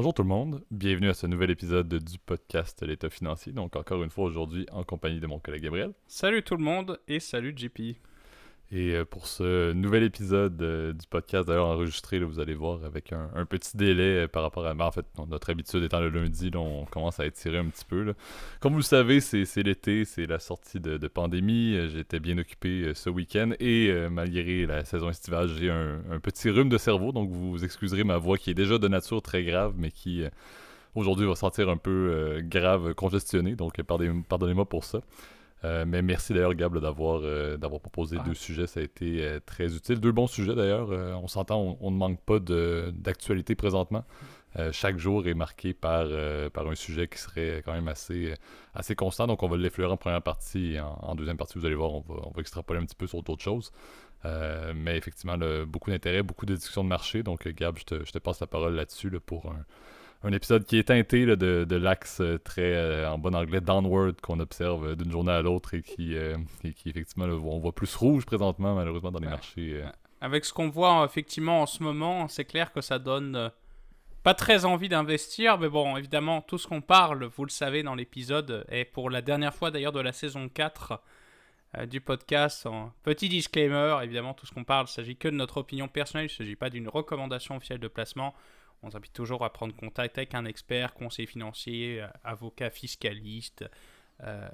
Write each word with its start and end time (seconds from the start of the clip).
Bonjour 0.00 0.14
tout 0.14 0.22
le 0.22 0.28
monde, 0.28 0.64
bienvenue 0.70 1.10
à 1.10 1.12
ce 1.12 1.26
nouvel 1.26 1.50
épisode 1.50 1.86
du 1.86 2.18
podcast 2.18 2.82
L'État 2.82 3.10
financier. 3.10 3.52
Donc 3.52 3.76
encore 3.76 4.02
une 4.02 4.08
fois 4.08 4.24
aujourd'hui 4.24 4.64
en 4.72 4.82
compagnie 4.82 5.20
de 5.20 5.26
mon 5.26 5.38
collègue 5.38 5.64
Gabriel. 5.64 5.92
Salut 6.06 6.42
tout 6.42 6.56
le 6.56 6.64
monde 6.64 6.98
et 7.06 7.20
salut 7.20 7.52
JP. 7.54 7.98
Et 8.72 8.94
euh, 8.94 9.04
pour 9.04 9.26
ce 9.26 9.72
nouvel 9.72 10.04
épisode 10.04 10.62
euh, 10.62 10.92
du 10.92 11.04
podcast, 11.08 11.48
d'ailleurs 11.48 11.66
enregistré, 11.66 12.20
vous 12.20 12.38
allez 12.38 12.54
voir 12.54 12.84
avec 12.84 13.12
un, 13.12 13.44
petit 13.44 13.76
délai 13.76 14.24
euh, 14.24 14.28
par 14.28 14.44
rapport 14.44 14.64
à. 14.64 14.74
Ben, 14.74 14.84
en 14.84 14.92
fait, 14.92 15.06
notre 15.28 15.50
habitude 15.50 15.82
étant 15.82 15.98
le 15.98 16.08
lundi, 16.08 16.52
on 16.54 16.84
commence 16.84 17.18
à 17.18 17.26
étirer 17.26 17.58
un 17.58 17.66
petit 17.66 17.84
peu. 17.84 18.14
Comme 18.60 18.72
vous 18.72 18.78
le 18.78 18.84
savez, 18.84 19.20
c'est 19.20 19.62
l'été, 19.64 20.04
c'est 20.04 20.26
la 20.26 20.38
sortie 20.38 20.78
de, 20.78 21.08
pandémie. 21.08 21.76
J'étais 21.88 22.20
bien 22.20 22.38
occupé 22.38 22.92
ce 22.94 23.10
week-end 23.10 23.50
et 23.58 23.92
malgré 24.08 24.66
la 24.66 24.84
saison 24.84 25.10
estivale, 25.10 25.48
j'ai 25.48 25.70
un, 25.70 26.20
petit 26.22 26.50
rhume 26.50 26.68
de 26.68 26.78
cerveau. 26.78 27.10
Donc 27.10 27.30
vous 27.30 27.64
excuserez 27.64 28.04
ma 28.04 28.18
voix 28.18 28.38
qui 28.38 28.50
est 28.50 28.54
déjà 28.54 28.78
de 28.78 28.86
nature 28.86 29.22
très 29.22 29.42
grave, 29.42 29.74
mais 29.76 29.90
qui 29.90 30.22
aujourd'hui 30.94 31.26
va 31.26 31.34
sentir 31.34 31.68
un 31.68 31.76
peu 31.76 32.40
grave, 32.42 32.94
congestionnée. 32.94 33.56
Donc 33.56 33.82
pardonnez-moi 33.82 34.66
pour 34.66 34.84
ça. 34.84 35.00
Euh, 35.64 35.84
mais 35.86 36.02
merci 36.02 36.32
d'ailleurs, 36.32 36.54
Gab, 36.54 36.78
d'avoir 36.78 37.20
euh, 37.22 37.56
d'avoir 37.56 37.80
proposé 37.80 38.16
deux 38.24 38.34
sujets. 38.34 38.66
Ça 38.66 38.80
a 38.80 38.82
été 38.82 39.22
euh, 39.22 39.40
très 39.44 39.74
utile. 39.74 40.00
Deux 40.00 40.12
bons 40.12 40.26
sujets 40.26 40.54
d'ailleurs. 40.54 40.88
on 40.90 41.28
s'entend, 41.28 41.76
on, 41.80 41.90
ne 41.90 41.96
manque 41.96 42.20
pas 42.20 42.38
d'actualité 42.38 43.54
présentement. 43.54 44.04
chaque 44.72 44.98
jour 44.98 45.26
est 45.28 45.34
marqué 45.34 45.74
par, 45.74 46.08
par 46.52 46.68
un 46.68 46.74
sujet 46.74 47.08
qui 47.08 47.18
serait 47.18 47.62
quand 47.64 47.72
même 47.72 47.88
assez, 47.88 48.34
assez 48.74 48.94
constant. 48.94 49.26
Donc, 49.26 49.42
on 49.42 49.48
va 49.48 49.56
l'effleurer 49.56 49.92
en 49.92 49.96
première 49.96 50.22
partie 50.22 50.74
et 50.74 50.80
en, 50.80 51.14
deuxième 51.14 51.36
partie, 51.36 51.58
vous 51.58 51.66
allez 51.66 51.74
voir, 51.74 51.92
on 51.92 52.00
va, 52.00 52.14
on 52.24 52.30
va 52.30 52.40
extrapoler 52.40 52.80
un 52.80 52.86
petit 52.86 52.96
peu 52.96 53.06
sur 53.06 53.22
d'autres 53.22 53.42
choses. 53.42 53.70
mais 54.24 54.96
effectivement, 54.96 55.36
beaucoup 55.66 55.90
d'intérêt, 55.90 56.22
beaucoup 56.22 56.46
de 56.46 56.54
discussions 56.54 56.84
de 56.84 56.88
marché. 56.88 57.22
Donc, 57.22 57.46
Gab, 57.48 57.78
je 57.78 57.84
te, 57.84 58.04
je 58.04 58.12
te 58.12 58.18
passe 58.18 58.40
la 58.40 58.46
parole 58.46 58.74
là-dessus 58.74 59.10
pour 59.20 59.46
un, 59.46 59.64
un 60.22 60.32
épisode 60.32 60.64
qui 60.64 60.78
est 60.78 60.84
teinté 60.84 61.24
de, 61.24 61.34
de 61.64 61.76
l'axe 61.76 62.20
euh, 62.20 62.38
très, 62.38 62.74
euh, 62.74 63.10
en 63.10 63.18
bon 63.18 63.34
anglais, 63.34 63.60
downward 63.60 64.20
qu'on 64.20 64.38
observe 64.40 64.88
euh, 64.88 64.94
d'une 64.94 65.10
journée 65.10 65.32
à 65.32 65.40
l'autre 65.40 65.74
et 65.74 65.82
qui, 65.82 66.14
qui 66.76 66.88
effectivement, 66.88 67.24
on 67.24 67.58
voit 67.58 67.74
plus 67.74 67.94
rouge 67.94 68.26
présentement, 68.26 68.74
malheureusement, 68.74 69.10
dans 69.10 69.18
les 69.18 69.28
marchés. 69.28 69.82
Avec 70.20 70.44
ce 70.44 70.52
qu'on 70.52 70.68
voit 70.68 71.04
effectivement 71.04 71.62
en 71.62 71.66
ce 71.66 71.82
moment, 71.82 72.28
c'est 72.28 72.44
clair 72.44 72.72
que 72.72 72.82
ça 72.82 72.98
donne 72.98 73.50
pas 74.22 74.34
très 74.34 74.66
envie 74.66 74.90
d'investir, 74.90 75.58
mais 75.58 75.70
bon, 75.70 75.96
évidemment, 75.96 76.42
tout 76.42 76.58
ce 76.58 76.66
qu'on 76.66 76.82
parle, 76.82 77.24
vous 77.24 77.44
le 77.46 77.50
savez 77.50 77.82
dans 77.82 77.94
l'épisode, 77.94 78.66
est 78.68 78.84
pour 78.84 79.08
la 79.08 79.22
dernière 79.22 79.54
fois 79.54 79.70
d'ailleurs 79.70 79.92
de 79.92 80.00
la 80.00 80.12
saison 80.12 80.50
4 80.50 81.00
du 81.86 82.02
podcast. 82.02 82.68
petit 83.02 83.30
disclaimer, 83.30 83.96
évidemment, 84.02 84.34
tout 84.34 84.44
ce 84.44 84.52
qu'on 84.52 84.64
parle, 84.64 84.84
il 84.86 84.90
ne 84.90 84.94
s'agit 84.94 85.16
que 85.16 85.28
de 85.28 85.36
notre 85.36 85.56
opinion 85.56 85.88
personnelle, 85.88 86.26
il 86.26 86.32
ne 86.34 86.36
s'agit 86.36 86.56
pas 86.56 86.68
d'une 86.68 86.88
recommandation 86.88 87.56
officielle 87.56 87.78
de 87.80 87.88
placement. 87.88 88.34
On 88.82 88.94
invite 88.94 89.12
toujours 89.12 89.44
à 89.44 89.52
prendre 89.52 89.74
contact 89.74 90.16
avec 90.18 90.34
un 90.34 90.44
expert, 90.44 90.94
conseiller 90.94 91.26
financier, 91.26 92.00
euh, 92.00 92.06
avocat 92.24 92.70
fiscaliste, 92.70 93.64
euh, 94.22 94.48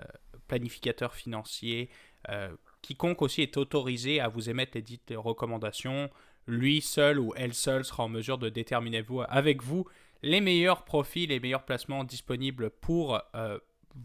planificateur 0.49 1.15
financier. 1.15 1.91
Euh, 2.29 2.55
quiconque 2.83 3.23
aussi 3.23 3.43
est 3.43 3.57
autorisé 3.57 4.21
à 4.21 4.29
vous 4.29 4.51
émettre 4.51 4.73
les 4.75 4.83
dites 4.83 5.13
recommandations. 5.17 6.11
Lui 6.47 6.81
seul 6.81 7.19
ou 7.21 7.33
elle 7.37 7.55
seule 7.55 7.85
sera 7.85 8.05
en 8.05 8.09
mesure 8.09 8.39
de 8.39 8.49
déterminer 8.49 9.05
avec 9.29 9.63
vous 9.63 9.87
les 10.23 10.41
meilleurs 10.41 10.85
profils, 10.85 11.29
les 11.29 11.41
meilleurs 11.41 11.65
placements 11.65 12.05
disponibles 12.05 12.71
pour 12.71 13.21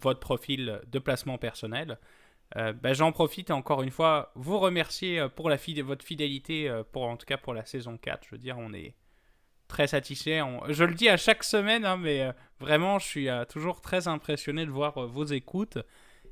votre 0.01 0.19
profil 0.19 0.81
de 0.87 0.99
placement 0.99 1.37
personnel. 1.37 1.99
Ben, 2.55 2.93
j'en 2.93 3.11
profite 3.11 3.51
encore 3.51 3.83
une 3.83 3.91
fois, 3.91 4.31
vous 4.33 4.57
remercier 4.57 5.27
pour 5.35 5.49
votre 5.49 6.03
fidélité, 6.03 6.81
pour, 6.91 7.03
en 7.03 7.15
tout 7.15 7.27
cas 7.27 7.37
pour 7.37 7.53
la 7.53 7.63
saison 7.63 7.97
4. 7.97 8.25
Je 8.25 8.31
veux 8.31 8.39
dire, 8.39 8.57
on 8.57 8.73
est, 8.73 8.95
très 9.71 9.87
satisfait. 9.87 10.41
Je 10.67 10.83
le 10.83 10.93
dis 10.93 11.07
à 11.07 11.15
chaque 11.15 11.45
semaine, 11.45 11.85
hein, 11.85 11.95
mais 11.95 12.23
euh, 12.23 12.31
vraiment, 12.59 12.99
je 12.99 13.07
suis 13.07 13.29
euh, 13.29 13.45
toujours 13.45 13.79
très 13.79 14.09
impressionné 14.09 14.65
de 14.65 14.69
voir 14.69 14.97
euh, 14.97 15.07
vos 15.07 15.23
écoutes 15.23 15.77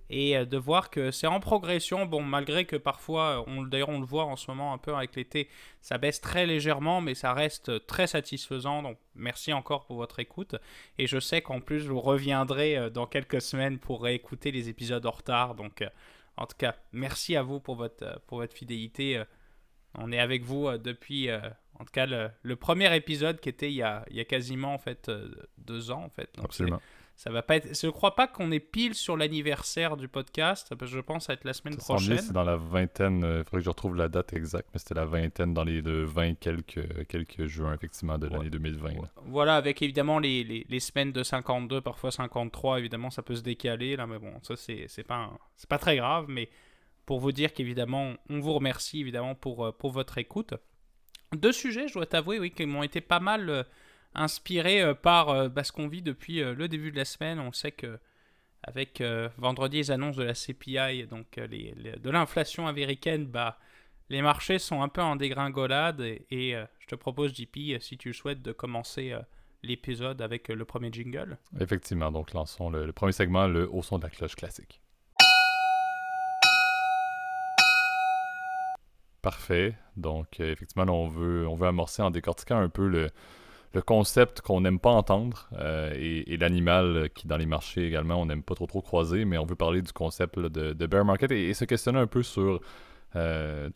et 0.10 0.44
de 0.44 0.58
voir 0.58 0.90
que 0.90 1.12
c'est 1.12 1.28
en 1.28 1.40
progression. 1.40 2.08
Bon, 2.08 2.22
malgré 2.24 2.66
que 2.66 2.76
parfois, 2.76 3.46
d'ailleurs, 3.68 3.90
on 3.90 4.00
le 4.00 4.06
voit 4.08 4.26
en 4.26 4.36
ce 4.36 4.50
moment 4.50 4.74
un 4.74 4.80
peu 4.80 4.96
avec 4.96 5.16
l'été, 5.16 5.48
ça 5.82 6.00
baisse 6.00 6.20
très 6.20 6.48
légèrement, 6.48 7.00
mais 7.00 7.14
ça 7.14 7.32
reste 7.32 7.86
très 7.86 8.08
satisfaisant. 8.08 8.82
Donc, 8.82 8.98
merci 9.14 9.54
encore 9.54 9.86
pour 9.86 9.98
votre 9.98 10.20
écoute. 10.20 10.56
Et 10.98 11.06
je 11.06 11.20
sais 11.20 11.44
qu'en 11.44 11.62
plus, 11.62 11.86
vous 11.86 12.02
reviendrez 12.02 12.90
dans 12.90 13.06
quelques 13.06 13.40
semaines 13.40 13.78
pour 13.78 14.02
réécouter 14.02 14.50
les 14.50 14.68
épisodes 14.68 15.06
en 15.06 15.12
retard. 15.12 15.54
Donc, 15.54 15.84
en 16.38 16.48
tout 16.48 16.58
cas, 16.58 16.76
merci 16.92 17.36
à 17.36 17.44
vous 17.44 17.60
pour 17.60 17.76
votre 17.76 18.56
fidélité. 18.56 19.22
On 19.94 20.12
est 20.12 20.20
avec 20.20 20.42
vous 20.42 20.76
depuis 20.80 21.30
en 21.80 21.86
tout 21.86 21.92
cas, 21.92 22.06
le, 22.06 22.56
premier 22.56 22.94
épisode 22.96 23.40
qui 23.40 23.50
était 23.50 23.72
il 23.72 23.76
y 23.76 23.84
a, 23.84 24.06
il 24.10 24.18
y 24.18 24.20
a 24.20 24.26
quasiment 24.26 24.74
en 24.74 24.78
fait 24.78 25.08
euh, 25.08 25.30
deux 25.58 25.92
ans 25.92 26.04
en 26.04 26.10
fait. 26.10 26.30
Absolument. 26.44 26.82
Ça 27.16 27.32
va 27.32 27.42
pas 27.42 27.58
être. 27.58 27.78
Je 27.78 27.90
crois 27.90 28.16
pas 28.16 28.28
qu'on 28.28 28.50
est 28.50 28.62
pile 28.62 28.94
sur 28.94 29.18
l'anniversaire 29.18 29.98
du 29.98 30.08
podcast. 30.08 30.74
Parce 30.74 30.90
que 30.90 30.98
je 30.98 31.02
pense 31.02 31.30
être 31.30 31.44
la 31.44 31.52
semaine 31.52 31.76
prochaine. 31.76 32.18
C'est 32.18 32.32
dans 32.32 32.46
la 32.46 32.56
vingtaine. 32.56 33.26
Euh, 33.26 33.40
il 33.40 33.44
faudrait 33.44 33.60
que 33.60 33.66
je 33.66 33.70
retrouve 33.70 33.98
la 33.98 34.08
date 34.08 34.32
exacte, 34.32 34.70
mais 34.74 34.80
c'était 34.80 34.96
la 34.96 35.04
vingtaine 35.04 35.54
dans 35.54 35.66
les 35.66 35.82
de 35.82 36.04
20 36.04 36.36
quelques 36.36 37.08
quelques 37.08 37.46
juin 37.46 37.74
effectivement 37.74 38.18
de 38.18 38.28
l'année 38.28 38.50
2020. 38.50 38.92
Voilà, 39.26 39.58
avec 39.58 39.82
évidemment 39.82 40.20
les, 40.20 40.46
les, 40.46 40.66
les, 40.70 40.80
semaines 40.80 41.12
de 41.12 41.24
52, 41.24 41.82
parfois 41.82 42.10
53. 42.12 42.80
Évidemment, 42.80 43.10
ça 43.10 43.22
peut 43.22 43.36
se 43.36 43.44
décaler 43.44 43.98
là, 43.98 44.08
mais 44.08 44.18
bon, 44.18 44.32
ça 44.42 44.56
c'est 44.56 44.86
c'est 44.88 45.04
pas 45.04 45.30
c'est 45.58 45.70
pas 45.70 45.78
très 45.78 45.98
grave, 45.98 46.26
mais 46.30 46.50
pour 47.06 47.20
vous 47.20 47.34
dire 47.34 47.52
qu'évidemment, 47.52 48.14
on 48.30 48.40
vous 48.40 48.54
remercie 48.54 49.02
évidemment 49.02 49.36
pour 49.36 49.66
euh, 49.66 49.72
pour 49.74 49.92
votre 49.92 50.20
écoute. 50.20 50.54
Deux 51.36 51.52
sujets, 51.52 51.88
je 51.88 51.94
dois 51.94 52.06
t'avouer, 52.06 52.40
oui, 52.40 52.52
qui 52.52 52.66
m'ont 52.66 52.84
été 52.84 53.02
pas 53.02 53.20
mal 53.20 53.50
euh, 53.50 53.64
inspirés 54.16 54.82
euh, 54.82 54.94
par 54.94 55.30
euh, 55.30 55.50
bah, 55.50 55.64
ce 55.64 55.72
qu'on 55.72 55.88
vit 55.88 56.02
depuis 56.02 56.40
le 56.42 56.68
début 56.68 56.92
de 56.92 56.98
la 56.98 57.06
semaine. 57.06 57.40
On 57.40 57.52
sait 57.52 57.72
que 57.72 58.00
avec 58.62 59.02
vendredi 59.38 59.78
les 59.78 59.90
annonces 59.92 60.18
de 60.18 60.24
la 60.24 60.34
CPI, 60.34 61.08
donc 61.08 61.40
de 61.40 62.10
l'inflation 62.10 62.68
américaine, 62.68 63.26
bah, 63.26 63.58
les 64.10 64.22
marchés 64.22 64.60
sont 64.60 64.82
un 64.82 64.90
peu 64.90 65.02
en 65.02 65.16
dégringolade. 65.16 66.02
Et, 66.02 66.56
je 66.80 66.86
te 66.88 66.96
propose, 66.96 67.34
JP, 67.34 67.80
si 67.80 67.98
tu 67.98 68.14
souhaites, 68.14 68.42
de 68.42 68.52
commencer 68.52 69.16
l'épisode 69.64 70.22
avec 70.22 70.50
le 70.50 70.66
premier 70.66 70.92
jingle. 70.92 71.38
Effectivement, 71.58 72.12
donc 72.12 72.34
lançons 72.34 72.70
le, 72.70 72.86
le 72.86 72.92
premier 72.92 73.14
segment, 73.14 73.48
le 73.48 73.70
haut 73.72 73.82
son 73.82 73.98
de 73.98 74.04
la 74.04 74.10
cloche 74.10 74.36
classique. 74.36 74.82
Parfait. 79.22 79.76
Donc, 79.98 80.40
euh, 80.40 80.52
effectivement, 80.52 80.86
on, 80.88 81.08
veut, 81.08 81.48
on 81.48 81.56
veut 81.56 81.68
amorcer 81.68 82.02
en 82.02 82.10
décortiquant 82.10 82.58
un 82.58 82.70
peu 82.70 82.88
le, 82.88 83.10
concept 83.86 84.42
qu'on 84.42 84.62
n'aime 84.62 84.80
pas 84.80 84.90
entendre 84.90 85.50
euh, 85.54 85.94
et, 85.96 86.38
l'animal 86.38 87.10
qui, 87.14 87.28
dans 87.28 87.38
les 87.38 87.46
marchés 87.46 87.86
également, 87.86 88.16
on 88.16 88.26
n'aime 88.26 88.44
pas 88.44 88.56
trop 88.56 88.66
trop 88.66 88.82
croiser, 88.82 89.26
mais 89.26 89.38
on 89.38 89.46
veut 89.46 89.56
parler 89.56 89.82
du 89.82 89.92
concept 89.92 90.40
de, 90.40 90.86
bear 90.88 91.06
market 91.06 91.32
et, 91.32 91.54
se 91.54 91.66
questionner 91.66 92.00
un 92.00 92.08
peu 92.08 92.24
sur. 92.24 92.62
Euh, 93.16 93.70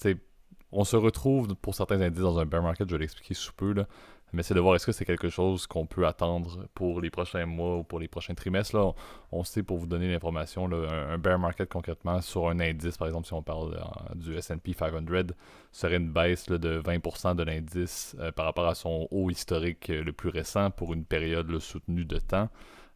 on 0.71 0.85
se 0.85 0.95
retrouve 0.95 1.55
pour 1.55 1.75
certains 1.75 2.01
indices 2.01 2.23
dans 2.23 2.39
un 2.39 2.45
bear 2.45 2.63
market, 2.63 2.89
je 2.89 2.95
vais 2.95 3.01
l'expliquer 3.01 3.33
sous 3.33 3.53
peu, 3.53 3.73
là, 3.73 3.87
mais 4.33 4.41
c'est 4.41 4.55
de 4.55 4.59
voir 4.59 4.75
est-ce 4.75 4.87
que 4.87 4.91
c'est 4.91 5.05
quelque 5.05 5.29
chose 5.29 5.67
qu'on 5.67 5.85
peut 5.85 6.07
attendre 6.07 6.67
pour 6.73 7.01
les 7.01 7.11
prochains 7.11 7.45
mois 7.45 7.77
ou 7.77 7.83
pour 7.83 7.99
les 7.99 8.07
prochains 8.07 8.33
trimestres. 8.33 8.75
Là, 8.75 8.91
on, 9.31 9.43
sait, 9.43 9.61
pour 9.61 9.77
vous 9.77 9.85
donner 9.85 10.11
l'information, 10.11 10.65
un, 10.65 11.17
bear 11.19 11.37
market 11.37 11.69
concrètement 11.69 12.19
sur 12.19 12.49
un 12.49 12.59
indice, 12.59 12.97
par 12.97 13.07
exemple, 13.07 13.27
si 13.27 13.33
on 13.33 13.43
parle 13.43 13.75
euh, 13.75 14.15
du 14.15 14.35
SP 14.41 14.73
500, 14.75 15.35
serait 15.71 15.97
une 15.97 16.11
baisse 16.11 16.47
de 16.47 16.81
20% 16.81 17.35
de 17.35 17.43
l'indice 17.43 18.15
euh, 18.19 18.31
par 18.31 18.45
rapport 18.45 18.65
à 18.65 18.73
son 18.73 19.07
haut 19.11 19.29
historique 19.29 19.91
euh, 19.91 20.03
le 20.03 20.11
plus 20.11 20.29
récent 20.29 20.71
pour 20.71 20.93
une 20.93 21.05
période 21.05 21.59
soutenue 21.59 22.05
de 22.05 22.17
temps. 22.17 22.49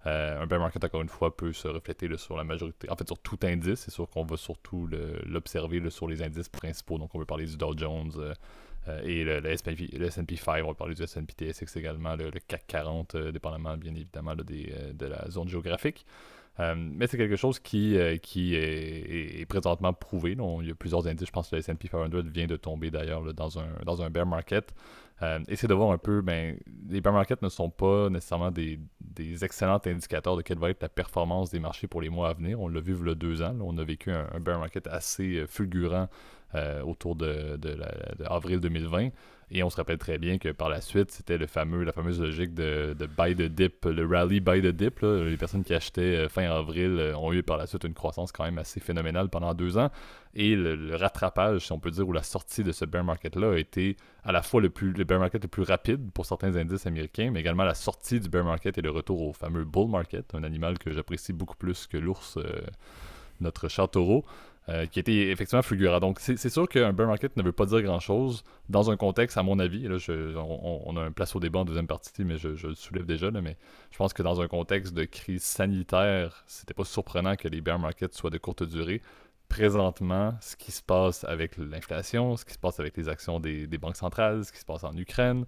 un 0.05 0.47
bear 0.47 0.59
market, 0.59 0.83
encore 0.83 1.01
une 1.01 1.09
fois, 1.09 1.37
peut 1.37 1.53
se 1.53 1.67
refléter 1.67 2.09
sur 2.17 2.35
la 2.35 2.43
majorité, 2.43 2.89
en 2.89 2.95
fait 2.95 3.07
sur 3.07 3.19
tout 3.19 3.37
indice. 3.43 3.81
C'est 3.81 3.91
sûr 3.91 4.09
qu'on 4.09 4.23
va 4.23 4.37
surtout 4.37 4.89
l'observer 5.25 5.87
sur 5.91 6.07
les 6.07 6.23
indices 6.23 6.49
principaux. 6.49 6.97
Donc 6.97 7.13
on 7.13 7.19
veut 7.19 7.25
parler 7.25 7.45
du 7.45 7.57
Dow 7.57 7.77
Jones, 7.77 8.33
et 9.03 9.23
le, 9.23 9.39
le 9.39 9.51
S&P 9.51 10.35
5, 10.35 10.63
on 10.63 10.67
va 10.67 10.73
parler 10.73 10.95
du 10.95 11.03
S&P 11.03 11.33
TSX 11.33 11.77
également, 11.77 12.15
le, 12.15 12.31
CAC 12.47 12.65
40, 12.67 13.15
euh, 13.15 13.31
dépendamment 13.31 13.77
bien 13.77 13.93
évidemment 13.93 14.31
euh, 14.31 14.93
de 14.93 15.05
la 15.05 15.29
zone 15.29 15.47
géographique. 15.47 16.05
mais 16.59 17.05
c'est 17.07 17.17
quelque 17.17 17.35
chose 17.35 17.59
qui, 17.59 17.95
est, 17.95 19.45
présentement 19.49 19.93
prouvé. 19.93 20.37
il 20.61 20.67
y 20.67 20.71
a 20.71 20.75
plusieurs 20.75 21.05
indices. 21.07 21.27
Je 21.27 21.31
pense 21.31 21.49
que 21.49 21.55
le 21.55 21.59
S&P 21.59 21.87
500 21.87 22.09
vient 22.25 22.47
de 22.47 22.55
tomber 22.55 22.89
d'ailleurs 22.89 23.33
dans, 23.33 23.59
un, 23.59 24.09
bear 24.09 24.25
market. 24.25 24.73
et 25.47 25.55
c'est 25.55 25.67
de 25.67 25.73
voir 25.73 25.91
un 25.91 25.97
peu, 25.97 26.21
ben, 26.21 26.57
les 26.89 27.01
bear 27.01 27.13
markets 27.13 27.41
ne 27.41 27.49
sont 27.49 27.69
pas 27.69 28.09
nécessairement 28.09 28.51
des, 28.51 28.79
excellents 29.43 29.81
indicateurs 29.85 30.37
de 30.37 30.41
quelle 30.41 30.59
va 30.59 30.69
être 30.69 30.81
la 30.81 30.89
performance 30.89 31.51
des 31.51 31.59
marchés 31.59 31.87
pour 31.87 32.01
les 32.01 32.09
mois 32.09 32.29
à 32.29 32.33
venir. 32.33 32.59
On 32.59 32.69
l'a 32.69 32.79
vu 32.79 32.95
il 32.99 33.07
y 33.07 33.11
a 33.11 33.15
deux 33.15 33.41
ans. 33.41 33.55
on 33.61 33.77
a 33.77 33.83
vécu 33.83 34.11
un 34.11 34.39
bear 34.39 34.59
market 34.59 34.87
assez 34.87 35.45
fulgurant 35.47 36.07
euh, 36.55 36.81
autour 36.81 37.15
de, 37.17 37.59
avril 38.25 38.61
2020. 38.61 39.09
Et 39.51 39.63
on 39.63 39.69
se 39.69 39.75
rappelle 39.75 39.97
très 39.97 40.17
bien 40.17 40.37
que 40.37 40.49
par 40.49 40.69
la 40.69 40.79
suite, 40.79 41.11
c'était 41.11 41.37
le 41.37 41.45
fameux, 41.45 41.83
la 41.83 41.91
fameuse 41.91 42.21
logique 42.21 42.53
de, 42.53 42.95
buy 43.17 43.35
the 43.35 43.43
dip, 43.43 43.83
le 43.83 44.05
rally 44.05 44.39
buy 44.39 44.61
the 44.61 44.67
dip. 44.67 45.01
Les 45.01 45.35
personnes 45.35 45.65
qui 45.65 45.73
achetaient 45.73 46.15
euh, 46.15 46.29
fin 46.29 46.43
avril 46.43 46.97
euh, 46.99 47.17
ont 47.17 47.33
eu 47.33 47.43
par 47.43 47.57
la 47.57 47.67
suite 47.67 47.83
une 47.83 47.93
croissance 47.93 48.31
quand 48.31 48.45
même 48.45 48.57
assez 48.57 48.79
phénoménale 48.79 49.29
pendant 49.29 49.53
deux 49.53 49.77
ans. 49.77 49.89
Et 50.35 50.55
le, 50.55 50.95
rattrapage, 50.95 51.65
si 51.65 51.71
on 51.73 51.79
peut 51.79 51.91
dire, 51.91 52.07
ou 52.07 52.13
la 52.13 52.23
sortie 52.23 52.63
de 52.63 52.71
ce 52.71 52.85
bear 52.85 53.03
market-là 53.03 53.51
a 53.51 53.57
été 53.57 53.97
à 54.23 54.31
la 54.31 54.41
fois 54.41 54.61
le, 54.61 54.69
plus, 54.69 54.93
le 54.93 55.03
bear 55.03 55.19
market 55.19 55.43
le 55.43 55.49
plus 55.49 55.63
rapide 55.63 56.11
pour 56.11 56.25
certains 56.25 56.55
indices 56.55 56.85
américains, 56.85 57.29
mais 57.31 57.41
également 57.41 57.65
la 57.65 57.75
sortie 57.75 58.21
du 58.21 58.29
bear 58.29 58.45
market 58.45 58.77
et 58.77 58.81
le 58.81 58.91
retour 58.91 59.21
au 59.21 59.33
fameux 59.33 59.65
bull 59.65 59.89
market, 59.89 60.33
un 60.33 60.43
animal 60.43 60.77
que 60.77 60.91
j'apprécie 60.91 61.33
beaucoup 61.33 61.57
plus 61.57 61.87
que 61.87 61.97
l'ours, 61.97 62.37
notre 63.39 63.67
chat 63.67 63.87
taureau. 63.87 64.25
Euh, 64.69 64.85
qui 64.85 64.99
était 64.99 65.29
effectivement 65.29 65.61
fulgurant. 65.61 66.01
Donc, 66.01 66.19
c'est 66.19 66.49
sûr 66.49 66.67
qu'un 66.67 66.91
bear 66.91 67.07
market 67.07 67.37
ne 67.37 67.41
veut 67.41 67.53
pas 67.53 67.65
dire 67.65 67.81
grand-chose 67.81 68.43
dans 68.67 68.91
un 68.91 68.97
contexte, 68.97 69.37
à 69.37 69.43
mon 69.43 69.59
avis, 69.59 69.87
là, 69.87 69.95
on, 70.35 70.97
a 70.97 71.03
un 71.03 71.13
place 71.13 71.33
au 71.37 71.39
débat 71.39 71.59
en 71.59 71.65
deuxième 71.65 71.87
partie, 71.87 72.25
mais 72.25 72.37
je, 72.37 72.49
le 72.49 72.75
soulève 72.75 73.05
déjà, 73.05 73.31
là, 73.31 73.39
mais 73.39 73.55
je 73.91 73.97
pense 73.97 74.11
que 74.11 74.21
dans 74.23 74.41
un 74.41 74.49
contexte 74.49 74.93
de 74.93 75.05
crise 75.05 75.43
sanitaire, 75.43 76.43
c'était 76.47 76.73
pas 76.73 76.83
surprenant 76.83 77.37
que 77.37 77.47
les 77.47 77.61
bear 77.61 77.79
markets 77.79 78.13
soient 78.13 78.29
de 78.29 78.37
courte 78.37 78.63
durée. 78.63 79.01
Présentement, 79.47 80.33
ce 80.41 80.57
qui 80.57 80.73
se 80.73 80.83
passe 80.83 81.23
avec 81.23 81.55
l'inflation, 81.55 82.35
ce 82.35 82.43
qui 82.43 82.53
se 82.53 82.59
passe 82.59 82.81
avec 82.81 82.97
les 82.97 83.07
actions 83.07 83.39
des, 83.39 83.67
des 83.67 83.77
banques 83.77 83.95
centrales, 83.95 84.43
ce 84.43 84.51
qui 84.51 84.59
se 84.59 84.65
passe 84.65 84.83
en 84.83 84.97
Ukraine, 84.97 85.45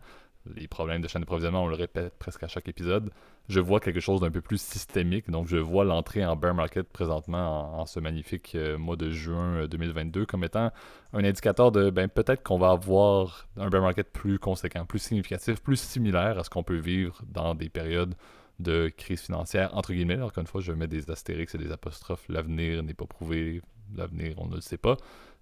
les 0.56 0.69
problèmes 0.69 1.01
de 1.01 1.10
chaîne 1.10 1.21
d'approvisionnement, 1.21 1.66
on 1.66 1.68
le 1.68 1.75
répète 1.75 2.13
presque 2.18 2.44
à 2.44 2.48
chaque 2.48 2.69
épisode, 2.69 3.12
je 3.49 3.59
vois 3.59 3.79
quelque 3.79 3.99
chose 3.99 4.21
d'un 4.21 4.29
peu 4.29 4.41
plus 4.41 4.61
systémique. 4.61 5.29
Donc, 5.29 5.47
je 5.47 5.57
vois 5.57 5.83
l'entrée 5.83 6.23
en 6.23 6.35
bear 6.35 6.53
market 6.53 6.87
présentement 6.87 7.79
en, 7.79 7.85
ce 7.87 7.99
magnifique 7.99 8.53
euh, 8.53 8.77
mois 8.77 8.95
de 8.95 9.09
juin 9.09 9.65
2022 9.65 10.21
euh, 10.21 10.25
comme 10.25 10.43
étant 10.43 10.71
un 11.13 11.23
indicateur 11.23 11.71
de 11.71 11.89
ben, 11.89 12.07
peut-être 12.07 12.43
qu'on 12.43 12.59
va 12.59 12.69
avoir 12.69 13.47
un 13.57 13.69
bear 13.69 13.81
market 13.81 14.11
plus 14.11 14.37
conséquent, 14.37 14.85
plus 14.85 14.99
significatif, 14.99 15.61
plus 15.61 15.79
similaire 15.79 16.37
à 16.37 16.43
ce 16.43 16.49
qu'on 16.51 16.63
peut 16.63 16.77
vivre 16.77 17.23
dans 17.27 17.55
des 17.55 17.69
périodes 17.69 18.13
de 18.59 18.89
crise 18.95 19.21
financière, 19.21 19.75
entre 19.75 19.93
guillemets. 19.93 20.13
Alors 20.13 20.31
qu'une 20.31 20.45
fois, 20.45 20.61
je 20.61 20.71
mets 20.71 20.87
des 20.87 21.09
astérix 21.09 21.55
et 21.55 21.57
des 21.57 21.71
apostrophes. 21.71 22.25
L'avenir 22.29 22.83
n'est 22.83 22.93
pas 22.93 23.07
prouvé, 23.07 23.63
l'avenir, 23.95 24.35
on 24.37 24.45
ne 24.45 24.55
le 24.55 24.61
sait 24.61 24.77
pas 24.77 24.95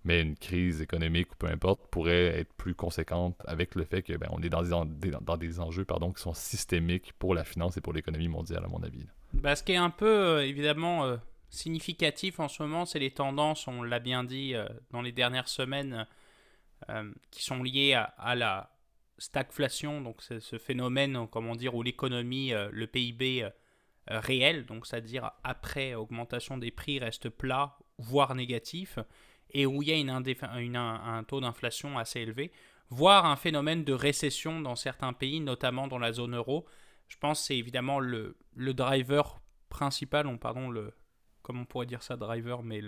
mais 0.03 0.21
une 0.21 0.35
crise 0.35 0.81
économique 0.81 1.31
ou 1.33 1.35
peu 1.35 1.47
importe 1.47 1.81
pourrait 1.91 2.39
être 2.39 2.53
plus 2.53 2.75
conséquente 2.75 3.35
avec 3.45 3.75
le 3.75 3.83
fait 3.83 4.01
que 4.01 4.13
ben, 4.13 4.27
on 4.31 4.41
est 4.41 4.49
dans 4.49 4.85
des, 4.85 5.11
dans 5.21 5.37
des 5.37 5.59
enjeux 5.59 5.85
pardon, 5.85 6.13
qui 6.13 6.21
sont 6.21 6.33
systémiques 6.33 7.13
pour 7.19 7.35
la 7.35 7.43
finance 7.43 7.77
et 7.77 7.81
pour 7.81 7.93
l'économie 7.93 8.29
mondiale, 8.29 8.63
à 8.63 8.67
mon 8.67 8.81
avis. 8.83 9.05
Bah, 9.33 9.55
ce 9.55 9.63
qui 9.63 9.73
est 9.73 9.77
un 9.77 9.89
peu, 9.89 10.07
euh, 10.07 10.47
évidemment, 10.47 11.05
euh, 11.05 11.17
significatif 11.49 12.39
en 12.39 12.47
ce 12.47 12.63
moment, 12.63 12.85
c'est 12.85 12.99
les 12.99 13.11
tendances, 13.11 13.67
on 13.67 13.83
l'a 13.83 13.99
bien 13.99 14.23
dit 14.23 14.55
euh, 14.55 14.67
dans 14.91 15.01
les 15.01 15.11
dernières 15.11 15.47
semaines, 15.47 16.05
qui 17.31 17.43
sont 17.43 17.63
liées 17.63 17.95
à, 17.95 18.35
la 18.35 18.69
stagflation, 19.17 19.99
donc 19.99 20.21
c'est 20.21 20.39
ce 20.39 20.59
phénomène, 20.59 21.27
comment 21.31 21.55
dire, 21.55 21.73
où 21.73 21.81
l'économie, 21.81 22.51
le 22.51 22.85
PIB 22.85 23.49
réel, 24.05 24.67
donc 24.67 24.85
c'est-à-dire 24.85 25.31
après 25.43 25.95
augmentation 25.95 26.55
des 26.55 26.69
prix, 26.69 26.99
reste 26.99 27.29
plat, 27.29 27.79
voire 27.97 28.35
négatif 28.35 28.99
et 29.51 29.65
où 29.65 29.81
il 29.81 29.89
y 29.89 29.91
a 29.91 29.95
une 29.95 30.75
un, 30.75 31.23
taux 31.23 31.39
d'inflation 31.39 31.97
assez 31.97 32.21
élevé, 32.21 32.51
voire 32.89 33.25
un 33.25 33.35
phénomène 33.35 33.83
de 33.83 33.93
récession 33.93 34.61
dans 34.61 34.75
certains 34.75 35.13
pays, 35.13 35.39
notamment 35.39 35.87
dans 35.87 35.99
la 35.99 36.13
zone 36.13 36.35
euro. 36.35 36.65
Je 37.07 37.17
pense 37.17 37.39
que 37.39 37.47
c'est 37.47 37.57
évidemment 37.57 37.99
le, 37.99 38.37
le, 38.55 38.73
driver 38.73 39.39
principal, 39.69 40.27
on, 40.27 40.37
pardon, 40.37 40.69
le, 40.69 40.93
comment 41.41 41.61
on 41.61 41.65
pourrait 41.65 41.85
dire 41.85 42.03
ça, 42.03 42.17
driver, 42.17 42.63
mais 42.63 42.81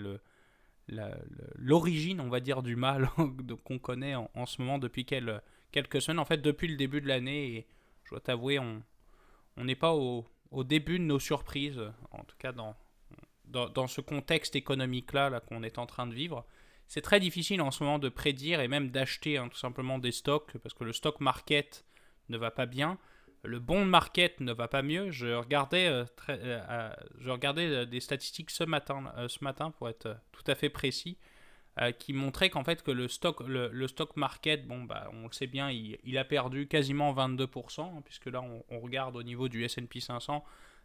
l'origine, 1.56 2.20
on 2.20 2.28
va 2.28 2.40
dire, 2.40 2.62
du 2.62 2.76
mal 2.76 3.08
qu'on 3.64 3.78
connaît 3.78 4.14
en, 4.14 4.46
ce 4.46 4.60
moment 4.60 4.78
depuis 4.78 5.04
quelques 5.04 6.02
semaines. 6.02 6.18
En 6.18 6.24
fait, 6.24 6.38
depuis 6.38 6.68
le 6.68 6.76
début 6.76 7.00
de 7.00 7.08
l'année, 7.08 7.56
et 7.56 7.66
je 8.04 8.10
dois 8.10 8.20
t'avouer, 8.20 8.58
on 8.58 9.64
n'est 9.64 9.76
pas 9.76 9.94
au, 9.94 10.26
au, 10.50 10.64
début 10.64 10.98
de 10.98 11.04
nos 11.04 11.18
surprises, 11.18 11.80
en 12.10 12.24
tout 12.24 12.36
cas 12.38 12.52
dans, 12.52 12.76
dans, 13.50 13.86
ce 13.86 14.00
contexte 14.00 14.56
économique-là 14.56 15.30
-là, 15.30 15.40
qu'on 15.40 15.62
est 15.62 15.78
en 15.78 15.86
train 15.86 16.06
de 16.06 16.14
vivre, 16.14 16.46
c'est 16.86 17.02
très 17.02 17.20
difficile 17.20 17.60
en 17.62 17.70
ce 17.70 17.84
moment 17.84 17.98
de 17.98 18.08
prédire 18.08 18.60
et 18.60 18.66
même 18.66 18.90
d'acheter 18.90 19.38
hein, 19.38 19.48
tout 19.48 19.58
simplement 19.58 19.98
des 19.98 20.12
stocks 20.12 20.58
parce 20.58 20.74
que 20.74 20.84
le 20.84 20.92
stock 20.92 21.20
market 21.20 21.84
ne 22.30 22.36
va 22.36 22.50
pas 22.50 22.66
bien. 22.66 22.98
Le 23.42 23.58
bond 23.58 23.84
market 23.84 24.40
ne 24.40 24.52
va 24.52 24.68
pas 24.68 24.82
mieux. 24.82 25.10
Je 25.10 25.28
regardais, 25.28 25.86
euh, 25.86 26.04
euh, 26.28 26.60
euh, 26.68 26.90
je 27.18 27.30
regardais 27.30 27.86
des 27.86 28.00
statistiques 28.00 28.50
ce 28.50 28.64
matin, 28.64 29.12
ce 29.28 29.42
matin 29.44 29.70
pour 29.70 29.88
être 29.88 30.16
tout 30.32 30.42
à 30.46 30.54
fait 30.54 30.68
précis, 30.68 31.16
qui 31.98 32.12
montraient 32.12 32.50
qu'en 32.50 32.64
fait 32.64 32.82
que 32.82 32.90
le 32.90 33.08
stock, 33.08 33.40
le, 33.46 33.86
stock 33.86 34.16
market, 34.16 34.66
bon 34.66 34.82
bah 34.82 35.08
on 35.12 35.22
le 35.26 35.32
sait 35.32 35.46
bien, 35.46 35.70
il, 35.70 36.18
a 36.18 36.24
perdu 36.24 36.66
quasiment 36.66 37.14
22%, 37.14 37.80
hein, 37.80 38.02
puisque 38.04 38.26
là 38.26 38.42
on, 38.42 38.64
on, 38.68 38.80
regarde 38.80 39.16
au 39.16 39.22
niveau 39.22 39.48
du 39.48 39.64
S&P 39.64 40.00
500, 40.00 40.44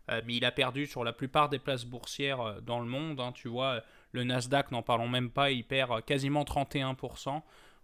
euh, 0.09 0.21
mais 0.25 0.35
il 0.35 0.45
a 0.45 0.51
perdu 0.51 0.85
sur 0.85 1.03
la 1.03 1.13
plupart 1.13 1.49
des 1.49 1.59
places 1.59 1.85
boursières 1.85 2.41
euh, 2.41 2.61
dans 2.61 2.79
le 2.79 2.85
monde. 2.85 3.19
Hein, 3.19 3.31
tu 3.33 3.47
vois, 3.47 3.81
le 4.11 4.23
Nasdaq, 4.23 4.71
n'en 4.71 4.83
parlons 4.83 5.07
même 5.07 5.31
pas, 5.31 5.51
il 5.51 5.63
perd 5.63 5.91
euh, 5.91 6.01
quasiment 6.01 6.43
31%. 6.43 7.41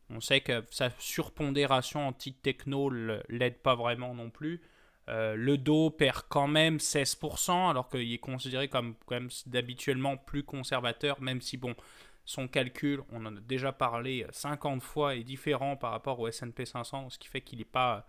On 0.09 0.19
sait 0.19 0.41
que 0.41 0.63
sa 0.69 0.89
surpondération 0.99 2.07
en 2.07 2.13
titre 2.13 2.39
techno 2.41 2.89
l'aide 2.89 3.57
pas 3.59 3.75
vraiment 3.75 4.13
non 4.13 4.29
plus. 4.29 4.61
le 5.07 5.55
Dow 5.55 5.89
perd 5.89 6.23
quand 6.27 6.47
même 6.49 6.77
16%, 6.77 7.69
alors 7.69 7.87
qu'il 7.89 8.11
est 8.11 8.17
considéré 8.17 8.67
comme 8.67 8.95
d'habituellement 9.45 10.17
plus 10.17 10.43
conservateur, 10.43 11.21
même 11.21 11.39
si 11.39 11.55
bon, 11.55 11.75
son 12.25 12.49
calcul, 12.49 13.01
on 13.13 13.25
en 13.25 13.37
a 13.37 13.39
déjà 13.39 13.71
parlé 13.71 14.25
50 14.31 14.83
fois, 14.83 15.15
est 15.15 15.23
différent 15.23 15.77
par 15.77 15.91
rapport 15.91 16.19
au 16.19 16.27
S&P 16.27 16.65
500, 16.65 17.09
ce 17.09 17.17
qui 17.17 17.29
fait 17.29 17.39
qu'il 17.39 17.59
n'est 17.59 17.65
pas, 17.65 18.05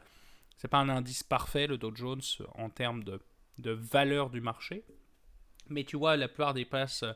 c'est 0.57 0.67
pas 0.67 0.79
un 0.79 0.89
indice 0.89 1.23
parfait 1.23 1.69
le 1.69 1.79
Dow 1.79 1.95
Jones 1.95 2.21
en 2.57 2.69
termes 2.69 3.05
de 3.05 3.21
de 3.63 3.71
valeur 3.71 4.31
du 4.31 4.41
marché. 4.41 4.85
Mais 5.69 5.85
tu 5.85 5.97
vois, 5.97 6.17
la 6.17 6.29
plupart 6.29 6.55
des 6.55 6.65
places 6.65 7.03
euh, 7.03 7.13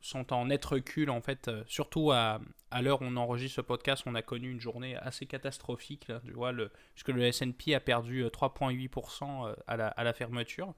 sont 0.00 0.32
en 0.32 0.46
net 0.46 0.64
recul, 0.64 1.10
en 1.10 1.20
fait, 1.20 1.48
euh, 1.48 1.62
surtout 1.66 2.10
à, 2.10 2.40
à 2.70 2.82
l'heure 2.82 3.02
où 3.02 3.04
on 3.04 3.16
enregistre 3.16 3.56
ce 3.56 3.60
podcast, 3.60 4.02
on 4.06 4.14
a 4.14 4.22
connu 4.22 4.50
une 4.50 4.60
journée 4.60 4.96
assez 4.96 5.26
catastrophique, 5.26 6.10
tu 6.24 6.32
vois, 6.32 6.52
le, 6.52 6.70
puisque 6.94 7.08
le 7.08 7.22
S&P 7.22 7.74
a 7.74 7.80
perdu 7.80 8.24
3,8% 8.24 9.48
euh, 9.48 9.54
à 9.66 9.76
la, 9.76 9.88
à 9.88 10.04
la 10.04 10.12
fermeture. 10.12 10.74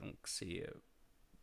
donc 0.00 0.16
c'est 0.24 0.66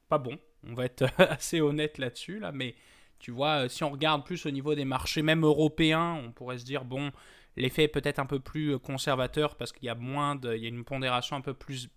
pas 0.07 0.19
bon, 0.19 0.37
on 0.67 0.73
va 0.73 0.85
être 0.85 1.05
assez 1.19 1.59
honnête 1.59 1.97
là-dessus, 1.97 2.39
là, 2.39 2.51
mais 2.51 2.75
tu 3.19 3.31
vois, 3.31 3.69
si 3.69 3.83
on 3.83 3.91
regarde 3.91 4.25
plus 4.25 4.45
au 4.45 4.51
niveau 4.51 4.73
des 4.75 4.85
marchés, 4.85 5.21
même 5.21 5.43
européens, 5.43 6.19
on 6.23 6.31
pourrait 6.31 6.57
se 6.57 6.65
dire, 6.65 6.85
bon, 6.85 7.11
l'effet 7.55 7.83
est 7.83 7.87
peut-être 7.87 8.19
un 8.19 8.25
peu 8.25 8.39
plus 8.39 8.79
conservateur 8.79 9.55
parce 9.55 9.71
qu'il 9.71 9.85
y 9.85 9.89
a 9.89 9.95
moins 9.95 10.35
de, 10.35 10.55
il 10.55 10.63
y 10.63 10.65
a 10.65 10.69
une 10.69 10.83
pondération 10.83 11.35
un 11.35 11.41
peu 11.41 11.53
plus 11.53 11.89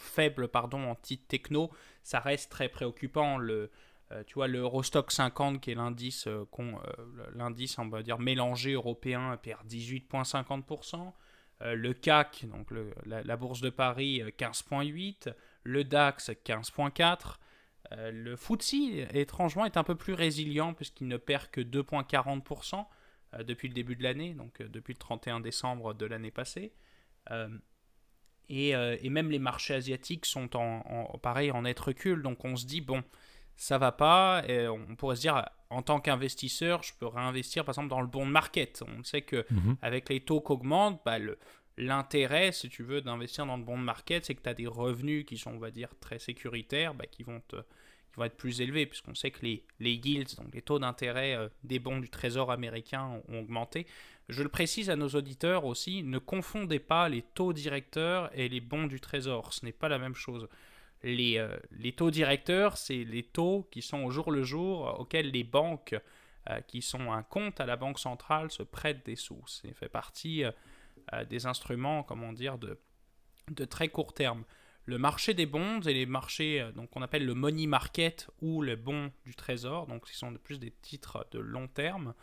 faible 0.00 0.48
pardon, 0.48 0.90
en 0.90 0.94
titre 0.94 1.24
techno, 1.28 1.70
ça 2.02 2.20
reste 2.20 2.50
très 2.50 2.68
préoccupant. 2.68 3.38
Le, 3.38 3.70
euh, 4.12 4.22
tu 4.26 4.34
vois, 4.34 4.48
le 4.48 4.60
Eurostock 4.60 5.10
50, 5.10 5.60
qui 5.60 5.70
est 5.70 5.74
l'indice, 5.74 6.26
euh, 6.26 6.46
euh, 6.58 7.26
l'indice 7.34 7.78
on 7.78 7.88
va 7.88 8.02
dire, 8.02 8.18
mélangé 8.18 8.72
européen, 8.72 9.36
perd 9.42 9.66
18,50%. 9.66 11.12
le 11.60 11.92
CAC, 11.94 12.46
donc 12.50 12.68
la, 13.06 13.36
bourse 13.36 13.60
de 13.60 13.70
Paris, 13.70 14.22
15,8%. 14.38 15.34
Le 15.62 15.82
DAX, 15.82 16.30
15,4%. 16.44 17.36
le 18.12 18.36
FTSE, 18.36 19.14
étrangement, 19.14 19.64
est 19.64 19.78
un 19.78 19.84
peu 19.84 19.94
plus 19.94 20.12
résilient 20.12 20.74
puisqu'il 20.74 21.08
ne 21.08 21.16
perd 21.16 21.48
que 21.50 21.62
2,40% 21.62 22.84
depuis 23.44 23.68
le 23.68 23.74
début 23.74 23.96
de 23.96 24.02
l'année, 24.02 24.34
donc 24.34 24.60
depuis 24.62 24.92
le 24.92 24.98
31 24.98 25.40
décembre 25.40 25.94
de 25.94 26.04
l'année 26.04 26.30
passée. 26.30 26.74
Euh, 28.50 28.96
et, 29.02 29.10
même 29.10 29.30
les 29.30 29.38
marchés 29.38 29.74
asiatiques 29.74 30.26
sont 30.26 30.56
en, 30.56 31.18
pareil 31.22 31.50
en 31.50 31.62
net 31.62 31.78
recul. 31.78 32.22
Donc 32.22 32.44
on 32.44 32.56
se 32.56 32.66
dit, 32.66 32.80
bon, 32.80 33.02
ça 33.56 33.78
va 33.78 33.92
pas. 33.92 34.42
Et 34.48 34.68
on 34.68 34.96
pourrait 34.96 35.16
se 35.16 35.22
dire, 35.22 35.44
en 35.70 35.82
tant 35.82 36.00
qu'investisseur, 36.00 36.82
je 36.82 36.92
peux 36.98 37.06
réinvestir 37.06 37.64
par 37.64 37.72
exemple 37.72 37.88
dans 37.88 38.00
le 38.00 38.06
bond 38.06 38.26
market. 38.26 38.82
On 38.86 39.02
sait 39.02 39.22
que 39.22 39.44
mhm. 39.50 39.76
avec 39.82 40.08
les 40.08 40.20
taux 40.20 40.40
qu'augmentent, 40.40 41.00
bah, 41.04 41.18
l'intérêt, 41.76 42.52
si 42.52 42.68
tu 42.68 42.82
veux, 42.82 43.00
d'investir 43.00 43.46
dans 43.46 43.56
le 43.56 43.64
bond 43.64 43.76
market, 43.76 44.24
c'est 44.24 44.34
que 44.34 44.42
tu 44.42 44.48
as 44.48 44.54
des 44.54 44.66
revenus 44.66 45.24
qui 45.24 45.38
sont, 45.38 45.52
on 45.52 45.58
va 45.58 45.70
dire, 45.70 45.88
très 46.00 46.18
sécuritaires, 46.18 46.94
bah, 46.94 47.06
qui, 47.06 47.22
vont 47.22 47.40
qui 47.48 48.16
vont 48.16 48.24
être 48.24 48.36
plus 48.36 48.60
élevés, 48.60 48.86
puisqu'on 48.86 49.14
sait 49.14 49.30
que 49.30 49.42
les, 49.42 49.64
les 49.80 49.94
yields, 49.94 50.36
donc 50.36 50.54
les 50.54 50.62
taux 50.62 50.78
d'intérêt 50.78 51.34
euh, 51.34 51.48
des 51.64 51.78
bons 51.78 51.98
du 51.98 52.10
Trésor 52.10 52.52
américain 52.52 53.20
ont 53.28 53.40
augmenté. 53.40 53.86
Je 54.28 54.42
le 54.42 54.48
précise 54.48 54.88
à 54.88 54.96
nos 54.96 55.08
auditeurs 55.08 55.66
aussi, 55.66 56.02
ne 56.02 56.18
confondez 56.18 56.78
pas 56.78 57.08
les 57.08 57.22
taux 57.22 57.52
directeurs 57.52 58.30
et 58.38 58.48
les 58.48 58.60
bons 58.60 58.86
du 58.86 59.00
Trésor. 59.00 59.52
Ce 59.52 59.64
n'est 59.64 59.72
pas 59.72 59.88
la 59.88 59.98
même 59.98 60.14
chose. 60.14 60.48
Les, 61.02 61.36
euh, 61.36 61.54
les 61.72 61.92
taux 61.92 62.10
directeurs, 62.10 62.78
c'est 62.78 63.04
les 63.04 63.22
taux 63.22 63.68
qui 63.70 63.82
sont 63.82 64.02
au 64.04 64.10
jour 64.10 64.30
le 64.30 64.42
jour 64.42 64.98
auxquels 64.98 65.30
les 65.30 65.44
banques 65.44 65.94
euh, 66.48 66.60
qui 66.62 66.80
sont 66.80 67.12
un 67.12 67.22
compte 67.22 67.60
à 67.60 67.66
la 67.66 67.76
Banque 67.76 67.98
centrale 67.98 68.50
se 68.50 68.62
prêtent 68.62 69.04
des 69.04 69.16
sous. 69.16 69.46
Ça 69.46 69.68
fait 69.74 69.90
partie 69.90 70.44
euh, 70.44 71.24
des 71.28 71.44
instruments, 71.44 72.02
comment 72.02 72.32
dire, 72.32 72.56
de, 72.56 72.78
très 73.66 73.88
court 73.88 74.14
terme. 74.14 74.44
Le 74.86 74.96
marché 74.96 75.34
des 75.34 75.46
bonds 75.46 75.80
et 75.82 75.92
les 75.92 76.06
marchés 76.06 76.66
donc 76.74 76.90
qu'on 76.90 77.02
appelle 77.02 77.26
le 77.26 77.34
money 77.34 77.66
market 77.66 78.30
ou 78.40 78.62
le 78.62 78.76
bon 78.76 79.12
du 79.26 79.34
trésor, 79.34 79.86
donc 79.86 80.06
qui 80.06 80.16
sont 80.16 80.32
plus 80.34 80.58
des 80.58 80.70
titres 80.70 81.26
de 81.30 81.38
long 81.38 81.68
terme, 81.68 82.14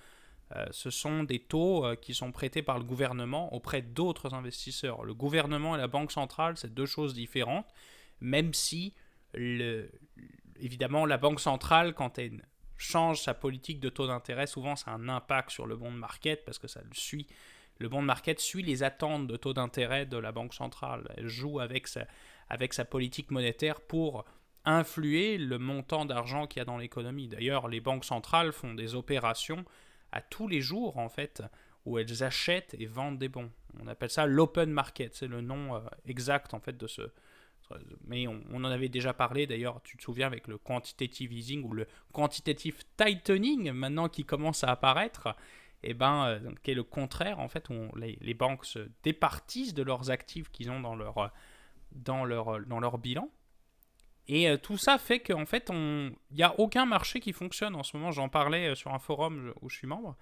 euh, 0.56 0.66
ce 0.72 0.90
sont 0.90 1.24
des 1.24 1.40
taux 1.40 1.86
euh, 1.86 1.96
qui 1.96 2.14
sont 2.14 2.32
prêtés 2.32 2.62
par 2.62 2.78
le 2.78 2.84
gouvernement 2.84 3.54
auprès 3.54 3.82
d'autres 3.82 4.34
investisseurs. 4.34 5.04
Le 5.04 5.14
gouvernement 5.14 5.76
et 5.76 5.78
la 5.78 5.88
Banque 5.88 6.12
centrale, 6.12 6.58
c'est 6.58 6.74
deux 6.74 6.86
choses 6.86 7.14
différentes, 7.14 7.68
même 8.20 8.54
si, 8.54 8.94
évidemment, 10.60 11.06
la 11.06 11.18
Banque 11.18 11.40
centrale, 11.40 11.94
quand 11.94 12.20
elle 12.20 12.46
change 12.78 13.22
sa 13.22 13.34
politique 13.34 13.80
de 13.80 13.90
taux 13.90 14.08
d'intérêt, 14.08 14.48
souvent 14.48 14.76
ça 14.76 14.92
a 14.92 14.96
un 14.96 15.08
impact 15.08 15.52
sur 15.52 15.68
le 15.68 15.76
bond 15.76 15.92
market 15.92 16.44
parce 16.46 16.58
que 16.58 16.68
ça 16.68 16.82
le 16.82 16.94
suit. 16.94 17.28
Le 17.78 17.90
bond 17.90 18.02
market 18.02 18.40
suit 18.40 18.64
les 18.64 18.84
attentes 18.84 19.28
de 19.28 19.38
taux 19.38 19.54
d'intérêt 19.54 20.06
de 20.06 20.18
la 20.18 20.32
Banque 20.32 20.54
centrale. 20.54 21.12
Elle 21.18 21.28
joue 21.28 21.60
avec 21.60 21.88
sa, 21.88 22.06
avec 22.50 22.74
sa 22.74 22.86
politique 22.86 23.32
monétaire 23.32 23.82
pour 23.82 24.26
influer 24.66 25.38
le 25.38 25.58
montant 25.58 26.06
d'argent 26.06 26.48
qu'il 26.48 26.60
y 26.60 26.62
a 26.62 26.66
dans 26.66 26.78
l'économie. 26.78 27.28
D'ailleurs, 27.28 27.68
les 27.68 27.80
banques 27.80 28.06
centrales 28.06 28.52
font 28.52 28.74
des 28.74 28.94
opérations 28.94 29.66
à 30.12 30.22
tous 30.22 30.48
les 30.48 30.62
jours, 30.62 30.98
en 30.98 31.10
fait, 31.10 31.44
où 31.86 31.98
elles 31.98 32.24
achètent 32.24 32.76
et 32.80 32.86
vendent 32.86 33.18
des 33.18 33.30
bons. 33.30 33.52
On 33.82 33.88
appelle 33.88 34.10
ça 34.10 34.26
l'open 34.26 34.72
market, 34.72 35.16
c'est 35.16 35.28
le 35.28 35.42
nom 35.42 35.76
euh, 35.76 35.80
exact, 36.06 36.54
en 36.54 36.60
fait, 36.60 36.78
de 36.78 36.88
ce... 36.88 37.02
Mais 38.06 38.28
on, 38.28 38.44
on 38.52 38.66
en 38.66 38.70
avait 38.70 38.90
déjà 38.90 39.14
parlé, 39.14 39.48
d'ailleurs, 39.48 39.82
tu 39.82 39.96
te 39.96 40.04
souviens, 40.04 40.28
avec 40.28 40.50
le 40.50 40.58
quantitative 40.58 41.32
easing 41.32 41.64
ou 41.64 41.72
le 41.72 41.88
quantitative 42.12 42.84
tightening, 42.98 43.72
maintenant 43.72 44.10
qui 44.10 44.26
commence 44.26 44.66
à 44.66 44.72
apparaître, 44.72 45.28
et 45.84 45.92
eh 45.92 45.94
ben, 45.94 46.26
euh, 46.28 46.52
qui 46.64 46.72
est 46.72 46.76
le 46.76 46.84
contraire, 46.84 47.40
en 47.40 47.48
fait, 47.48 47.70
où 47.70 47.88
les, 47.96 48.18
les, 48.20 48.34
banques 48.34 48.66
se 48.66 48.90
départissent 49.04 49.74
de 49.74 49.84
leurs 49.84 50.12
actifs 50.12 50.52
qu'ils 50.52 50.70
ont 50.70 50.82
dans 50.82 50.96
leur, 50.96 51.32
dans 51.94 52.26
leur, 52.26 52.60
dans 52.66 52.80
leur 52.80 52.98
bilan 52.98 53.30
et 54.32 54.48
euh, 54.48 54.56
tout 54.56 54.78
ça 54.78 54.98
fait 54.98 55.20
qu'en 55.20 55.46
fait, 55.46 55.70
il 55.70 56.16
n'y 56.32 56.42
a 56.42 56.58
aucun 56.58 56.86
marché 56.86 57.20
qui 57.20 57.34
fonctionne 57.34 57.76
en 57.76 57.84
ce 57.84 57.98
moment. 57.98 58.12
J'en 58.12 58.30
parlais 58.30 58.70
euh, 58.70 58.76
sur 58.76 58.94
un 58.94 59.00
forum 59.00 59.54
où 59.62 59.70
je 59.70 59.76
suis 59.76 59.88
membre. 59.88 60.16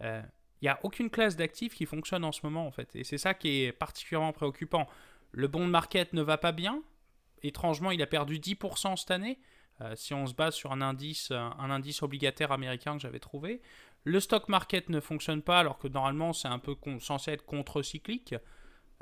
Euh, 0.00 0.22
il 0.62 0.64
n'y 0.64 0.70
a 0.70 0.80
aucune 0.82 1.10
classe 1.10 1.36
d'actifs 1.36 1.74
qui 1.74 1.84
fonctionne 1.84 2.24
en 2.24 2.32
ce 2.32 2.40
moment, 2.42 2.66
en 2.66 2.70
fait. 2.70 2.96
Et 2.96 3.04
c'est 3.04 3.18
ça 3.18 3.34
qui 3.34 3.64
est 3.64 3.72
particulièrement 3.72 4.32
préoccupant. 4.32 4.88
Le 5.32 5.46
bond 5.46 5.66
market 5.66 6.14
ne 6.14 6.22
va 6.22 6.38
pas 6.38 6.52
bien. 6.52 6.82
Étrangement, 7.42 7.90
il 7.90 8.00
a 8.00 8.06
perdu 8.06 8.38
10% 8.38 8.96
cette 8.96 9.10
année. 9.10 9.38
si 9.94 10.12
on 10.12 10.26
se 10.26 10.34
base 10.34 10.54
sur 10.54 10.72
un 10.72 10.80
indice, 10.82 11.30
un 11.30 11.70
indice 11.70 12.02
obligataire 12.02 12.52
américain 12.52 12.94
que 12.94 13.00
j'avais 13.00 13.20
trouvé. 13.20 13.62
Le 14.04 14.20
stock 14.20 14.48
market 14.48 14.88
ne 14.88 15.00
fonctionne 15.00 15.42
pas 15.42 15.58
alors 15.58 15.78
que 15.78 15.88
normalement 15.88 16.32
c'est 16.32 16.48
un 16.48 16.58
peu 16.58 16.76
censé 17.00 17.32
être 17.32 17.44
contre-cyclique. 17.44 18.34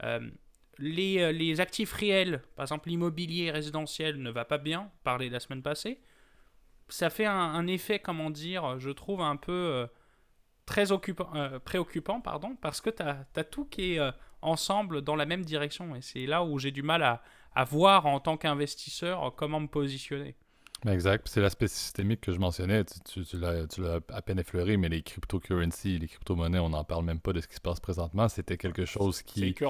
Euh, 0.03 0.31
les, 0.79 1.61
actifs 1.61 1.93
réels, 1.93 2.43
par 2.57 2.65
exemple 2.65 2.89
l'immobilier 2.89 3.51
résidentiel 3.51 4.21
ne 4.21 4.31
va 4.31 4.45
pas 4.45 4.59
bien, 4.59 4.91
parlé 5.05 5.29
la 5.29 5.41
semaine 5.41 5.63
passée. 5.63 6.01
Ça 6.89 7.11
fait 7.11 7.27
un, 7.27 7.67
effet, 7.67 7.99
comment 7.99 8.31
dire, 8.31 8.79
je 8.79 8.91
trouve 8.91 9.21
un 9.21 9.37
peu 9.37 9.53
euh, 9.53 9.87
très 10.65 10.91
occupant, 10.91 11.29
euh, 11.35 11.59
préoccupant, 11.59 12.21
pardon, 12.21 12.57
parce 12.61 12.81
que 12.81 12.91
tu 12.91 13.03
as, 13.03 13.45
tout 13.45 13.67
qui 13.67 13.95
est 13.95 14.13
ensemble 14.41 15.03
dans 15.03 15.17
la 15.17 15.27
même 15.27 15.45
direction. 15.45 15.95
Et 15.95 16.01
c'est 16.01 16.25
là 16.25 16.45
où 16.45 16.59
j'ai 16.59 16.71
du 16.71 16.83
mal 16.83 17.03
à, 17.03 17.23
voir 17.65 18.07
en 18.07 18.21
tant 18.21 18.37
qu'investisseur 18.37 19.35
comment 19.37 19.61
me 19.61 19.67
positionner. 19.67 20.37
Ben, 20.85 20.93
exact. 20.93 21.27
C'est 21.29 21.41
l'aspect 21.41 21.67
systémique 21.67 22.21
que 22.21 22.33
je 22.33 22.39
mentionnais. 22.39 22.85
Tu, 22.85 23.25
tu, 23.25 23.37
l'as 23.37 23.67
à 24.13 24.23
peine 24.23 24.39
effleuré, 24.39 24.77
mais 24.77 24.89
les 24.89 25.03
cryptocurrencies, 25.03 25.99
les 25.99 26.07
crypto-monnaies, 26.07 26.61
on 26.61 26.69
n'en 26.69 26.85
parle 26.85 27.05
même 27.05 27.21
pas 27.21 27.33
de 27.33 27.41
ce 27.41 27.49
qui 27.49 27.57
se 27.57 27.61
passe 27.61 27.81
présentement. 27.81 28.29
C'était 28.29 28.57
quelque 28.57 28.85
chose 28.85 29.23
qui. 29.23 29.41
C'est 29.41 29.65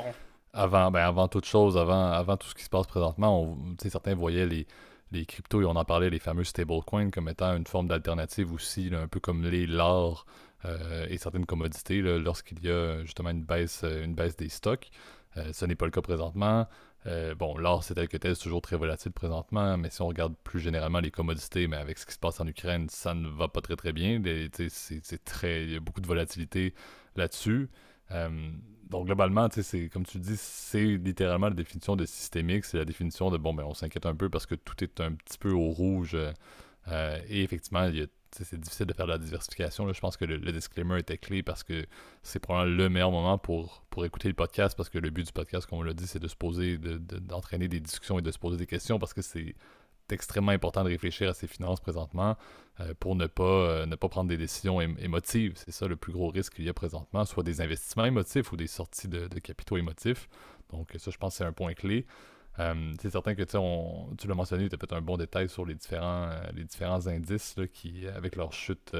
avant, 0.52 0.90
ben 0.90 1.00
avant 1.00 1.28
toute 1.28 1.44
chose, 1.44 1.76
avant, 1.76 2.10
avant 2.10 2.36
tout 2.36 2.48
ce 2.48 2.54
qui 2.54 2.64
se 2.64 2.70
passe 2.70 2.86
présentement, 2.86 3.56
certains 3.78 4.14
voyaient 4.14 4.46
les, 4.46 4.66
les 5.12 5.26
cryptos, 5.26 5.62
et 5.62 5.64
on 5.64 5.76
en 5.76 5.84
parlait, 5.84 6.10
les 6.10 6.18
fameux 6.18 6.44
stablecoins, 6.44 7.10
comme 7.10 7.28
étant 7.28 7.56
une 7.56 7.66
forme 7.66 7.88
d'alternative 7.88 8.52
aussi, 8.52 8.90
un 8.92 9.08
peu 9.08 9.20
comme 9.20 9.44
les 9.44 9.66
l'or 9.66 10.26
euh, 10.64 11.06
et 11.08 11.18
certaines 11.18 11.46
commodités, 11.46 12.00
lorsqu'il 12.00 12.62
y 12.62 12.70
a 12.70 13.02
justement 13.04 13.30
une 13.30 13.44
baisse, 13.44 13.82
euh, 13.84 14.04
une 14.04 14.14
baisse 14.14 14.36
des 14.36 14.48
stocks. 14.48 14.90
Euh, 15.36 15.52
ce 15.52 15.64
n'est 15.64 15.76
pas 15.76 15.84
le 15.86 15.90
cas 15.90 16.02
présentement. 16.02 16.66
bon, 17.38 17.56
l'or, 17.56 17.84
c'est 17.84 17.94
tel 17.94 18.08
que 18.08 18.16
tel, 18.18 18.36
c'est 18.36 18.42
toujours 18.42 18.60
très 18.60 18.76
volatile 18.76 19.12
présentement, 19.12 19.78
mais 19.78 19.88
si 19.88 20.02
on 20.02 20.08
regarde 20.08 20.34
plus 20.44 20.60
généralement 20.60 21.00
les 21.00 21.10
commodités, 21.10 21.66
mais 21.66 21.76
avec 21.76 21.96
ce 21.98 22.04
qui 22.04 22.12
se 22.12 22.18
passe 22.18 22.40
en 22.40 22.46
Ukraine, 22.46 22.88
ça 22.90 23.14
ne 23.14 23.28
va 23.28 23.48
pas 23.48 23.60
très 23.62 23.76
très 23.76 23.92
bien. 23.92 24.20
Il 24.22 25.72
y 25.72 25.76
a 25.76 25.80
beaucoup 25.80 26.00
de 26.00 26.06
volatilité 26.06 26.74
là-dessus. 27.16 27.70
Donc, 28.90 29.06
globalement, 29.06 29.48
comme 29.92 30.06
tu 30.06 30.18
dis, 30.18 30.36
c'est 30.36 30.84
littéralement 30.84 31.48
la 31.48 31.54
définition 31.54 31.96
de 31.96 32.06
systémique. 32.06 32.64
C'est 32.64 32.78
la 32.78 32.84
définition 32.84 33.30
de 33.30 33.36
bon, 33.36 33.52
ben, 33.52 33.64
on 33.64 33.74
s'inquiète 33.74 34.06
un 34.06 34.14
peu 34.14 34.30
parce 34.30 34.46
que 34.46 34.54
tout 34.54 34.82
est 34.82 35.00
un 35.00 35.12
petit 35.12 35.38
peu 35.38 35.50
au 35.50 35.68
rouge. 35.70 36.16
Euh, 36.90 37.20
et 37.28 37.42
effectivement, 37.42 37.90
c'est 38.32 38.58
difficile 38.58 38.86
de 38.86 38.94
faire 38.94 39.06
de 39.06 39.12
la 39.12 39.18
diversification. 39.18 39.92
Je 39.92 40.00
pense 40.00 40.16
que 40.16 40.24
le, 40.24 40.38
disclaimer 40.52 40.98
était 40.98 41.18
clé 41.18 41.42
parce 41.42 41.62
que 41.62 41.86
c'est 42.22 42.38
probablement 42.38 42.76
le 42.76 42.88
meilleur 42.88 43.10
moment 43.10 43.36
pour, 43.36 43.82
pour 43.90 44.04
écouter 44.04 44.28
le 44.28 44.34
podcast 44.34 44.76
parce 44.76 44.88
que 44.88 44.98
le 44.98 45.10
but 45.10 45.26
du 45.26 45.32
podcast, 45.32 45.66
comme 45.66 45.80
on 45.80 45.82
l'a 45.82 45.94
dit, 45.94 46.06
c'est 46.06 46.18
de 46.18 46.28
se 46.28 46.36
poser, 46.36 46.78
d'entraîner 46.78 47.68
des 47.68 47.80
discussions 47.80 48.18
et 48.18 48.22
de 48.22 48.30
se 48.30 48.38
poser 48.38 48.56
des 48.56 48.66
questions 48.66 48.98
parce 48.98 49.12
que 49.12 49.22
c'est 49.22 49.54
extrêmement 50.10 50.52
important 50.52 50.84
de 50.84 50.88
réfléchir 50.88 51.28
à 51.28 51.34
ses 51.34 51.46
finances 51.46 51.80
présentement 51.80 52.36
euh, 52.80 52.94
pour 52.98 53.16
ne 53.16 53.26
pas, 53.26 53.42
euh, 53.42 53.86
ne 53.86 53.96
pas 53.96 54.08
prendre 54.08 54.28
des 54.28 54.36
décisions 54.36 54.80
émotives. 54.80 55.54
C'est 55.56 55.72
ça 55.72 55.88
le 55.88 55.96
plus 55.96 56.12
gros 56.12 56.28
risque 56.28 56.54
qu'il 56.54 56.64
y 56.64 56.68
a 56.68 56.74
présentement, 56.74 57.24
soit 57.24 57.42
des 57.42 57.60
investissements 57.60 58.04
émotifs 58.04 58.52
ou 58.52 58.56
des 58.56 58.66
sorties 58.66 59.08
de, 59.08 59.26
capitaux 59.40 59.76
émotifs. 59.76 60.28
Donc 60.70 60.94
ça, 60.98 61.10
je 61.10 61.16
pense 61.16 61.34
que 61.34 61.38
c'est 61.38 61.44
un 61.44 61.52
point 61.52 61.74
clé. 61.74 62.06
Euh, 62.60 62.92
c'est 63.00 63.10
certain 63.10 63.34
que 63.34 63.42
tu 63.42 64.26
l'as 64.28 64.34
mentionné, 64.34 64.68
tu 64.68 64.74
as 64.74 64.78
fait 64.78 64.92
un 64.92 65.00
bon 65.00 65.16
détail 65.16 65.48
sur 65.48 65.64
les 65.64 65.74
différents, 65.74 66.30
les 66.54 66.64
différents 66.64 67.06
indices 67.06 67.56
qui, 67.72 68.06
avec 68.08 68.36
leur 68.36 68.52
chute 68.52 68.96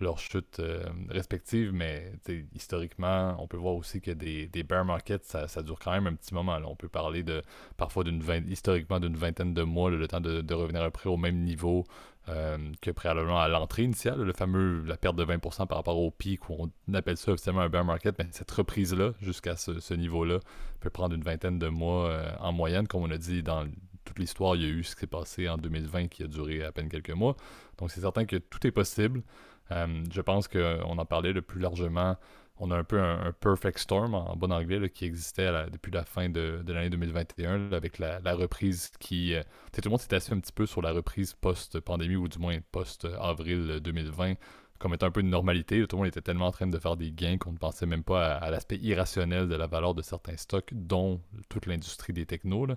leurs 0.00 0.18
chutes 0.18 0.60
euh, 0.60 0.84
respectives, 1.08 1.72
mais 1.72 2.12
historiquement, 2.54 3.36
on 3.38 3.46
peut 3.46 3.56
voir 3.56 3.74
aussi 3.74 4.00
que 4.00 4.10
des, 4.10 4.46
des 4.46 4.62
bear 4.62 4.84
markets, 4.84 5.24
ça, 5.24 5.48
ça, 5.48 5.62
dure 5.62 5.78
quand 5.78 5.92
même 5.92 6.06
un 6.06 6.14
petit 6.14 6.34
moment. 6.34 6.58
Là. 6.58 6.66
On 6.68 6.76
peut 6.76 6.88
parler 6.88 7.22
de 7.22 7.42
parfois 7.76 8.04
d'une 8.04 8.22
historiquement 8.48 9.00
d'une 9.00 9.16
vingtaine 9.16 9.54
de 9.54 9.62
mois, 9.62 9.90
le 9.90 10.08
temps 10.08 10.20
de, 10.20 10.40
de, 10.40 10.54
revenir 10.54 10.82
à 10.82 10.90
peu 10.90 11.08
au 11.08 11.16
même 11.16 11.42
niveau 11.42 11.84
euh, 12.28 12.58
que 12.82 12.90
préalablement 12.90 13.40
à 13.40 13.48
l'entrée 13.48 13.84
initiale, 13.84 14.20
le 14.20 14.32
fameux 14.32 14.82
la 14.84 14.96
perte 14.96 15.16
de 15.16 15.24
20% 15.24 15.66
par 15.66 15.78
rapport 15.78 15.98
au 15.98 16.10
pic, 16.10 16.48
où 16.50 16.70
on 16.86 16.94
appelle 16.94 17.16
ça 17.16 17.32
officiellement 17.32 17.62
un 17.62 17.68
bear 17.68 17.84
market, 17.84 18.16
mais 18.18 18.26
cette 18.30 18.50
reprise-là, 18.50 19.12
jusqu'à 19.20 19.56
ce, 19.56 19.80
ce 19.80 19.94
niveau-là, 19.94 20.40
peut 20.80 20.90
prendre 20.90 21.14
une 21.14 21.22
vingtaine 21.24 21.58
de 21.58 21.68
mois 21.68 22.08
euh, 22.08 22.30
en 22.40 22.52
moyenne, 22.52 22.86
comme 22.86 23.02
on 23.02 23.10
a 23.10 23.18
dit 23.18 23.42
dans 23.42 23.66
toute 24.08 24.18
l'histoire, 24.18 24.56
il 24.56 24.62
y 24.62 24.64
a 24.64 24.68
eu 24.68 24.82
ce 24.82 24.94
qui 24.94 25.00
s'est 25.00 25.06
passé 25.06 25.48
en 25.48 25.58
2020 25.58 26.08
qui 26.08 26.22
a 26.22 26.26
duré 26.26 26.64
à 26.64 26.72
peine 26.72 26.88
quelques 26.88 27.10
mois. 27.10 27.36
Donc 27.78 27.90
c'est 27.90 28.00
certain 28.00 28.24
que 28.24 28.36
tout 28.36 28.66
est 28.66 28.70
possible. 28.70 29.22
Euh, 29.70 30.04
je 30.10 30.20
pense 30.20 30.48
qu'on 30.48 30.98
en 30.98 31.04
parlait 31.04 31.32
le 31.32 31.42
plus 31.42 31.60
largement. 31.60 32.16
On 32.60 32.72
a 32.72 32.76
un 32.76 32.84
peu 32.84 33.00
un, 33.00 33.32
perfect 33.32 33.78
storm 33.78 34.14
en, 34.14 34.34
bon 34.34 34.52
anglais 34.52 34.90
qui 34.90 35.04
existait 35.04 35.50
depuis 35.70 35.92
la 35.92 36.04
fin 36.04 36.28
de, 36.28 36.60
l'année 36.66 36.90
2021 36.90 37.72
avec 37.72 37.98
la, 37.98 38.18
reprise 38.34 38.90
qui. 38.98 39.34
Euh, 39.34 39.42
tout 39.72 39.80
le 39.84 39.90
monde 39.90 40.00
s'est 40.00 40.14
assis 40.14 40.32
un 40.32 40.40
petit 40.40 40.52
peu 40.52 40.66
sur 40.66 40.82
la 40.82 40.92
reprise 40.92 41.34
post-pandémie 41.34 42.16
ou 42.16 42.28
du 42.28 42.38
moins 42.38 42.58
post-avril 42.72 43.80
2020 43.80 44.34
comme 44.78 44.94
étant 44.94 45.06
un 45.06 45.10
peu 45.10 45.20
une 45.20 45.30
normalité. 45.30 45.84
Tout 45.86 45.96
le 45.96 45.98
monde 45.98 46.08
était 46.08 46.20
tellement 46.20 46.46
en 46.46 46.52
train 46.52 46.66
de 46.66 46.78
faire 46.78 46.96
des 46.96 47.10
gains 47.10 47.36
qu'on 47.38 47.52
ne 47.52 47.58
pensait 47.58 47.86
même 47.86 48.04
pas 48.04 48.34
à, 48.34 48.50
l'aspect 48.50 48.76
irrationnel 48.76 49.48
de 49.48 49.54
la 49.54 49.66
valeur 49.66 49.94
de 49.94 50.02
certains 50.02 50.36
stocks, 50.36 50.70
dont 50.72 51.20
toute 51.48 51.66
l'industrie 51.66 52.12
des 52.12 52.26
technos. 52.26 52.68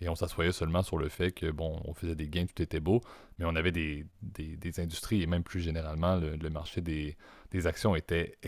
Et 0.00 0.08
on 0.08 0.14
s'assoyait 0.14 0.52
seulement 0.52 0.82
sur 0.82 0.98
le 0.98 1.08
fait 1.08 1.32
que, 1.32 1.50
bon, 1.50 1.80
on 1.84 1.92
faisait 1.92 2.14
des 2.14 2.28
gains, 2.28 2.46
tout 2.46 2.62
était 2.62 2.80
beau, 2.80 3.00
mais 3.38 3.44
on 3.44 3.56
avait 3.56 3.72
des, 3.72 4.06
des, 4.22 4.80
industries 4.80 5.22
et 5.22 5.26
même 5.26 5.42
plus 5.42 5.60
généralement, 5.60 6.16
le, 6.16 6.50
marché 6.50 6.80
des, 6.80 7.16
des, 7.50 7.66
actions 7.66 7.96
était 7.96 8.38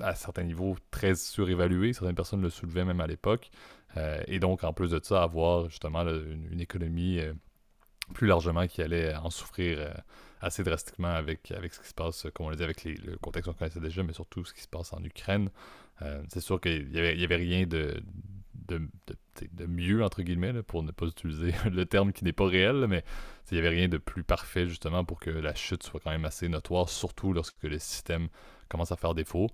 à 0.00 0.14
certains 0.14 0.44
niveaux 0.44 0.76
très 0.90 1.16
surévalué. 1.16 1.92
Certaines 1.92 2.14
personnes 2.14 2.42
le 2.42 2.50
soulevaient 2.50 2.84
même 2.84 3.00
à 3.00 3.06
l'époque. 3.06 3.50
Euh, 3.96 4.22
et 4.28 4.38
donc, 4.38 4.62
en 4.62 4.72
plus 4.72 4.90
de 4.90 5.00
ça, 5.02 5.22
avoir 5.22 5.68
justement 5.68 6.02
une, 6.02 6.60
économie 6.60 7.18
euh, 7.18 7.32
plus 8.14 8.28
largement 8.28 8.66
qui 8.66 8.82
allait 8.82 9.14
en 9.16 9.30
souffrir. 9.30 9.78
Euh, 9.78 9.90
assez 10.42 10.64
drastiquement 10.64 11.08
avec, 11.08 11.50
avec 11.50 11.74
ce 11.74 11.80
qui 11.80 11.88
se 11.88 11.92
passe, 11.92 12.26
comme 12.32 12.46
on 12.46 12.48
l'a 12.48 12.56
dit, 12.56 12.62
avec 12.62 12.82
le 12.84 13.18
contexte 13.18 13.50
qu'on 13.50 13.58
connaissait 13.58 13.78
déjà, 13.78 14.02
mais 14.02 14.14
surtout 14.14 14.42
ce 14.42 14.54
qui 14.54 14.62
se 14.62 14.68
passe 14.68 14.90
en 14.94 15.04
Ukraine. 15.04 15.50
C'est 16.30 16.40
sûr 16.40 16.58
qu'il 16.62 16.88
n'y 16.88 16.98
avait, 16.98 17.22
avait 17.22 17.36
rien 17.36 17.66
de, 17.66 18.02
de, 18.78 19.66
mieux, 19.66 20.02
entre 20.04 20.22
guillemets, 20.22 20.62
pour 20.62 20.82
ne 20.82 20.90
pas 20.90 21.06
utiliser 21.06 21.52
le 21.70 21.86
terme 21.86 22.12
qui 22.12 22.24
n'est 22.24 22.32
pas 22.32 22.46
réel, 22.46 22.86
mais 22.88 23.04
il 23.50 23.54
n'y 23.54 23.60
avait 23.60 23.76
rien 23.76 23.88
de 23.88 23.98
plus 23.98 24.22
parfait, 24.22 24.66
justement, 24.66 25.04
pour 25.04 25.20
que 25.20 25.30
la 25.30 25.54
chute 25.54 25.82
soit 25.82 26.00
quand 26.00 26.10
même 26.10 26.24
assez 26.24 26.48
notoire, 26.48 26.88
surtout 26.88 27.32
lorsque 27.32 27.62
le 27.62 27.78
système 27.78 28.28
commence 28.68 28.92
à 28.92 28.96
faire 28.96 29.14
défaut. 29.14 29.48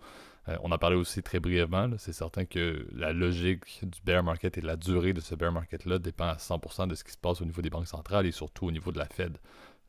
Euh, 0.49 0.57
on 0.63 0.71
en 0.71 0.79
parlait 0.79 0.97
aussi 0.97 1.23
très 1.23 1.41
brièvement. 1.41 1.91
C'est 1.99 2.13
certain 2.13 2.45
que 2.45 2.87
la 2.93 3.13
logique 3.13 3.65
du 3.83 4.01
bear 4.05 4.23
market 4.23 4.59
et 4.59 4.61
la 4.61 4.77
durée 4.77 5.13
de 5.13 5.21
ce 5.21 5.35
bear 5.35 5.53
market-là 5.53 5.99
dépend 5.99 6.29
à 6.29 6.37
100% 6.37 6.89
de 6.89 6.95
ce 6.95 7.05
qui 7.05 7.13
se 7.13 7.19
passe 7.19 7.41
au 7.41 7.45
niveau 7.45 7.63
des 7.63 7.71
banques 7.71 7.89
centrales 7.89 8.27
et 8.27 8.33
surtout 8.33 8.67
au 8.67 8.71
niveau 8.71 8.93
de 8.93 8.99
la 8.99 9.07
Fed. 9.07 9.39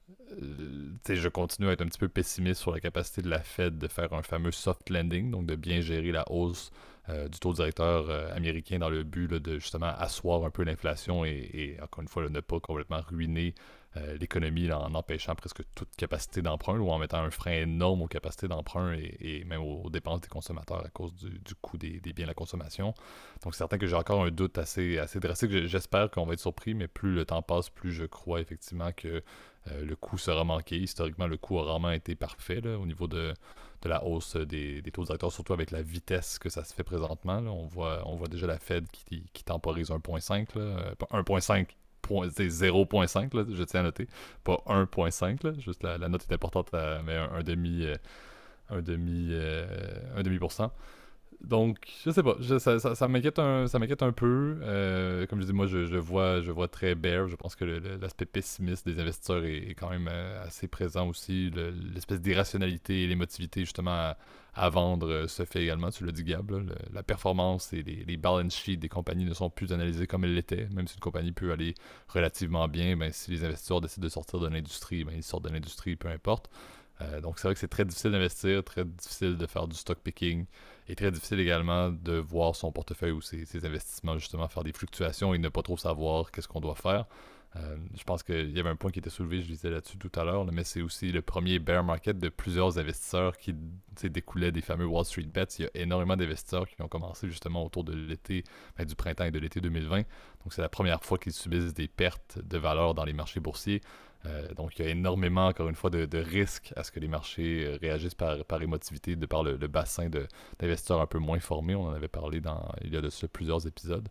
Euh, 0.09 1.15
je 1.15 1.29
continue 1.29 1.69
à 1.69 1.71
être 1.73 1.81
un 1.81 1.87
petit 1.87 1.99
peu 1.99 2.09
pessimiste 2.09 2.61
sur 2.61 2.71
la 2.71 2.79
capacité 2.79 3.21
de 3.21 3.29
la 3.29 3.41
Fed 3.41 3.77
de 3.77 3.87
faire 3.87 4.13
un 4.13 4.23
fameux 4.23 4.51
soft 4.51 4.89
landing, 4.89 5.31
donc 5.31 5.45
de 5.45 5.55
bien 5.55 5.81
gérer 5.81 6.11
la 6.11 6.29
hausse 6.31 6.71
du 7.31 7.39
taux 7.39 7.53
directeur 7.53 8.09
américain 8.35 8.79
dans 8.79 8.89
le 8.89 9.03
but 9.03 9.29
de 9.29 9.59
justement 9.59 9.85
asseoir 9.97 10.43
un 10.43 10.49
peu 10.49 10.63
l'inflation 10.65 11.23
et, 11.23 11.77
encore 11.81 12.01
une 12.01 12.09
fois, 12.09 12.27
ne 12.27 12.41
pas 12.41 12.59
complètement 12.59 12.99
ruiner 12.99 13.55
euh, 13.97 14.17
l'économie 14.17 14.71
en 14.71 14.93
empêchant 14.93 15.33
presque 15.35 15.61
toute 15.73 15.95
capacité 15.95 16.41
d'emprunt 16.41 16.77
ou 16.77 16.89
en 16.89 16.99
mettant 16.99 17.19
un 17.19 17.31
frein 17.31 17.53
énorme 17.53 18.01
aux 18.01 18.07
capacités 18.07 18.47
d'emprunt 18.47 18.93
et, 18.93 19.43
même 19.45 19.61
aux, 19.61 19.89
dépenses 19.89 20.21
des 20.21 20.27
consommateurs 20.27 20.85
à 20.85 20.89
cause 20.89 21.13
du, 21.15 21.55
coût 21.61 21.77
des, 21.77 21.99
biens 21.99 22.25
de 22.25 22.27
la 22.27 22.33
consommation. 22.33 22.93
Donc 23.43 23.53
c'est 23.53 23.59
certain 23.59 23.77
que 23.77 23.87
j'ai 23.87 23.95
encore 23.95 24.23
un 24.23 24.29
doute 24.29 24.57
assez, 24.57 24.97
assez 24.97 25.19
drastique. 25.19 25.67
J'espère 25.67 26.11
qu'on 26.11 26.25
va 26.25 26.33
être 26.33 26.39
surpris, 26.39 26.73
mais 26.73 26.87
plus 26.87 27.13
le 27.13 27.25
temps 27.25 27.41
passe, 27.41 27.69
plus 27.69 27.91
je 27.91 28.05
crois 28.05 28.41
effectivement 28.41 28.91
que 28.91 29.23
euh, 29.71 29.86
le 29.86 29.95
coût 29.95 30.17
sera 30.17 30.43
manqué. 30.43 30.77
Historiquement, 30.77 31.27
le 31.27 31.38
coût 31.38 31.59
a 31.59 31.63
rarement 31.63 31.91
été 31.91 32.15
parfait 32.15 32.65
au 32.65 32.86
niveau 32.86 33.07
de, 33.07 33.33
la 33.86 34.03
hausse 34.03 34.36
des, 34.36 34.83
taux 34.91 35.03
directeurs, 35.03 35.31
surtout 35.31 35.53
avec 35.53 35.71
la 35.71 35.81
vitesse 35.81 36.39
que 36.39 36.50
ça 36.50 36.63
se 36.63 36.74
fait 36.74 36.83
présentement. 36.83 37.39
On, 37.39 37.65
voit, 37.65 38.27
déjà 38.29 38.47
la 38.47 38.59
Fed 38.59 38.86
qui, 38.91 39.43
temporise 39.43 39.89
1.5. 39.89 40.47
1.5 41.12 41.67
c'est 42.31 42.47
0.5, 42.47 43.53
je 43.53 43.63
tiens 43.63 43.81
à 43.81 43.83
noter. 43.83 44.07
Pas 44.43 44.63
1.5, 44.67 45.59
juste 45.59 45.83
la, 45.83 45.97
note 45.97 46.25
est 46.29 46.33
importante, 46.33 46.69
mais 46.74 47.15
un, 47.17 47.43
demi, 47.43 47.86
un 48.69 48.81
demi, 48.81 49.29
euh, 49.31 49.65
un 50.15 50.24
demi 50.24 50.39
pour 50.39 50.51
cent. 50.51 50.71
Donc, 51.41 51.77
je 52.03 52.10
sais 52.10 52.24
pas, 52.24 52.36
ça, 52.60 52.96
ça, 52.96 53.08
m'inquiète 53.08 53.38
un, 53.38 53.65
un 53.65 54.12
peu. 54.12 54.58
Euh, 54.63 55.27
comme 55.27 55.39
je 55.39 55.46
dis, 55.46 55.53
moi, 55.53 55.67
je, 55.67 55.98
vois, 55.98 56.41
je 56.41 56.51
vois 56.51 56.67
très 56.67 56.96
bear. 56.96 57.27
Je 57.27 57.36
pense 57.36 57.56
que 57.56 57.63
l'aspect 57.65 58.25
pessimiste 58.25 58.88
des 58.88 59.00
investisseurs 59.00 59.46
est, 59.46 59.75
quand 59.77 59.89
même 59.89 60.10
euh, 60.12 60.44
assez 60.44 60.67
présent 60.67 61.08
aussi. 61.08 61.51
L'espèce 61.94 62.22
d'irrationalité 62.22 63.03
et 63.03 63.08
l'émotivité, 63.08 63.62
justement, 63.62 64.13
à, 64.56 64.70
vendre 64.70 65.08
euh, 65.08 65.27
se 65.27 65.46
fait 65.46 65.62
également. 65.62 65.91
Tu 65.91 66.06
l'as 66.06 66.12
dit, 66.12 66.24
Gab. 66.24 66.51
la 66.91 67.03
performance 67.03 67.72
et 67.72 67.84
les, 67.84 68.17
balance 68.17 68.56
sheets 68.56 68.77
des 68.77 68.89
compagnies 68.89 69.25
ne 69.25 69.34
sont 69.36 69.51
plus 69.51 69.72
analysées 69.72 70.08
comme 70.08 70.24
elles 70.24 70.34
l'étaient. 70.34 70.67
Même 70.74 70.88
si 70.88 70.96
une 70.96 71.01
compagnie 71.01 71.34
peut 71.34 71.51
aller 71.51 71.75
relativement 72.08 72.67
bien, 72.67 72.98
ben, 72.98 73.12
si 73.12 73.29
les 73.29 73.44
investisseurs 73.44 73.79
décident 73.79 74.06
de 74.06 74.10
sortir 74.10 74.39
de 74.39 74.48
l'industrie, 74.48 75.03
ben, 75.03 75.13
ils 75.15 75.24
sortent 75.24 75.46
de 75.46 75.50
l'industrie, 75.50 75.96
peu 75.96 76.08
importe. 76.08 76.50
Donc, 77.22 77.38
c'est 77.38 77.48
vrai 77.48 77.54
que 77.54 77.60
c'est 77.60 77.68
très 77.68 77.86
difficile 77.86 78.12
d'investir, 78.12 78.63
très 78.63 78.84
difficile 78.84 79.38
de 79.38 79.46
faire 79.46 79.68
du 79.68 79.75
stock 79.75 80.00
picking 80.00 80.46
et 80.88 80.96
très 80.96 81.12
difficile 81.12 81.39
également 81.39 81.89
de 81.89 82.13
voir 82.13 82.56
son 82.56 82.72
portefeuille 82.72 83.12
ou 83.12 83.22
ses, 83.22 83.66
investissements 83.66 84.18
justement 84.18 84.48
faire 84.48 84.63
des 84.63 84.74
fluctuations 84.74 85.34
et 85.34 85.38
ne 85.38 85.50
pas 85.50 85.62
trop 85.62 85.77
savoir 85.77 86.32
qu'est-ce 86.32 86.48
qu'on 86.48 86.62
doit 86.62 86.75
faire. 86.75 87.06
Euh, 87.56 87.77
je 87.98 88.04
pense 88.04 88.24
qu'il 88.24 88.51
y 88.51 88.60
avait 88.60 88.70
un 88.70 88.75
point 88.75 88.92
qui 88.92 89.00
était 89.00 89.10
soulevé, 89.10 89.42
je 89.42 89.48
disais 89.48 89.70
là-dessus 89.70 89.98
tout 89.98 90.12
à 90.20 90.24
l'heure, 90.24 90.46
mais 90.51 90.63
c'est 90.63 90.82
aussi 90.82 91.12
le 91.12 91.22
premier 91.22 91.60
bear 91.60 91.84
market 91.84 92.20
de 92.20 92.30
plusieurs 92.30 92.77
investisseurs 92.77 93.38
qui 93.38 93.56
découlaient 94.04 94.51
des 94.51 94.62
fameux 94.62 94.86
Wall 94.86 95.06
Street 95.06 95.24
Bets. 95.24 95.46
Il 95.60 95.63
y 95.63 95.66
a 95.66 95.70
énormément 95.74 96.16
d'investisseurs 96.16 96.68
qui 96.68 96.82
ont 96.82 96.88
commencé 96.88 97.27
justement 97.27 97.66
autour 97.66 97.84
de 97.84 97.94
l'été, 97.94 98.44
ben, 98.77 98.86
du 98.86 98.96
printemps 98.96 99.25
et 99.25 99.32
de 99.32 99.39
l'été 99.39 99.62
2020. 99.62 99.98
Donc 99.98 100.54
c'est 100.54 100.62
la 100.62 100.70
première 100.70 101.04
fois 101.04 101.18
qu'ils 101.18 101.34
subissent 101.34 101.74
des 101.74 101.88
pertes 101.88 102.39
de 102.44 102.58
valeur 102.58 102.94
dans 102.94 103.06
les 103.06 103.13
marchés 103.13 103.39
boursiers. 103.39 103.82
Euh, 104.27 104.53
donc, 104.55 104.77
il 104.77 104.86
y 104.86 104.88
a 104.88 104.91
énormément, 104.91 105.48
encore 105.48 105.69
une 105.69 105.75
fois, 105.75 105.89
de, 105.89 106.17
risques 106.17 106.74
à 106.75 106.84
ce 106.84 106.91
que 106.91 107.00
les 107.00 107.07
marchés 107.07 107.65
euh, 107.65 107.77
réagissent 107.81 108.15
par, 108.15 108.62
émotivité, 108.62 109.15
de 109.15 109.25
par 109.25 109.43
le, 109.43 109.55
bassin 109.67 110.10
d'investisseurs 110.10 111.01
un 111.01 111.07
peu 111.07 111.19
moins 111.19 111.39
formés. 111.39 111.75
On 111.75 111.88
en 111.88 111.93
avait 111.93 112.07
parlé 112.07 112.41
il 112.84 112.93
y 112.93 112.98
a 112.98 113.01
de 113.01 113.10
ça 113.10 113.27
plusieurs 113.27 113.65
épisodes. 113.67 114.07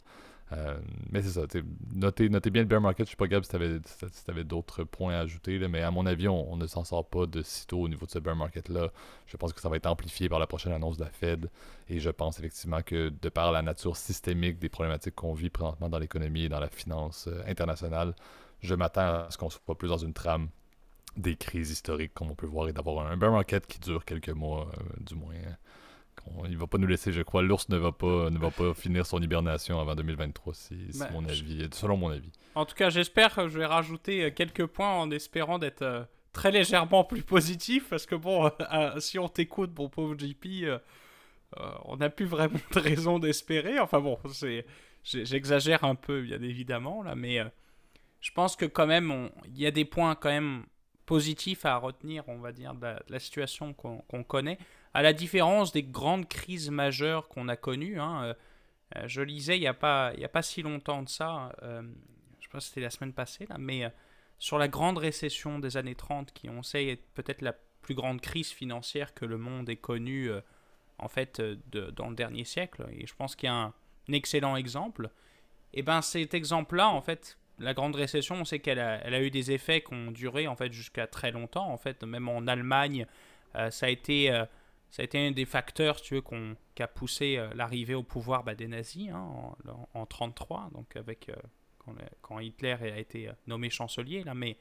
Euh, 0.52 0.78
mais 1.10 1.22
c'est 1.22 1.40
ça, 1.40 1.46
notez, 1.92 2.28
notez, 2.28 2.50
bien 2.50 2.62
le 2.62 2.68
bear 2.68 2.80
market. 2.80 3.06
Je 3.06 3.10
sais 3.10 3.16
pas, 3.16 3.26
Gab, 3.26 3.42
si 3.42 3.50
tu 3.50 3.56
avais, 4.30 4.44
d'autres 4.44 4.84
points 4.84 5.14
à 5.14 5.18
ajouter, 5.18 5.58
mais 5.66 5.82
à 5.82 5.90
mon 5.90 6.06
avis, 6.06 6.28
on, 6.28 6.56
ne 6.56 6.68
s'en 6.68 6.84
sort 6.84 7.04
pas 7.08 7.26
de 7.26 7.42
sitôt 7.42 7.80
au 7.80 7.88
niveau 7.88 8.06
de 8.06 8.12
ce 8.12 8.20
bear 8.20 8.36
market-là. 8.36 8.92
Je 9.26 9.36
pense 9.36 9.52
que 9.52 9.60
ça 9.60 9.68
va 9.68 9.76
être 9.76 9.86
amplifié 9.86 10.28
par 10.28 10.38
la 10.38 10.46
prochaine 10.46 10.72
annonce 10.72 10.98
de 10.98 11.04
la 11.04 11.10
Fed. 11.10 11.50
Et 11.88 11.98
je 11.98 12.10
pense 12.10 12.38
effectivement 12.38 12.82
que 12.82 13.08
de 13.08 13.28
par 13.28 13.50
la 13.50 13.62
nature 13.62 13.96
systémique 13.96 14.60
des 14.60 14.68
problématiques 14.68 15.16
qu'on 15.16 15.34
vit 15.34 15.50
présentement 15.50 15.88
dans 15.88 15.98
l'économie 15.98 16.44
et 16.44 16.48
dans 16.48 16.60
la 16.60 16.68
finance 16.68 17.28
internationale, 17.46 18.14
je 18.60 18.74
m'attends 18.74 19.24
à 19.24 19.30
ce 19.30 19.38
qu'on 19.38 19.50
soit 19.50 19.76
plus 19.76 19.88
dans 19.88 19.98
une 19.98 20.14
trame 20.14 20.48
des 21.16 21.36
crises 21.36 21.70
historiques, 21.70 22.12
comme 22.14 22.30
on 22.30 22.34
peut 22.34 22.46
voir, 22.46 22.68
et 22.68 22.72
d'avoir 22.72 23.06
un 23.06 23.16
bear 23.16 23.32
market 23.32 23.66
qui 23.66 23.78
dure 23.78 24.04
quelques 24.04 24.30
mois, 24.30 24.70
euh, 24.78 24.82
du 25.00 25.14
moins. 25.14 25.34
Il 26.44 26.50
il 26.50 26.58
va 26.58 26.66
pas 26.66 26.78
nous 26.78 26.86
laisser, 26.86 27.12
je 27.12 27.22
crois. 27.22 27.42
L'ours 27.42 27.68
ne 27.68 27.76
va 27.76 27.92
pas 27.92 28.30
ne 28.30 28.38
va 28.38 28.50
pas 28.50 28.74
finir 28.74 29.06
son 29.06 29.22
hibernation 29.22 29.80
avant 29.80 29.94
2023, 29.94 30.54
si, 30.54 30.74
ben, 30.98 31.08
mon 31.12 31.24
avis, 31.24 31.68
selon 31.72 31.96
mon 31.96 32.10
avis. 32.10 32.32
En 32.54 32.64
tout 32.64 32.74
cas, 32.74 32.90
j'espère 32.90 33.34
que 33.34 33.48
je 33.48 33.58
vais 33.58 33.66
rajouter 33.66 34.24
euh, 34.24 34.30
quelques 34.30 34.66
points 34.66 34.92
en 34.92 35.10
espérant 35.10 35.58
d'être 35.58 35.82
euh, 35.82 36.04
très 36.32 36.50
légèrement 36.50 37.04
plus 37.04 37.22
positif, 37.22 37.88
parce 37.90 38.06
que 38.06 38.16
bon, 38.16 38.50
si 38.98 39.18
on 39.18 39.28
t'écoute, 39.28 39.70
mon 39.78 39.88
pauvre 39.88 40.16
JP, 40.18 40.46
on 41.84 41.96
n'a 41.96 42.10
plus 42.10 42.26
vraiment 42.26 42.58
de 42.74 42.80
raison 42.80 43.18
d'espérer. 43.18 43.78
Enfin 43.78 44.00
bon, 44.00 44.18
c'est 44.32 44.66
j'exagère 45.04 45.84
un 45.84 45.94
peu, 45.94 46.22
bien 46.22 46.42
évidemment 46.42 47.02
là, 47.02 47.14
mais 47.14 47.40
je 48.26 48.32
pense 48.32 48.56
que 48.56 48.64
quand 48.64 48.88
même, 48.88 49.30
il 49.44 49.56
y 49.56 49.66
a 49.66 49.70
des 49.70 49.84
points 49.84 50.16
quand 50.16 50.30
même 50.30 50.66
positifs 51.06 51.64
à 51.64 51.76
retenir, 51.76 52.28
on 52.28 52.38
va 52.38 52.50
dire, 52.50 52.74
de 52.74 52.96
la, 53.08 53.20
situation 53.20 53.72
qu'on 53.72 54.24
connaît, 54.24 54.58
à 54.94 55.02
la 55.02 55.12
différence 55.12 55.70
des 55.70 55.84
grandes 55.84 56.26
crises 56.26 56.68
majeures 56.68 57.28
qu'on 57.28 57.46
a 57.46 57.54
connues. 57.54 58.00
Hein, 58.00 58.24
euh, 58.24 58.34
euh, 58.96 59.06
je 59.06 59.22
lisais 59.22 59.56
il 59.58 59.60
n'y 59.60 59.68
a, 59.68 59.74
pas, 59.74 60.08
a 60.08 60.28
pas 60.28 60.42
si 60.42 60.62
longtemps 60.62 61.04
de 61.04 61.08
ça, 61.08 61.52
euh, 61.62 61.82
je 62.40 62.48
pense 62.48 62.64
que 62.64 62.68
c'était 62.70 62.80
la 62.80 62.90
semaine 62.90 63.12
passée, 63.12 63.46
là, 63.46 63.58
mais 63.60 63.84
sur 64.40 64.58
la 64.58 64.66
grande 64.66 64.98
récession 64.98 65.60
des 65.60 65.76
années 65.76 65.94
30, 65.94 66.32
qui 66.32 66.48
on 66.48 66.64
sait 66.64 66.84
est 66.84 67.02
peut-être 67.14 67.42
la 67.42 67.52
plus 67.80 67.94
grande 67.94 68.20
crise 68.20 68.50
financière 68.50 69.14
que 69.14 69.24
le 69.24 69.38
monde 69.38 69.70
ait 69.70 69.76
connue 69.76 70.32
en 70.98 71.06
fait 71.06 71.40
dans 71.40 72.08
le 72.08 72.16
dernier 72.16 72.44
siècle, 72.44 72.88
et 72.90 73.06
je 73.06 73.14
pense 73.14 73.36
qu'il 73.36 73.46
y 73.46 73.50
a 73.50 73.54
un, 73.54 73.74
un 74.08 74.12
excellent 74.12 74.56
exemple. 74.56 75.10
Et 75.74 75.82
ben 75.82 76.02
cet 76.02 76.34
exemple-là, 76.34 76.88
en 76.88 77.02
fait, 77.02 77.38
la 77.58 77.74
grande 77.74 77.96
récession, 77.96 78.36
on 78.36 78.44
sait 78.44 78.58
qu'elle 78.58 78.78
a, 78.78 79.00
elle 79.04 79.14
a, 79.14 79.22
eu 79.22 79.30
des 79.30 79.52
effets 79.52 79.80
qui 79.80 79.94
ont 79.94 80.10
duré 80.10 80.46
en 80.46 80.56
fait 80.56 80.72
jusqu'à 80.72 81.06
très 81.06 81.30
longtemps. 81.30 81.70
En 81.70 81.78
fait, 81.78 82.02
même 82.02 82.28
en 82.28 82.46
Allemagne, 82.46 83.06
euh, 83.54 83.70
ça 83.70 83.86
a 83.86 83.88
été 83.88 84.30
euh, 84.30 84.44
ça 84.90 85.02
a 85.02 85.04
été 85.04 85.18
un 85.18 85.30
des 85.32 85.44
facteurs, 85.44 86.00
tu 86.00 86.14
veux, 86.14 86.22
qui 86.74 86.82
a 86.82 86.88
poussé 86.88 87.36
euh, 87.36 87.48
l'arrivée 87.54 87.94
au 87.94 88.02
pouvoir 88.02 88.44
bah, 88.44 88.54
des 88.54 88.68
nazis 88.68 89.10
hein, 89.10 89.18
en, 89.18 89.56
1933, 89.64 90.70
donc 90.72 90.96
avec 90.96 91.30
quand, 92.22 92.40
Hitler 92.40 92.76
a 92.80 92.98
été 92.98 93.30
nommé 93.46 93.70
chancelier 93.70 94.22
là. 94.24 94.34
Mais 94.34 94.56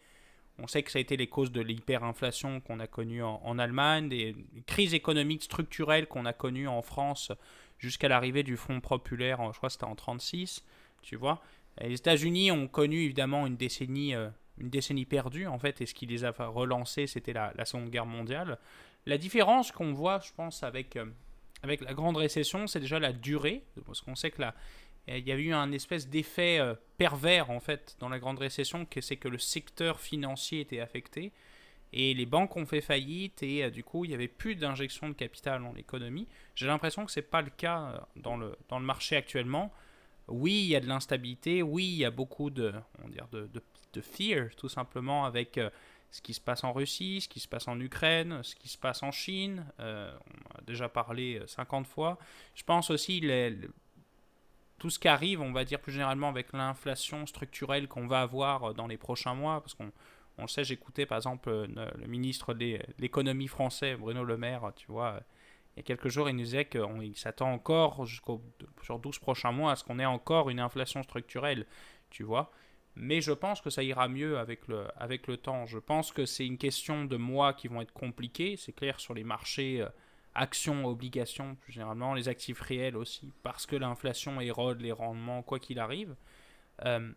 on 0.58 0.68
sait 0.68 0.84
que 0.84 0.92
ça 0.92 1.00
a 1.00 1.02
été 1.02 1.18
les 1.18 1.28
causes 1.28 1.52
de 1.52 1.62
l'hyperinflation 1.62 2.62
qu'on 2.62 2.80
a 2.80 2.88
connue 2.88 3.24
en, 3.24 3.60
Allemagne, 3.60 4.10
des 4.10 4.36
crises 4.68 4.94
économiques 4.94 5.44
structurelles 5.44 6.08
qu'on 6.08 6.26
a 6.26 6.34
connues 6.34 6.68
en 6.68 6.82
France 6.82 7.32
jusqu'à 7.78 8.08
l'arrivée 8.08 8.44
du 8.44 8.56
Front 8.56 8.80
populaire, 8.80 9.40
je 9.52 9.58
crois 9.58 9.70
que 9.70 9.74
c'était 9.74 9.84
en 9.84 9.96
1936, 9.96 10.64
tu 11.02 11.16
vois. 11.18 11.42
Les 11.82 11.96
États-Unis 11.96 12.52
ont 12.52 12.68
connu 12.68 13.04
évidemment 13.04 13.46
une 13.46 13.58
décennie, 13.58 14.16
euh, 14.16 14.30
une 14.58 14.70
décennie 14.70 15.06
perdue 15.06 15.48
en 15.48 15.60
fait, 15.60 15.82
et 15.82 15.86
ce 15.86 15.94
qui 15.94 16.06
les 16.06 16.24
a 16.24 16.32
relancés, 16.32 17.08
c'était 17.08 17.34
la, 17.34 17.54
Seconde 17.66 17.90
Guerre 17.90 18.06
mondiale. 18.06 18.58
La 19.06 19.18
différence 19.18 19.72
qu'on 19.72 19.94
voit, 19.94 20.20
je 20.20 20.32
pense, 20.34 20.64
avec, 20.64 20.96
euh, 20.96 21.06
avec 21.64 21.82
la 21.82 21.94
Grande 21.94 22.18
Récession, 22.18 22.68
c'est 22.68 22.80
déjà 22.80 23.00
la 23.00 23.12
durée, 23.12 23.64
parce 23.86 24.02
qu'on 24.02 24.16
sait 24.16 24.32
que 24.32 24.42
là, 24.42 24.56
il 25.08 25.28
y 25.28 25.32
a 25.32 25.36
eu 25.36 25.54
un 25.54 25.72
espèce 25.72 26.10
d'effet 26.10 26.60
euh, 26.60 26.74
pervers 26.98 27.52
en 27.52 27.60
fait 27.60 27.96
dans 28.00 28.10
la 28.10 28.20
Grande 28.20 28.40
Récession, 28.40 28.88
c'est 29.02 29.18
que 29.18 29.28
le 29.28 29.38
secteur 29.38 30.00
financier 30.00 30.62
était 30.62 30.80
affecté 30.80 31.32
et 31.94 32.16
les 32.16 32.26
banques 32.26 32.58
ont 32.58 32.66
fait 32.66 32.82
faillite 32.82 33.44
et 33.44 33.70
du 33.70 33.84
coup 33.84 34.04
il 34.04 34.08
n'y 34.08 34.16
avait 34.16 34.28
plus 34.28 34.56
d'injection 34.56 35.08
de 35.08 35.14
capital 35.14 35.62
dans 35.62 35.74
l'économie. 35.74 36.28
J'ai 36.56 36.66
l'impression 36.66 37.06
que 37.06 37.12
ce 37.12 37.20
n'est 37.20 37.26
pas 37.26 37.44
le 37.44 37.52
cas 37.52 38.08
dans 38.16 38.36
le, 38.36 38.58
dans 38.68 38.80
le 38.80 38.86
marché 38.86 39.16
actuellement 39.16 39.72
oui, 40.28 40.54
il 40.54 40.68
y 40.68 40.76
a 40.76 40.80
de 40.80 40.88
l'instabilité, 40.88 41.62
oui, 41.62 41.86
il 41.86 41.98
y 41.98 42.06
a 42.06 42.12
beaucoup 42.12 42.50
de, 42.50 42.74
on 43.04 43.10
dire, 43.10 43.28
de, 43.32 43.50
de, 43.94 44.02
fear, 44.02 44.50
tout 44.58 44.68
simplement, 44.68 45.26
avec 45.26 45.58
euh, 45.58 45.70
ce 46.12 46.22
qui 46.22 46.34
se 46.34 46.42
passe 46.42 46.64
en 46.64 46.74
Russie, 46.74 47.22
ce 47.22 47.30
qui 47.30 47.40
se 47.40 47.48
passe 47.48 47.68
en 47.68 47.80
Ukraine, 47.80 48.42
ce 48.44 48.56
qui 48.56 48.68
se 48.68 48.78
passe 48.78 49.04
en 49.04 49.12
Chine. 49.12 49.66
Euh, 49.80 50.14
on 50.28 50.60
a 50.60 50.62
déjà 50.64 50.90
parlé 50.90 51.42
50 51.48 51.86
euh, 51.86 51.90
fois. 51.90 52.18
Je 52.56 52.64
pense 52.64 52.90
aussi 52.90 53.22
les, 53.22 53.58
tout 54.80 54.90
ce 54.90 55.00
qui 55.00 55.08
arrive, 55.08 55.42
on 55.42 55.54
va 55.54 55.64
dire 55.64 55.80
plus 55.80 55.94
généralement 55.94 56.28
avec 56.28 56.52
l'inflation 56.52 57.26
structurelle 57.26 57.88
qu'on 57.88 58.08
va 58.08 58.22
avoir 58.22 58.74
dans 58.74 58.88
les 58.88 58.98
prochains 58.98 59.34
mois, 59.34 59.62
parce 59.62 59.76
qu'on 59.76 59.92
on 60.38 60.42
le 60.42 60.48
sait, 60.50 60.66
j'écoutais 60.66 61.06
par 61.06 61.18
exemple 61.18 61.50
le 61.50 62.08
ministre 62.08 62.54
de 62.54 62.80
l'économie 63.00 63.48
français, 63.48 63.96
Bruno 63.96 64.26
Le 64.26 64.36
Maire, 64.36 64.74
tu 64.76 64.88
vois, 64.88 65.22
il 65.76 65.80
y 65.80 65.82
a 65.82 65.84
quelques 65.84 66.08
jours, 66.08 66.30
il 66.30 66.36
nous 66.36 66.44
disait 66.44 66.66
qu'il 66.66 67.18
s'attend 67.18 67.52
encore, 67.52 68.06
jusqu'au, 68.06 68.42
sur 68.82 68.98
12 68.98 69.20
prochains 69.20 69.52
mois, 69.52 69.74
à 69.74 69.76
ce 69.76 69.84
qu'on 69.84 70.00
ait 70.00 70.06
encore 70.06 70.50
une 70.50 70.62
inflation 70.62 71.04
structurelle, 71.04 71.66
tu 72.10 72.24
vois. 72.24 72.52
Mais 72.96 73.20
je 73.20 73.34
pense 73.34 73.60
que 73.60 73.70
ça 73.70 73.84
ira 73.84 74.08
mieux 74.08 74.38
avec 74.38 74.70
le, 74.70 74.88
avec 74.96 75.28
le 75.28 75.36
temps. 75.36 75.66
Je 75.66 75.78
pense 75.78 76.14
que 76.14 76.26
c'est 76.26 76.46
une 76.46 76.58
question 76.58 77.04
de 77.04 77.18
mois 77.18 77.54
qui 77.54 77.68
vont 77.68 77.82
être 77.82 77.92
compliqués. 77.92 78.56
C'est 78.56 78.72
clair 78.72 79.02
sur 79.02 79.14
les 79.14 79.26
marchés 79.26 79.82
euh, 79.82 79.90
actions, 80.34 80.86
obligations, 80.86 81.56
plus 81.56 81.74
généralement, 81.74 82.14
les 82.14 82.30
actifs 82.30 82.62
réels 82.62 82.96
aussi, 82.96 83.34
parce 83.44 83.66
que 83.66 83.76
l'inflation 83.76 84.40
érode 84.40 84.80
les 84.80 84.94
rendements, 84.94 85.44
quoi 85.44 85.60
qu'il 85.60 85.80
arrive. 85.80 86.16
Euh, 86.86 87.12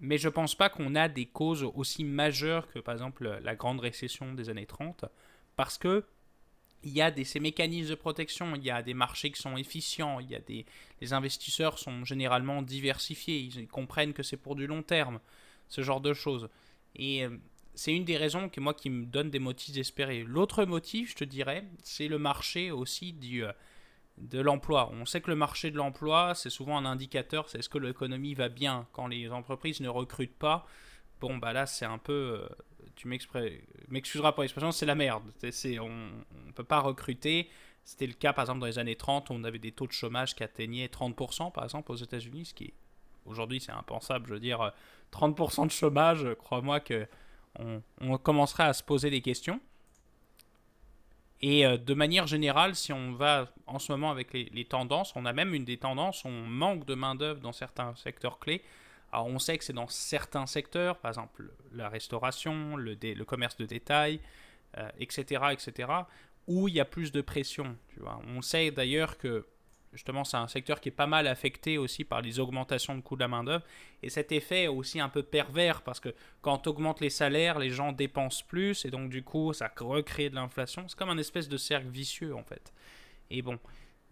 mais 0.00 0.16
je 0.16 0.30
pense 0.30 0.54
pas 0.54 0.70
qu'on 0.70 0.94
a 0.94 1.08
des 1.08 1.26
causes 1.26 1.64
aussi 1.74 2.04
majeures 2.04 2.66
que, 2.68 2.78
par 2.78 2.94
exemple, 2.94 3.40
la 3.42 3.56
grande 3.56 3.80
récession 3.80 4.32
des 4.32 4.48
années 4.48 4.66
30, 4.66 5.04
parce 5.56 5.76
que 5.76 6.06
il 6.84 6.92
y 6.92 7.02
a 7.02 7.10
des, 7.10 7.24
ces 7.24 7.40
mécanismes 7.40 7.90
de 7.90 7.94
protection, 7.94 8.54
il 8.54 8.64
y 8.64 8.70
a 8.70 8.82
des 8.82 8.94
marchés 8.94 9.30
qui 9.30 9.40
sont 9.40 9.56
efficients, 9.56 10.20
il 10.20 10.30
y 10.30 10.34
a 10.34 10.40
des, 10.40 10.64
les 11.00 11.12
investisseurs 11.12 11.78
sont 11.78 12.04
généralement 12.04 12.62
diversifiés, 12.62 13.38
ils, 13.38 13.68
comprennent 13.68 14.12
que 14.12 14.22
c'est 14.22 14.36
pour 14.36 14.54
du 14.54 14.66
long 14.66 14.82
terme, 14.82 15.20
ce 15.68 15.82
genre 15.82 16.00
de 16.00 16.14
choses. 16.14 16.48
Et 16.94 17.24
euh, 17.24 17.36
c'est 17.74 17.94
une 17.94 18.04
des 18.04 18.16
raisons 18.16 18.48
que 18.48 18.60
moi 18.60 18.74
qui 18.74 18.90
me 18.90 19.06
donne 19.06 19.30
des 19.30 19.38
motifs 19.38 19.74
d'espérer. 19.74 20.22
L'autre 20.22 20.64
motif, 20.64 21.10
je 21.10 21.16
te 21.16 21.24
dirais, 21.24 21.64
c'est 21.82 22.08
le 22.08 22.18
marché 22.18 22.70
aussi 22.70 23.12
du, 23.12 23.44
euh, 23.44 23.52
de 24.16 24.40
l'emploi. 24.40 24.90
On 24.92 25.04
sait 25.04 25.20
que 25.20 25.30
le 25.30 25.36
marché 25.36 25.70
de 25.70 25.76
l'emploi, 25.76 26.34
c'est 26.34 26.50
souvent 26.50 26.78
un 26.78 26.84
indicateur, 26.84 27.48
c'est 27.48 27.58
est-ce 27.58 27.68
que 27.68 27.78
l'économie 27.78 28.34
va 28.34 28.48
bien 28.48 28.86
quand 28.92 29.06
les 29.06 29.30
entreprises 29.30 29.80
ne 29.80 29.88
recrutent 29.88 30.38
pas. 30.38 30.66
Bon, 31.20 31.36
bah 31.36 31.52
là, 31.52 31.66
c'est 31.66 31.84
un 31.84 31.98
peu, 31.98 32.12
euh, 32.12 32.48
tu 32.98 33.06
m'excuseras 33.06 34.32
pour 34.32 34.42
l'expression, 34.42 34.72
c'est 34.72 34.86
la 34.86 34.96
merde. 34.96 35.22
C'est, 35.50 35.78
on 35.78 35.88
ne 35.88 36.52
peut 36.52 36.64
pas 36.64 36.80
recruter. 36.80 37.48
C'était 37.84 38.08
le 38.08 38.12
cas, 38.12 38.32
par 38.32 38.42
exemple, 38.42 38.58
dans 38.58 38.66
les 38.66 38.78
années 38.80 38.96
30, 38.96 39.30
où 39.30 39.34
on 39.34 39.44
avait 39.44 39.60
des 39.60 39.70
taux 39.70 39.86
de 39.86 39.92
chômage 39.92 40.34
qui 40.34 40.42
atteignaient 40.42 40.88
30%, 40.88 41.52
par 41.52 41.62
exemple, 41.62 41.92
aux 41.92 41.96
États-Unis, 41.96 42.46
ce 42.46 42.54
qui 42.54 42.74
aujourd'hui, 43.24 43.60
c'est 43.60 43.72
impensable. 43.72 44.26
Je 44.26 44.34
veux 44.34 44.40
dire, 44.40 44.72
30% 45.12 45.66
de 45.66 45.70
chômage, 45.70 46.26
crois-moi 46.38 46.80
que 46.80 47.06
on, 48.00 48.18
commencerait 48.18 48.64
à 48.64 48.72
se 48.72 48.82
poser 48.82 49.10
des 49.10 49.20
questions. 49.20 49.60
Et 51.40 51.64
euh, 51.64 51.76
de 51.76 51.94
manière 51.94 52.26
générale, 52.26 52.74
si 52.74 52.92
on 52.92 53.12
va 53.12 53.48
en 53.66 53.78
ce 53.78 53.92
moment 53.92 54.10
avec 54.10 54.32
les, 54.32 54.64
tendances, 54.64 55.14
on 55.14 55.24
a 55.24 55.32
même 55.32 55.54
une 55.54 55.64
des 55.64 55.76
tendances, 55.76 56.24
on 56.24 56.30
manque 56.30 56.84
de 56.84 56.94
main-d'œuvre 56.94 57.40
dans 57.40 57.52
certains 57.52 57.94
secteurs 57.94 58.40
clés. 58.40 58.62
Alors 59.12 59.26
on 59.26 59.38
sait 59.38 59.56
que 59.58 59.64
c'est 59.64 59.72
dans 59.72 59.88
certains 59.88 60.46
secteurs, 60.46 60.98
par 60.98 61.10
exemple 61.10 61.50
la 61.72 61.88
restauration, 61.88 62.76
le, 62.76 63.24
commerce 63.24 63.56
de 63.56 63.64
détail, 63.64 64.20
etc., 64.98 65.40
euh, 65.42 65.50
etc., 65.50 65.88
où 66.46 66.68
il 66.68 66.74
y 66.74 66.80
a 66.80 66.84
plus 66.84 67.12
de 67.12 67.20
pression. 67.20 67.76
Tu 67.88 68.00
vois. 68.00 68.20
On 68.26 68.42
sait 68.42 68.70
d'ailleurs 68.70 69.18
que 69.18 69.46
justement 69.92 70.24
c'est 70.24 70.36
un 70.36 70.48
secteur 70.48 70.80
qui 70.80 70.88
est 70.88 70.92
pas 70.92 71.06
mal 71.06 71.26
affecté 71.26 71.78
aussi 71.78 72.04
par 72.04 72.20
les 72.20 72.40
augmentations 72.40 72.94
de 72.94 73.00
coûts 73.00 73.16
de 73.16 73.20
la 73.20 73.28
main-d'œuvre. 73.28 73.64
Et 74.02 74.10
cet 74.10 74.32
effet 74.32 74.64
est 74.64 74.68
aussi 74.68 75.00
un 75.00 75.08
peu 75.08 75.22
pervers 75.22 75.82
parce 75.82 76.00
que 76.00 76.14
quand 76.40 76.66
on 76.66 76.70
augmente 76.70 77.00
les 77.00 77.10
salaires, 77.10 77.58
les 77.58 77.70
gens 77.70 77.92
dépensent 77.92 78.44
plus 78.46 78.84
et 78.84 78.90
donc 78.90 79.10
du 79.10 79.22
coup 79.22 79.52
ça 79.52 79.70
recrée 79.78 80.30
de 80.30 80.34
l'inflation. 80.34 80.86
C'est 80.88 80.98
comme 80.98 81.10
un 81.10 81.18
espèce 81.18 81.48
de 81.48 81.56
cercle 81.56 81.88
vicieux 81.88 82.34
en 82.34 82.44
fait. 82.44 82.72
Et 83.30 83.42
bon, 83.42 83.58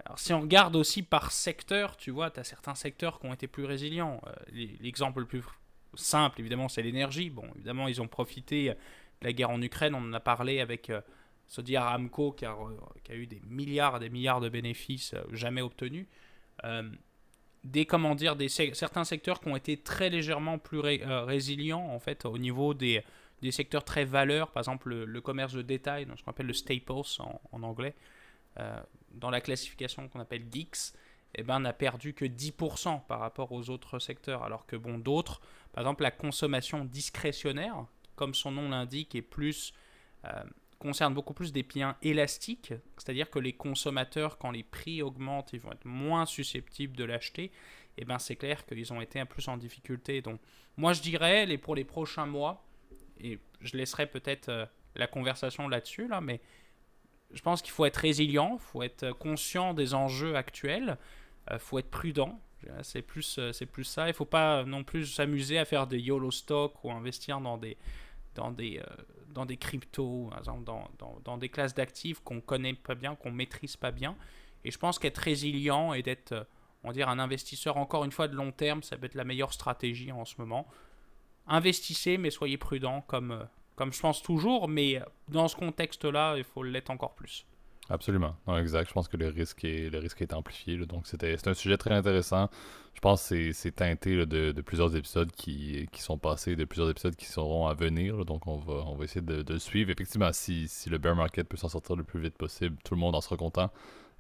alors, 0.04 0.18
si 0.18 0.32
on 0.32 0.40
regarde 0.40 0.76
aussi 0.76 1.02
par 1.02 1.32
secteur, 1.32 1.96
tu 1.96 2.10
vois, 2.10 2.30
tu 2.30 2.40
as 2.40 2.44
certains 2.44 2.74
secteurs 2.74 3.18
qui 3.18 3.26
ont 3.26 3.32
été 3.32 3.46
plus 3.46 3.64
résilients. 3.64 4.20
Euh, 4.26 4.66
l'exemple 4.80 5.20
le 5.20 5.26
plus 5.26 5.42
simple, 5.94 6.40
évidemment, 6.40 6.68
c'est 6.68 6.82
l'énergie. 6.82 7.30
Bon, 7.30 7.48
évidemment, 7.54 7.88
ils 7.88 8.02
ont 8.02 8.08
profité 8.08 8.70
de 8.70 8.76
la 9.22 9.32
guerre 9.32 9.50
en 9.50 9.62
Ukraine. 9.62 9.94
On 9.94 10.02
en 10.02 10.12
a 10.12 10.20
parlé 10.20 10.60
avec 10.60 10.90
euh, 10.90 11.00
Saudi 11.46 11.76
Aramco 11.76 12.32
qui 12.32 12.44
a, 12.44 12.54
eu 13.10 13.26
des 13.26 13.40
milliards 13.48 13.96
et 13.96 14.00
des 14.00 14.10
milliards 14.10 14.40
de 14.40 14.48
bénéfices 14.48 15.14
euh, 15.14 15.22
jamais 15.32 15.62
obtenus. 15.62 16.06
des, 17.64 17.86
comment 17.86 18.14
dire, 18.14 18.36
des, 18.36 18.48
certains 18.48 19.04
secteurs 19.04 19.40
qui 19.40 19.48
ont 19.48 19.56
été 19.56 19.78
très 19.78 20.10
légèrement 20.10 20.58
plus 20.58 20.78
résilients, 20.78 21.88
en 21.88 21.98
fait, 21.98 22.26
au 22.26 22.38
niveau 22.38 22.74
des, 22.74 23.02
des 23.40 23.50
secteurs 23.50 23.82
très 23.82 24.04
valeurs. 24.04 24.50
Par 24.50 24.60
exemple, 24.60 24.94
le, 24.94 25.20
commerce 25.22 25.54
de 25.54 25.62
détail, 25.62 26.04
donc 26.04 26.18
ce 26.18 26.22
qu'on 26.22 26.30
appelle 26.30 26.46
le 26.46 26.52
staples 26.52 26.92
en 26.92 27.62
anglais 27.62 27.94
dans 29.16 29.30
la 29.30 29.40
classification 29.40 30.08
qu'on 30.08 30.20
appelle 30.20 30.46
Geeks, 30.50 30.92
eh 31.34 31.42
ben, 31.42 31.60
n'a 31.60 31.72
perdu 31.72 32.14
que 32.14 32.24
10% 32.24 33.06
par 33.06 33.20
rapport 33.20 33.52
aux 33.52 33.68
autres 33.70 33.98
secteurs. 33.98 34.42
Alors 34.42 34.66
que 34.66 34.76
bon, 34.76 34.98
d'autres, 34.98 35.40
par 35.72 35.82
exemple 35.82 36.02
la 36.02 36.10
consommation 36.10 36.84
discrétionnaire, 36.84 37.86
comme 38.14 38.34
son 38.34 38.52
nom 38.52 38.70
l'indique, 38.70 39.14
est 39.14 39.22
plus, 39.22 39.74
euh, 40.24 40.44
concerne 40.78 41.14
beaucoup 41.14 41.34
plus 41.34 41.52
des 41.52 41.62
biens 41.62 41.96
élastiques, 42.02 42.72
c'est-à-dire 42.96 43.30
que 43.30 43.38
les 43.38 43.52
consommateurs, 43.52 44.38
quand 44.38 44.50
les 44.50 44.62
prix 44.62 45.02
augmentent, 45.02 45.52
ils 45.52 45.60
vont 45.60 45.72
être 45.72 45.84
moins 45.84 46.26
susceptibles 46.26 46.96
de 46.96 47.04
l'acheter. 47.04 47.44
Et 47.98 48.02
eh 48.02 48.04
ben, 48.04 48.18
c'est 48.18 48.36
clair 48.36 48.66
qu'ils 48.66 48.92
ont 48.92 49.00
été 49.00 49.18
un 49.18 49.24
plus 49.24 49.48
en 49.48 49.56
difficulté. 49.56 50.20
Donc, 50.20 50.38
moi, 50.76 50.92
je 50.92 51.00
dirais, 51.00 51.56
pour 51.56 51.74
les 51.74 51.84
prochains 51.84 52.26
mois, 52.26 52.66
et 53.18 53.38
je 53.62 53.76
laisserai 53.76 54.06
peut-être 54.06 54.50
euh, 54.50 54.66
la 54.94 55.06
conversation 55.06 55.66
là-dessus, 55.66 56.06
là, 56.06 56.20
mais 56.20 56.40
je 57.32 57.42
pense 57.42 57.62
qu'il 57.62 57.72
faut 57.72 57.84
être 57.84 57.96
résilient, 57.96 58.58
il 58.60 58.64
faut 58.64 58.82
être 58.82 59.10
conscient 59.12 59.74
des 59.74 59.94
enjeux 59.94 60.36
actuels, 60.36 60.96
il 61.48 61.54
euh, 61.54 61.58
faut 61.58 61.78
être 61.78 61.90
prudent. 61.90 62.40
C'est 62.82 63.02
plus, 63.02 63.38
euh, 63.38 63.52
c'est 63.52 63.66
plus 63.66 63.84
ça. 63.84 64.06
Il 64.06 64.08
ne 64.08 64.14
faut 64.14 64.24
pas 64.24 64.64
non 64.64 64.82
plus 64.82 65.06
s'amuser 65.06 65.56
à 65.58 65.64
faire 65.64 65.86
des 65.86 66.00
YOLO 66.00 66.32
stocks 66.32 66.82
ou 66.82 66.90
investir 66.90 67.40
dans 67.40 67.58
des, 67.58 67.76
dans 68.34 68.50
des, 68.50 68.78
euh, 68.78 69.02
dans 69.28 69.46
des 69.46 69.56
cryptos, 69.56 70.30
dans, 70.44 70.88
dans, 70.98 71.20
dans 71.24 71.38
des 71.38 71.48
classes 71.48 71.74
d'actifs 71.74 72.20
qu'on 72.20 72.40
connaît 72.40 72.74
pas 72.74 72.96
bien, 72.96 73.14
qu'on 73.14 73.30
maîtrise 73.30 73.76
pas 73.76 73.92
bien. 73.92 74.16
Et 74.64 74.72
je 74.72 74.78
pense 74.78 74.98
qu'être 74.98 75.18
résilient 75.18 75.92
et 75.92 76.02
d'être, 76.02 76.48
on 76.82 76.90
un 76.90 77.18
investisseur 77.18 77.76
encore 77.76 78.04
une 78.04 78.10
fois 78.10 78.26
de 78.26 78.34
long 78.34 78.50
terme, 78.50 78.82
ça 78.82 78.96
peut 78.96 79.06
être 79.06 79.14
la 79.14 79.24
meilleure 79.24 79.52
stratégie 79.52 80.10
en 80.10 80.24
ce 80.24 80.34
moment. 80.38 80.66
Investissez, 81.46 82.18
mais 82.18 82.30
soyez 82.30 82.56
prudent 82.56 83.02
comme, 83.02 83.46
comme 83.76 83.92
je 83.92 84.00
pense 84.00 84.22
toujours, 84.22 84.68
mais 84.68 85.00
dans 85.28 85.48
ce 85.48 85.56
contexte-là, 85.56 86.36
il 86.36 86.44
faut 86.44 86.62
l'être 86.62 86.90
encore 86.90 87.14
plus. 87.14 87.46
Absolument. 87.88 88.34
Exact. 88.58 88.88
Je 88.88 88.92
pense 88.92 89.06
que 89.06 89.16
le 89.16 89.28
risque 89.28 89.64
est, 89.64 90.32
amplifié. 90.32 90.76
donc, 90.86 91.06
c'était 91.06 91.36
un 91.46 91.54
sujet 91.54 91.76
très 91.76 91.92
intéressant. 91.92 92.48
Je 92.94 93.00
pense 93.00 93.28
que 93.28 93.52
c'est 93.52 93.72
teinté 93.72 94.26
de, 94.26 94.60
plusieurs 94.62 94.96
épisodes 94.96 95.30
qui, 95.30 95.86
sont 95.98 96.18
passés, 96.18 96.56
de 96.56 96.64
plusieurs 96.64 96.90
épisodes 96.90 97.14
qui 97.14 97.26
seront 97.26 97.68
à 97.68 97.74
venir. 97.74 98.24
donc, 98.24 98.46
on 98.46 98.56
va, 98.56 99.04
essayer 99.04 99.20
de, 99.20 99.58
suivre. 99.58 99.90
Effectivement, 99.90 100.32
si, 100.32 100.68
le 100.90 100.98
bear 100.98 101.14
market 101.14 101.48
peut 101.48 101.56
s'en 101.56 101.68
sortir 101.68 101.94
le 101.94 102.02
plus 102.02 102.20
vite 102.20 102.36
possible, 102.36 102.76
tout 102.84 102.94
le 102.94 103.00
monde 103.00 103.14
en 103.14 103.20
sera 103.20 103.36
content. 103.36 103.70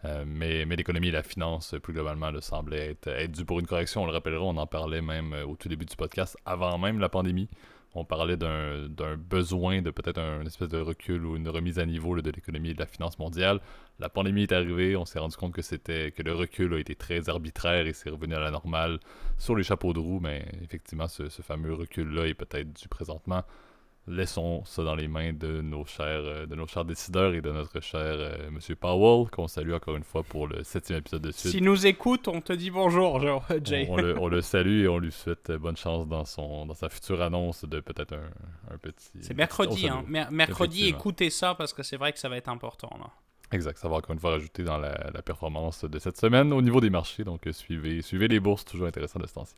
Euh, 0.04 0.24
mais, 0.26 0.64
l'économie 0.64 1.08
et 1.08 1.12
la 1.12 1.24
finance, 1.24 1.74
plus 1.82 1.92
globalement, 1.92 2.30
le 2.30 2.40
semblaient 2.40 2.90
être, 2.90 3.08
être 3.08 3.32
dû 3.32 3.44
pour 3.44 3.58
une 3.58 3.66
correction. 3.66 4.02
On 4.02 4.06
le 4.06 4.12
rappellera, 4.12 4.44
on 4.44 4.56
en 4.58 4.66
parlait 4.66 5.02
même 5.02 5.32
euh, 5.32 5.46
au 5.46 5.56
tout 5.56 5.68
début 5.68 5.86
du 5.86 5.96
podcast, 5.96 6.36
avant 6.44 6.78
même 6.78 7.00
la 7.00 7.08
pandémie 7.08 7.48
on 7.94 8.04
parlait 8.04 8.36
d'un 8.36 9.16
besoin 9.16 9.80
de 9.80 9.90
peut-être 9.90 10.18
un 10.18 10.44
espèce 10.44 10.68
de 10.68 10.78
recul 10.78 11.24
ou 11.24 11.36
une 11.36 11.48
remise 11.48 11.78
à 11.78 11.86
niveau 11.86 12.20
de 12.20 12.30
l'économie 12.30 12.70
et 12.70 12.74
de 12.74 12.78
la 12.78 12.86
finance 12.86 13.18
mondiale. 13.18 13.60
La 13.98 14.08
pandémie 14.08 14.42
est 14.42 14.52
arrivée, 14.52 14.96
on 14.96 15.06
s'est 15.06 15.18
rendu 15.18 15.36
compte 15.36 15.54
que 15.54 15.62
c'était 15.62 16.10
que 16.10 16.22
le 16.22 16.34
recul 16.34 16.74
a 16.74 16.78
été 16.78 16.94
très 16.94 17.28
arbitraire 17.28 17.86
et 17.86 17.92
c'est 17.94 18.10
revenu 18.10 18.34
à 18.34 18.40
la 18.40 18.50
normale 18.50 19.00
sur 19.38 19.56
les 19.56 19.62
chapeaux 19.62 19.94
de 19.94 19.98
roue, 19.98 20.20
mais 20.20 20.46
effectivement, 20.62 21.08
ce, 21.08 21.28
ce 21.30 21.40
fameux 21.40 21.72
recul-là 21.72 22.26
est 22.26 22.34
peut-être 22.34 22.72
dû 22.72 22.88
présentement 22.88 23.42
laissons 24.08 24.64
ça 24.64 24.82
dans 24.82 24.94
les 24.94 25.08
mains 25.08 25.32
de 25.32 25.60
nos 25.60 25.84
chers, 25.84 26.06
euh, 26.06 26.46
de 26.46 26.54
nos 26.54 26.66
chers 26.66 26.84
décideurs 26.84 27.34
et 27.34 27.40
de 27.40 27.50
notre 27.50 27.80
cher 27.80 28.00
euh, 28.02 28.50
Monsieur 28.50 28.76
Powell, 28.76 29.28
qu'on 29.30 29.48
salue 29.48 29.72
encore 29.72 29.96
une 29.96 30.04
fois 30.04 30.22
pour 30.22 30.46
le 30.46 30.62
septième 30.62 30.98
épisode 30.98 31.22
de 31.22 31.32
suite. 31.32 31.52
S'il 31.52 31.64
nous 31.64 31.86
écoute, 31.86 32.28
on 32.28 32.40
te 32.40 32.52
dit 32.52 32.70
bonjour, 32.70 33.20
Jay. 33.64 33.86
On, 33.90 34.28
le, 34.28 34.40
salue 34.40 34.84
et 34.84 34.88
on 34.88 34.98
lui 34.98 35.12
souhaite 35.12 35.52
bonne 35.52 35.76
chance 35.76 36.06
dans, 36.06 36.24
son, 36.24 36.66
dans 36.66 36.74
sa 36.74 36.88
future 36.88 37.20
annonce 37.20 37.64
de 37.64 37.80
peut-être 37.80 38.14
un, 38.70 38.78
petit... 38.78 39.10
C'est 39.20 39.34
mercredi, 39.34 39.88
hein. 39.88 40.04
mercredi, 40.30 40.86
écoutez 40.86 41.30
ça 41.30 41.54
parce 41.54 41.72
que 41.72 41.82
c'est 41.82 41.96
vrai 41.96 42.12
que 42.12 42.18
ça 42.18 42.28
va 42.28 42.36
être 42.36 42.48
important, 42.48 42.90
là. 42.98 43.10
Exact, 43.52 43.78
ça 43.78 43.88
va 43.88 43.96
encore 43.96 44.12
une 44.12 44.18
fois 44.18 44.30
rajouter 44.30 44.64
dans 44.64 44.78
la, 44.78 45.22
performance 45.24 45.84
de 45.84 45.98
cette 45.98 46.16
semaine 46.16 46.52
au 46.52 46.62
niveau 46.62 46.80
des 46.80 46.90
marchés, 46.90 47.22
donc 47.22 47.46
euh, 47.46 47.52
suivez, 47.52 48.02
suivez 48.02 48.28
les 48.28 48.40
bourses, 48.40 48.64
toujours 48.64 48.88
intéressant 48.88 49.20
de 49.20 49.26
ce 49.26 49.34
temps-ci. 49.34 49.54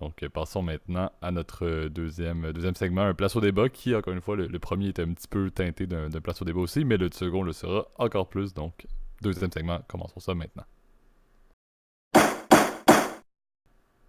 Donc, 0.00 0.22
euh, 0.22 0.28
passons 0.28 0.62
maintenant 0.62 1.10
à 1.22 1.30
notre 1.32 1.66
euh, 1.66 1.88
deuxième, 1.88 2.52
segment, 2.74 3.02
un 3.02 3.14
place 3.14 3.34
au 3.34 3.40
débat, 3.40 3.68
qui, 3.68 3.94
encore 3.94 4.12
une 4.12 4.20
fois, 4.20 4.36
le, 4.36 4.58
premier 4.58 4.88
est 4.88 5.00
un 5.00 5.12
petit 5.12 5.28
peu 5.28 5.50
teinté 5.50 5.86
d'un 5.86 6.08
place 6.20 6.40
au 6.40 6.44
débat 6.44 6.60
aussi, 6.60 6.84
mais 6.84 6.96
le 6.96 7.10
second 7.12 7.42
le 7.42 7.52
sera 7.52 7.88
encore 7.98 8.28
plus. 8.28 8.54
Donc, 8.54 8.86
deuxième 9.22 9.50
segment, 9.50 9.80
commençons 9.88 10.20
ça 10.20 10.34
maintenant. 10.34 10.64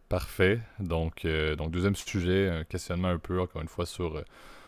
Parfait. 0.10 0.60
Donc, 0.80 1.25
euh, 1.25 1.56
deuxième 1.56 1.95
sujet, 1.95 2.49
un 2.49 2.63
questionnement 2.63 3.10
un 3.10 3.19
peu, 3.19 3.41
encore 3.41 3.62
une 3.62 3.67
fois, 3.67 3.86
sur, 3.86 4.23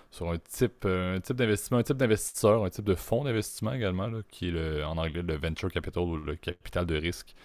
sur 0.09 0.29
un 0.31 0.37
type, 0.39 0.85
un 0.85 1.19
type 1.19 1.35
d'investissement, 1.35 1.77
un 1.77 1.83
type 1.83 1.97
d'investisseur, 1.97 2.63
un 2.63 2.69
type 2.69 2.85
de 2.85 2.95
fonds 2.95 3.23
d'investissement 3.23 3.73
également, 3.73 4.09
qui 4.29 4.49
est 4.49 4.51
le, 4.51 4.85
en 4.85 4.97
anglais 4.97 5.21
le 5.21 5.37
venture 5.37 5.71
capital 5.71 6.03
ou 6.03 6.17
le 6.17 6.35
capital 6.35 6.85
de 6.87 6.95
risque, 6.95 7.35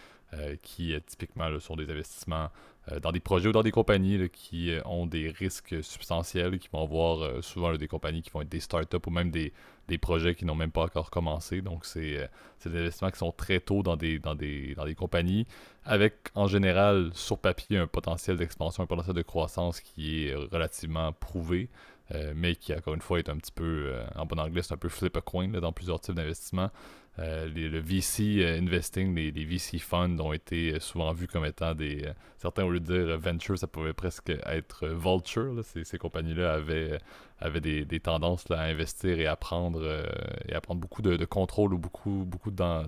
qui 0.61 0.93
est 0.93 1.07
typiquement 1.07 1.49
sont 1.61 1.77
des 1.77 1.89
investissements 1.91 2.37
euh, 2.45 2.49
dans 3.01 3.11
des 3.11 3.21
projets 3.21 3.49
ou 3.49 3.53
dans 3.53 3.63
des 3.63 3.73
compagnies 3.73 4.29
qui 4.31 4.71
euh, 4.71 4.81
ont 4.85 5.07
des 5.07 5.31
risques 5.31 5.83
substantiels, 5.83 6.59
qui 6.59 6.69
vont 6.73 6.83
avoir 6.83 7.23
euh, 7.23 7.43
souvent 7.43 7.75
des 7.75 7.89
compagnies 7.89 8.23
qui 8.23 8.31
vont 8.31 8.43
être 8.43 8.49
des 8.49 8.61
startups 8.61 8.97
ou 9.07 9.11
même 9.11 9.31
des, 9.31 9.53
des 9.89 9.99
projets 9.99 10.35
qui 10.35 10.45
n'ont 10.45 10.55
même 10.55 10.71
pas 10.71 10.85
encore 10.85 11.11
commencé. 11.11 11.63
Donc, 11.63 11.85
c'est 11.85 12.29
des 12.65 12.79
investissements 12.79 13.11
qui 13.11 13.19
sont 13.19 13.33
très 13.33 13.61
tôt 13.61 13.83
dans 13.83 13.97
des, 13.97 14.19
dans 14.19 14.35
des, 14.35 14.75
dans 14.75 14.85
des 14.85 14.95
compagnies, 14.95 15.47
avec 15.85 16.15
en 16.35 16.47
général 16.47 17.11
sur 17.15 17.39
papier 17.39 17.79
un 17.79 17.87
potentiel 17.87 18.37
d'expansion, 18.37 18.85
un 18.85 18.87
potentiel 18.87 19.17
de 19.17 19.23
croissance 19.23 19.81
qui 19.81 20.27
est 20.27 20.35
relativement 20.35 21.13
prouvé. 21.13 21.69
mais 22.35 22.55
qui, 22.55 22.73
encore 22.73 22.95
une 22.95 23.01
fois, 23.01 23.19
est 23.19 23.29
un 23.29 23.37
petit 23.37 23.53
peu, 23.53 23.93
en 24.15 24.27
bon 24.27 24.39
anglais, 24.39 24.63
c'est 24.63 24.75
un 24.75 24.77
peu 24.77 24.89
flip 24.89 25.17
a 25.17 25.21
coin 25.21 25.49
dans 25.49 25.73
plusieurs 25.73 26.01
types 26.01 26.15
d'investissements. 26.15 26.71
Euh, 27.19 27.49
le 27.49 27.79
VC 27.79 28.41
euh, 28.41 28.59
investing, 28.59 29.15
les, 29.15 29.45
VC 29.45 29.79
funds 29.79 30.19
ont 30.21 30.35
été 30.35 30.75
euh, 30.75 30.81
souvent 30.81 31.13
vus 31.13 31.27
comme 31.27 31.47
étant 31.47 31.75
des. 31.75 32.07
certains, 32.37 32.65
au 32.65 32.71
lieu 32.71 32.81
de 32.81 33.05
dire 33.05 33.19
venture, 33.19 33.59
ça 33.59 33.67
pouvait 33.67 33.95
presque 33.95 34.31
être 34.45 34.87
vulture. 34.87 35.55
Ces, 35.65 35.99
compagnies-là 35.99 36.53
avaient, 36.55 36.99
avaient 37.41 37.61
des, 37.61 38.01
tendances 38.01 38.51
à 38.51 38.61
investir 38.63 39.19
et 39.19 39.27
à 39.27 39.37
prendre, 39.37 39.83
et 40.47 40.55
à 40.55 40.61
prendre 40.61 40.81
beaucoup 40.81 41.01
de, 41.01 41.25
contrôle 41.25 41.73
ou 41.73 41.79
beaucoup, 41.79 42.25
beaucoup 42.27 42.51
dans, 42.51 42.87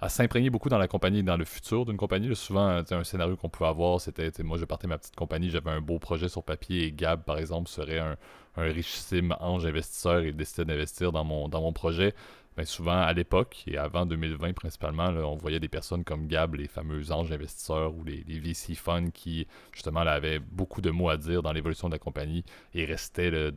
à 0.00 0.08
s'imprégner 0.08 0.48
beaucoup 0.48 0.68
dans 0.68 0.78
la 0.78 0.88
compagnie 0.88 1.22
dans 1.22 1.36
le 1.36 1.44
futur 1.44 1.84
d'une 1.84 1.96
compagnie. 1.96 2.34
souvent, 2.36 2.82
un 2.90 3.04
scénario 3.04 3.36
qu'on 3.36 3.48
pouvait 3.48 3.68
avoir, 3.68 4.00
c'était 4.00 4.30
moi, 4.42 4.56
je 4.56 4.64
partais 4.64 4.86
ma 4.86 4.98
petite 4.98 5.16
compagnie, 5.16 5.50
j'avais 5.50 5.70
un 5.70 5.80
beau 5.80 5.98
projet 5.98 6.28
sur 6.28 6.44
papier 6.44 6.84
et 6.84 6.92
Gab, 6.92 7.24
par 7.24 7.38
exemple, 7.38 7.68
serait 7.68 7.98
un, 7.98 8.16
un 8.56 8.62
richissime 8.62 9.36
ange 9.40 9.66
investisseur 9.66 10.20
et 10.20 10.32
décidait 10.32 10.64
d'investir 10.64 11.12
dans 11.12 11.24
mon, 11.24 11.48
dans 11.48 11.60
mon 11.60 11.72
projet. 11.72 12.14
Ben, 12.56 12.66
souvent 12.66 13.00
à 13.00 13.12
l'époque 13.12 13.62
et 13.68 13.78
avant 13.78 14.06
2020 14.06 14.54
principalement, 14.54 15.06
on 15.08 15.36
voyait 15.36 15.60
des 15.60 15.68
personnes 15.68 16.02
comme 16.02 16.26
Gab, 16.26 16.56
les 16.56 16.66
fameux 16.66 17.12
anges 17.12 17.30
investisseurs 17.30 17.94
ou 17.94 18.02
les, 18.04 18.24
VC 18.40 18.74
funds 18.74 19.10
qui 19.12 19.46
justement 19.72 20.00
avaient 20.00 20.40
beaucoup 20.40 20.80
de 20.80 20.90
mots 20.90 21.08
à 21.08 21.16
dire 21.16 21.42
dans 21.42 21.52
l'évolution 21.52 21.88
de 21.88 21.94
la 21.94 22.00
compagnie 22.00 22.44
et 22.74 22.84
restaient 22.84 23.52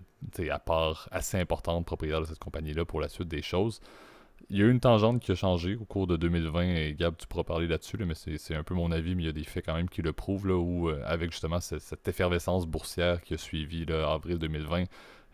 à 0.50 0.60
part 0.60 1.10
assez 1.12 1.40
importante 1.40 1.86
propriétaire 1.86 2.22
de 2.22 2.28
cette 2.28 2.40
compagnie-là 2.40 2.86
pour 2.86 3.02
la 3.02 3.10
suite 3.10 3.28
des 3.28 3.42
choses. 3.42 3.82
Il 4.50 4.58
y 4.58 4.62
a 4.62 4.66
eu 4.66 4.72
une 4.72 4.80
tangente 4.80 5.22
qui 5.22 5.32
a 5.32 5.36
changé 5.36 5.76
au 5.76 5.86
cours 5.86 6.06
de 6.06 6.18
2020 6.18 6.62
et 6.76 6.94
Gab, 6.94 7.16
tu 7.18 7.28
pourras 7.28 7.44
parler 7.44 7.68
là-dessus, 7.68 7.98
mais 7.98 8.14
c'est 8.14 8.56
un 8.56 8.64
peu 8.64 8.76
mon 8.76 8.92
avis, 8.92 9.16
mais 9.16 9.24
il 9.24 9.26
y 9.26 9.30
a 9.30 9.34
des 9.34 9.44
faits 9.44 9.66
quand 9.66 9.74
même 9.74 9.90
qui 9.90 10.02
le 10.02 10.14
prouvent, 10.14 10.48
là, 10.48 10.58
où 10.58 10.90
euh, 10.90 11.02
avec 11.06 11.32
justement 11.32 11.60
cette, 11.60 11.82
cette, 11.82 12.08
effervescence 12.08 12.68
boursière 12.68 13.22
qui 13.22 13.34
a 13.34 13.38
suivi 13.38 13.86
là, 13.86 14.12
avril 14.12 14.38
2020, 14.38 14.84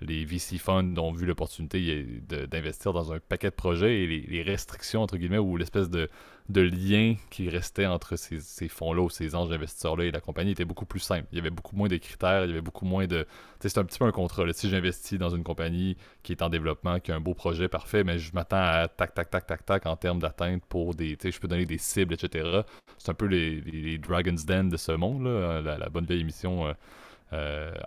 les 0.01 0.23
VC 0.23 0.57
funds 0.57 0.97
ont 0.97 1.11
vu 1.11 1.25
l'opportunité 1.25 2.05
d'investir 2.49 2.93
dans 2.93 3.11
un 3.11 3.19
paquet 3.19 3.49
de 3.49 3.55
projets 3.55 4.03
et 4.03 4.07
les, 4.07 4.41
restrictions, 4.41 5.01
entre 5.01 5.17
guillemets, 5.17 5.37
ou 5.37 5.57
l'espèce 5.57 5.89
de, 5.89 6.09
de, 6.47 6.61
lien 6.61 7.15
qui 7.29 7.49
restait 7.49 7.85
entre 7.85 8.15
ces, 8.15 8.67
fonds-là 8.69 9.01
ou 9.01 9.09
ces 9.09 9.35
anges 9.35 9.51
investisseurs-là 9.51 10.05
et 10.05 10.11
la 10.11 10.21
compagnie 10.21 10.51
était 10.51 10.65
beaucoup 10.65 10.85
plus 10.85 11.01
simple. 11.01 11.27
Il 11.31 11.37
y 11.37 11.41
avait 11.41 11.49
beaucoup 11.49 11.75
moins 11.75 11.89
de 11.89 11.97
critères, 11.97 12.45
il 12.45 12.49
y 12.49 12.51
avait 12.51 12.61
beaucoup 12.61 12.85
moins 12.85 13.07
de... 13.07 13.25
C'est 13.59 13.77
un 13.77 13.83
petit 13.83 13.99
peu 13.99 14.05
un 14.05 14.11
contrat. 14.11 14.43
Si 14.53 14.69
j'investis 14.69 15.19
dans 15.19 15.29
une 15.29 15.43
compagnie 15.43 15.97
qui 16.23 16.31
est 16.31 16.41
en 16.41 16.49
développement, 16.49 16.99
qui 16.99 17.11
a 17.11 17.15
un 17.15 17.19
beau 17.19 17.33
projet 17.33 17.67
parfait, 17.67 18.05
mais 18.05 18.19
je 18.19 18.33
m'attends 18.33 18.57
à 18.57 18.87
tac, 18.87 19.13
tac, 19.13 19.29
tac, 19.29 19.45
tac, 19.45 19.65
tac 19.65 19.85
en 19.85 19.97
termes 19.97 20.19
d'atteinte 20.19 20.63
pour 20.69 20.95
des... 20.95 21.17
Je 21.21 21.39
peux 21.39 21.49
donner 21.49 21.65
des 21.65 21.77
cibles, 21.77 22.13
etc. 22.13 22.61
C'est 22.97 23.11
un 23.11 23.15
peu 23.15 23.25
les, 23.25 23.97
Dragon's 23.97 24.45
Den 24.45 24.69
de 24.69 24.77
ce 24.77 24.93
monde, 24.93 25.25
là, 25.25 25.61
la, 25.61 25.89
bonne 25.89 26.05
vieille 26.05 26.21
émission... 26.21 26.67
Euh, 26.67 26.69
euh, 26.69 26.73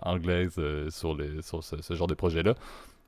anglaise 0.01 0.55
euh, 0.57 0.89
sur, 0.89 1.63
ce, 1.63 1.93
genre 1.93 2.07
de 2.07 2.13
projet-là. 2.13 2.55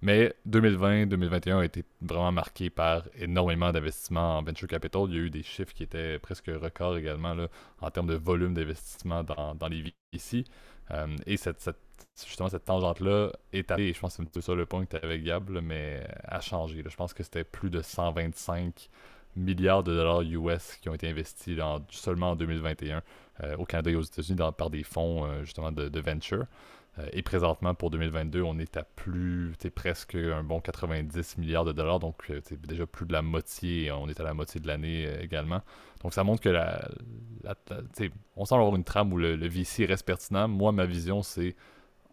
Mais 0.02 0.34
2020-2021 0.48 1.60
a 1.60 1.66
été 1.66 1.84
vraiment 2.02 2.32
marqué 2.32 2.70
par 2.70 3.04
énormément 3.18 3.72
d'investissements 3.72 4.38
en 4.38 4.44
venture 4.44 4.68
capital. 4.68 5.04
Il 5.08 5.16
y 5.16 5.18
a 5.18 5.22
eu 5.22 5.30
des 5.30 5.44
chiffres 5.44 5.74
qui 5.74 5.84
étaient 5.84 6.20
presque 6.20 6.48
records 6.48 6.98
également 6.98 7.34
là, 7.34 7.48
en 7.82 7.90
termes 7.90 8.08
de 8.08 8.16
volume 8.16 8.54
d'investissement 8.54 9.24
dans, 9.24 9.68
les 9.70 9.94
VC. 10.14 10.44
Euh, 10.92 11.08
et 11.26 11.38
justement, 11.38 12.50
cette 12.50 12.66
tangente-là 12.66 13.32
est 13.54 13.72
allée, 13.72 13.94
je 13.94 14.00
pense 14.00 14.18
que 14.18 14.24
c'est 14.32 14.38
un 14.38 14.42
ça 14.42 14.54
le 14.54 14.66
point 14.66 14.86
que 14.86 14.98
tu 14.98 15.04
avais 15.04 15.20
Gab, 15.20 15.50
mais 15.50 16.06
a 16.24 16.42
changé. 16.42 16.84
Je 16.86 16.96
pense 16.96 17.14
que 17.14 17.24
c'était 17.24 17.46
plus 17.46 17.70
de 17.70 17.82
125 17.82 18.90
milliards 19.36 19.84
de 19.84 19.94
dollars 19.94 20.22
US 20.22 20.78
qui 20.82 20.90
ont 20.90 20.94
été 20.94 21.10
investis 21.10 21.58
seulement 21.90 22.32
en 22.32 22.36
2021 22.36 23.02
euh, 23.44 23.58
au 23.58 23.66
Canada 23.66 23.92
et 23.92 23.96
aux 23.96 24.02
États-Unis 24.02 24.40
par 24.58 24.70
des 24.70 24.84
fonds 24.84 25.26
euh, 25.26 25.44
justement 25.44 25.72
de, 25.72 26.00
venture. 26.00 26.46
Euh, 26.98 27.06
et 27.12 27.22
présentement, 27.22 27.74
pour 27.74 27.90
2022, 27.90 28.42
on 28.42 28.58
est 28.60 28.78
à 28.78 28.84
plus, 28.84 29.54
presque 29.74 30.16
un 30.16 30.44
bon 30.44 30.62
90 30.62 31.38
milliards 31.38 31.66
de 31.66 31.74
dollars, 31.74 32.00
donc 32.00 32.32
c'est 32.44 32.62
déjà 32.62 32.86
plus 32.86 33.06
de 33.06 33.12
la 33.12 33.22
moitié, 33.22 33.92
on 33.92 34.08
est 34.08 34.20
à 34.22 34.24
la 34.24 34.34
moitié 34.34 34.62
de 34.62 34.68
l'année 34.68 35.06
également. 35.22 35.62
Donc 36.02 36.14
ça 36.14 36.24
montre 36.24 36.42
que 36.42 36.50
la, 36.50 36.88
on 38.38 38.46
semble 38.46 38.62
avoir 38.62 38.76
une 38.78 38.86
trame 38.86 39.12
où 39.12 39.18
le, 39.18 39.36
VC 39.48 39.86
reste 39.86 40.06
pertinent. 40.06 40.48
Moi, 40.48 40.72
ma 40.72 40.86
vision, 40.86 41.22
c'est 41.22 41.56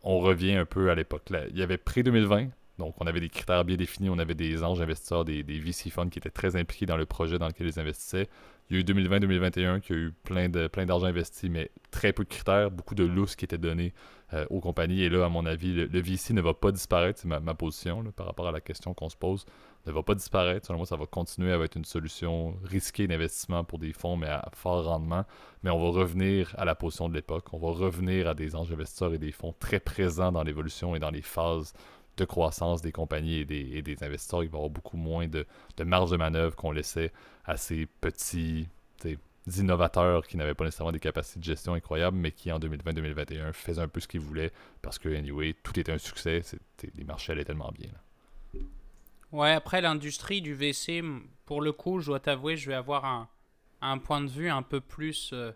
on 0.02 0.18
revient 0.18 0.56
un 0.56 0.64
peu 0.64 0.90
à 0.90 0.96
l'époque. 0.96 1.30
Il 1.50 1.56
y 1.56 1.62
avait 1.62 1.78
pré-2020, 1.78 2.50
donc, 2.78 2.94
on 2.98 3.06
avait 3.06 3.20
des 3.20 3.28
critères 3.28 3.64
bien 3.64 3.76
définis, 3.76 4.08
on 4.08 4.18
avait 4.18 4.34
des 4.34 4.64
anges 4.64 4.80
investisseurs, 4.80 5.24
des, 5.24 5.42
des, 5.42 5.58
VC 5.58 5.90
funds 5.90 6.08
qui 6.08 6.18
étaient 6.18 6.30
très 6.30 6.56
impliqués 6.56 6.86
dans 6.86 6.96
le 6.96 7.04
projet 7.04 7.38
dans 7.38 7.46
lequel 7.46 7.66
ils 7.66 7.78
investissaient. 7.78 8.28
Il 8.70 8.76
y 8.76 8.78
a 8.78 8.80
eu 8.80 8.84
2020-2021 8.84 9.80
qui 9.80 9.92
a 9.92 9.96
eu 9.96 10.12
plein 10.24 10.48
de 10.48 10.66
plein 10.68 10.86
d'argent 10.86 11.06
investi, 11.06 11.50
mais 11.50 11.70
très 11.90 12.14
peu 12.14 12.24
de 12.24 12.28
critères, 12.28 12.70
beaucoup 12.70 12.94
de 12.94 13.04
lousses 13.04 13.36
qui 13.36 13.44
étaient 13.44 13.58
donnés 13.58 13.92
euh, 14.32 14.46
aux 14.48 14.60
compagnies. 14.60 15.02
Et 15.02 15.10
là, 15.10 15.26
à 15.26 15.28
mon 15.28 15.44
avis, 15.44 15.74
le, 15.74 16.00
VC 16.00 16.32
ne 16.32 16.40
va 16.40 16.54
pas 16.54 16.72
disparaître, 16.72 17.20
c'est 17.20 17.28
ma, 17.28 17.54
position 17.54 18.02
par 18.16 18.24
rapport 18.24 18.48
à 18.48 18.52
la 18.52 18.62
question 18.62 18.94
qu'on 18.94 19.10
se 19.10 19.16
pose, 19.16 19.44
ne 19.84 19.92
va 19.92 20.02
pas 20.02 20.14
disparaître. 20.14 20.66
Selon 20.66 20.78
moi, 20.78 20.86
ça 20.86 20.96
va 20.96 21.04
continuer 21.04 21.52
à 21.52 21.58
être 21.58 21.76
une 21.76 21.84
solution 21.84 22.56
risquée 22.64 23.06
d'investissement 23.06 23.64
pour 23.64 23.78
des 23.78 23.92
fonds, 23.92 24.16
mais 24.16 24.28
à 24.28 24.48
fort 24.54 24.86
rendement. 24.86 25.26
Mais 25.62 25.70
on 25.70 25.78
va 25.78 26.00
revenir 26.00 26.54
à 26.56 26.64
la 26.64 26.74
position 26.74 27.10
de 27.10 27.14
l'époque. 27.14 27.52
On 27.52 27.58
va 27.58 27.72
revenir 27.72 28.26
à 28.26 28.34
des 28.34 28.56
anges 28.56 28.72
investisseurs 28.72 29.12
et 29.12 29.18
des 29.18 29.32
fonds 29.32 29.54
très 29.58 29.80
présents 29.80 30.32
dans 30.32 30.42
l'évolution 30.42 30.96
et 30.96 30.98
dans 30.98 31.10
les 31.10 31.20
phases 31.20 31.74
de 32.16 32.24
croissance 32.24 32.82
des 32.82 32.92
compagnies 32.92 33.38
et 33.38 33.82
des, 33.82 34.04
investisseurs, 34.04 34.42
il 34.42 34.50
va 34.50 34.56
y 34.56 34.58
avoir 34.58 34.70
beaucoup 34.70 34.96
moins 34.96 35.26
de, 35.28 35.46
marge 35.84 36.10
de 36.10 36.16
manœuvre 36.16 36.56
qu'on 36.56 36.72
laissait 36.72 37.12
à 37.44 37.56
ces 37.56 37.86
petits 37.86 38.68
innovateurs 39.58 40.26
qui 40.26 40.36
n'avaient 40.36 40.54
pas 40.54 40.64
nécessairement 40.64 40.92
des 40.92 41.00
capacités 41.00 41.40
de 41.40 41.44
gestion 41.44 41.74
incroyables, 41.74 42.16
mais 42.16 42.30
qui 42.30 42.52
en 42.52 42.60
2020-2021 42.60 43.52
faisaient 43.52 43.80
un 43.80 43.88
peu 43.88 43.98
ce 43.98 44.06
qu'ils 44.06 44.20
voulaient 44.20 44.52
parce 44.82 44.98
que, 44.98 45.08
anyway, 45.08 45.54
tout 45.62 45.78
était 45.80 45.90
un 45.90 45.98
succès, 45.98 46.42
les 46.94 47.04
marchés 47.04 47.32
allaient 47.32 47.44
tellement 47.44 47.72
bien. 47.72 47.90
Ouais, 49.32 49.52
après 49.52 49.80
l'industrie 49.80 50.42
du 50.42 50.54
VC, 50.54 51.02
pour 51.46 51.60
le 51.60 51.72
coup, 51.72 52.00
je 52.00 52.06
dois 52.06 52.20
t'avouer, 52.20 52.56
je 52.56 52.68
vais 52.68 52.76
avoir 52.76 53.04
un, 53.04 53.28
un, 53.80 53.98
point 53.98 54.20
de 54.20 54.28
vue 54.28 54.50
un 54.50 54.62
peu 54.62 54.80
plus 54.80 55.30
euh, 55.32 55.52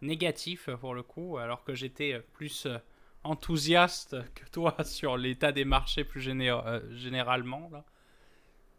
négatif 0.00 0.70
pour 0.80 0.94
le 0.94 1.02
coup, 1.02 1.36
alors 1.36 1.64
que 1.64 1.74
j'étais 1.74 2.14
euh, 2.14 2.20
plus. 2.32 2.66
Euh, 2.66 2.78
enthousiaste 3.24 4.16
que 4.34 4.48
toi 4.50 4.76
sur 4.84 5.16
l'état 5.16 5.52
des 5.52 5.64
marchés 5.64 6.04
plus 6.04 6.28
euh, 6.28 6.80
généralement. 6.94 7.68
Là. 7.72 7.84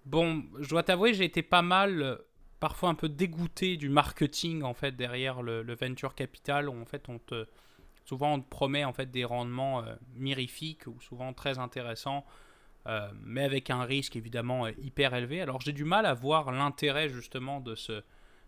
Bon, 0.05 0.43
je 0.59 0.69
dois 0.69 0.83
t'avouer, 0.83 1.13
j'ai 1.13 1.25
été 1.25 1.41
pas 1.41 1.61
mal, 1.61 2.01
euh, 2.01 2.15
parfois 2.59 2.89
un 2.89 2.95
peu 2.95 3.09
dégoûté 3.09 3.77
du 3.77 3.89
marketing 3.89 4.63
en 4.63 4.73
fait 4.73 4.95
derrière 4.95 5.41
le, 5.41 5.75
venture 5.75 6.15
capital. 6.15 6.69
Où, 6.69 6.81
en 6.81 6.85
fait, 6.85 7.09
on 7.09 7.19
te, 7.19 7.45
souvent 8.05 8.33
on 8.33 8.41
te 8.41 8.49
promet 8.49 8.85
en 8.85 8.93
fait 8.93 9.11
des 9.11 9.25
rendements 9.25 9.83
euh, 9.83 9.95
mirifiques 10.15 10.87
ou 10.87 10.99
souvent 11.01 11.33
très 11.33 11.59
intéressants, 11.59 12.25
mais 13.21 13.43
avec 13.43 13.69
un 13.69 13.83
risque 13.83 14.15
évidemment 14.15 14.67
hyper 14.67 15.13
élevé. 15.13 15.41
Alors 15.41 15.61
j'ai 15.61 15.73
du 15.73 15.83
mal 15.83 16.07
à 16.07 16.15
voir 16.15 16.51
l'intérêt 16.51 17.07
justement 17.07 17.59
de 17.59 17.75
ce, 17.75 18.01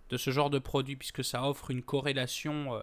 de 0.10 0.18
ce 0.18 0.32
genre 0.32 0.50
de 0.50 0.58
produit 0.58 0.96
puisque 0.96 1.24
ça 1.24 1.48
offre 1.48 1.70
une 1.70 1.84
corrélation 1.84 2.82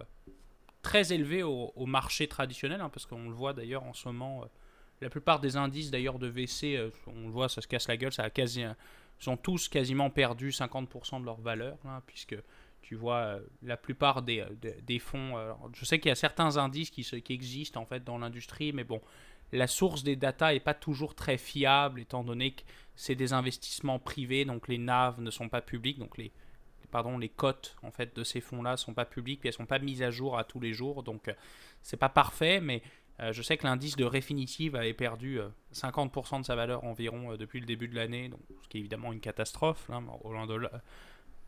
très 0.82 1.12
élevé 1.12 1.42
au, 1.42 1.86
marché 1.86 2.28
traditionnel, 2.28 2.80
hein, 2.80 2.88
parce 2.88 3.06
qu'on 3.06 3.28
le 3.28 3.34
voit 3.34 3.52
d'ailleurs 3.52 3.84
en 3.84 3.92
ce 3.92 4.08
moment. 4.08 4.42
Euh, 4.42 4.46
la 5.00 5.10
plupart 5.10 5.38
des 5.38 5.56
indices 5.56 5.90
d'ailleurs 5.90 6.18
de 6.18 6.26
VC, 6.26 6.76
euh, 6.76 6.90
on 7.06 7.26
le 7.26 7.30
voit, 7.30 7.48
ça 7.48 7.60
se 7.60 7.68
casse 7.68 7.86
la 7.88 7.96
gueule, 7.96 8.12
ça 8.12 8.24
a 8.24 8.30
quasi, 8.30 8.64
ils 9.20 9.30
ont 9.30 9.36
tous 9.36 9.68
quasiment 9.68 10.10
perdu 10.10 10.50
50% 10.50 11.20
de 11.20 11.24
leur 11.24 11.40
valeur, 11.40 11.78
hein, 11.84 12.02
puisque 12.06 12.36
tu 12.82 12.96
vois 12.96 13.18
euh, 13.18 13.40
la 13.62 13.76
plupart 13.76 14.22
des, 14.22 14.44
fonds. 14.98 15.34
je 15.72 15.84
sais 15.84 16.00
qu'il 16.00 16.08
y 16.08 16.12
a 16.12 16.16
certains 16.16 16.56
indices 16.56 16.90
qui, 16.90 17.02
qui 17.02 17.32
existent 17.32 17.80
en 17.80 17.86
fait 17.86 18.02
dans 18.02 18.18
l'industrie, 18.18 18.72
mais 18.72 18.84
bon, 18.84 19.00
la 19.52 19.66
source 19.66 20.02
des 20.02 20.16
data 20.16 20.52
n'est 20.52 20.60
pas 20.60 20.74
toujours 20.74 21.14
très 21.14 21.38
fiable, 21.38 22.00
étant 22.00 22.24
donné 22.24 22.52
que 22.52 22.62
c'est 22.96 23.14
des 23.14 23.32
investissements 23.32 23.98
privés, 23.98 24.44
donc 24.44 24.68
les 24.68 24.78
NAV 24.78 25.20
ne 25.20 25.30
sont 25.30 25.48
pas 25.48 25.60
publics, 25.60 25.98
donc 25.98 26.18
les, 26.18 26.32
pardon, 26.90 27.18
les 27.18 27.28
cotes 27.28 27.76
en 27.82 27.90
fait 27.90 28.14
de 28.16 28.24
ces 28.24 28.40
fonds-là 28.40 28.76
sont 28.76 28.94
pas 28.94 29.04
publiques, 29.04 29.40
puis 29.40 29.48
elles 29.48 29.54
sont 29.54 29.66
pas 29.66 29.78
mises 29.78 30.02
à 30.02 30.10
jour 30.10 30.38
à 30.38 30.44
tous 30.44 30.60
les 30.60 30.72
jours, 30.72 31.02
donc 31.02 31.28
euh, 31.28 31.32
c'est 31.82 31.96
pas 31.96 32.08
parfait, 32.08 32.60
mais 32.60 32.82
euh, 33.20 33.32
je 33.32 33.42
sais 33.42 33.56
que 33.56 33.66
l'indice 33.66 33.96
de 33.96 34.04
Refinitiv 34.04 34.76
avait 34.76 34.94
perdu 34.94 35.40
50% 35.72 36.36
euh, 36.36 36.38
de 36.40 36.44
sa 36.44 36.54
valeur 36.54 36.84
environ 36.84 37.36
depuis 37.36 37.60
le 37.60 37.66
début 37.66 37.88
de 37.88 37.96
l'année, 37.96 38.30
ce 38.62 38.68
qui 38.68 38.78
est 38.78 38.80
évidemment 38.80 39.12
une 39.12 39.20
catastrophe. 39.20 39.90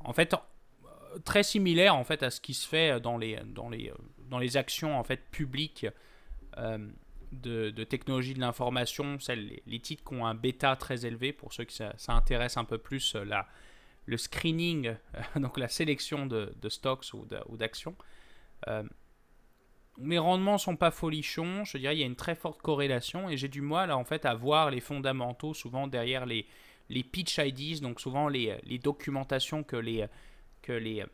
En 0.03 0.12
fait, 0.12 0.35
très 1.24 1.42
similaire 1.42 1.94
en 1.94 2.05
fait 2.05 2.22
à 2.22 2.31
ce 2.31 2.40
qui 2.40 2.55
se 2.55 2.66
fait 2.66 3.00
dans 3.00 3.18
les 3.18 3.40
dans 3.44 3.68
les 3.68 3.92
dans 4.29 4.38
les 4.38 4.57
actions 4.57 4.98
en 4.98 5.05
fait 5.05 5.20
publiques. 5.31 5.87
de, 7.33 7.70
de, 7.70 7.85
technologie 7.85 8.35
de 8.35 8.40
l'information, 8.40 9.16
les, 9.29 9.62
les, 9.64 9.79
titres 9.79 10.03
qui 10.03 10.14
ont 10.16 10.26
un 10.26 10.35
bêta 10.35 10.74
très 10.74 11.07
élevé, 11.07 11.33
pour 11.33 11.53
ceux 11.53 11.62
qui 11.62 11.76
ça, 11.76 11.94
ça 11.96 12.12
intéresse 12.12 12.57
un 12.57 12.64
peu 12.64 12.76
plus 12.76 13.14
la, 13.14 13.46
le 14.11 14.18
screening, 14.18 14.88
euh, 14.88 15.20
donc 15.40 15.57
la 15.57 15.68
sélection 15.68 16.27
de, 16.27 16.53
stocks 16.68 17.07
ou 17.14 17.57
d'actions. 17.57 17.94
Euh, 18.68 18.83
mes 19.96 20.18
rendements 20.18 20.59
sont 20.59 20.77
pas 20.77 20.90
folichons, 20.90 21.64
je 21.64 21.79
dirais 21.79 21.96
il 21.96 22.01
y 22.01 22.03
a 22.03 22.07
une 22.07 22.16
très 22.16 22.35
forte 22.35 22.61
corrélation 22.62 23.29
et 23.29 23.37
j'ai 23.37 23.49
du 23.49 23.61
mal 23.61 23.92
en 23.92 24.05
fait 24.05 24.25
à 24.25 24.35
voir 24.35 24.70
les 24.70 24.81
fondamentaux 24.81 25.53
souvent 25.53 25.87
derrière 25.87 26.27
les, 26.27 26.46
les 26.88 27.03
pitch 27.03 27.38
IDs, 27.38 27.81
donc 27.81 28.01
souvent 28.01 28.29
les, 28.29 28.57
les 28.64 28.79
documentations 28.79 29.62
que 29.62 29.77
les, 29.77 30.07
que, 30.62 30.73
les, 30.73 31.05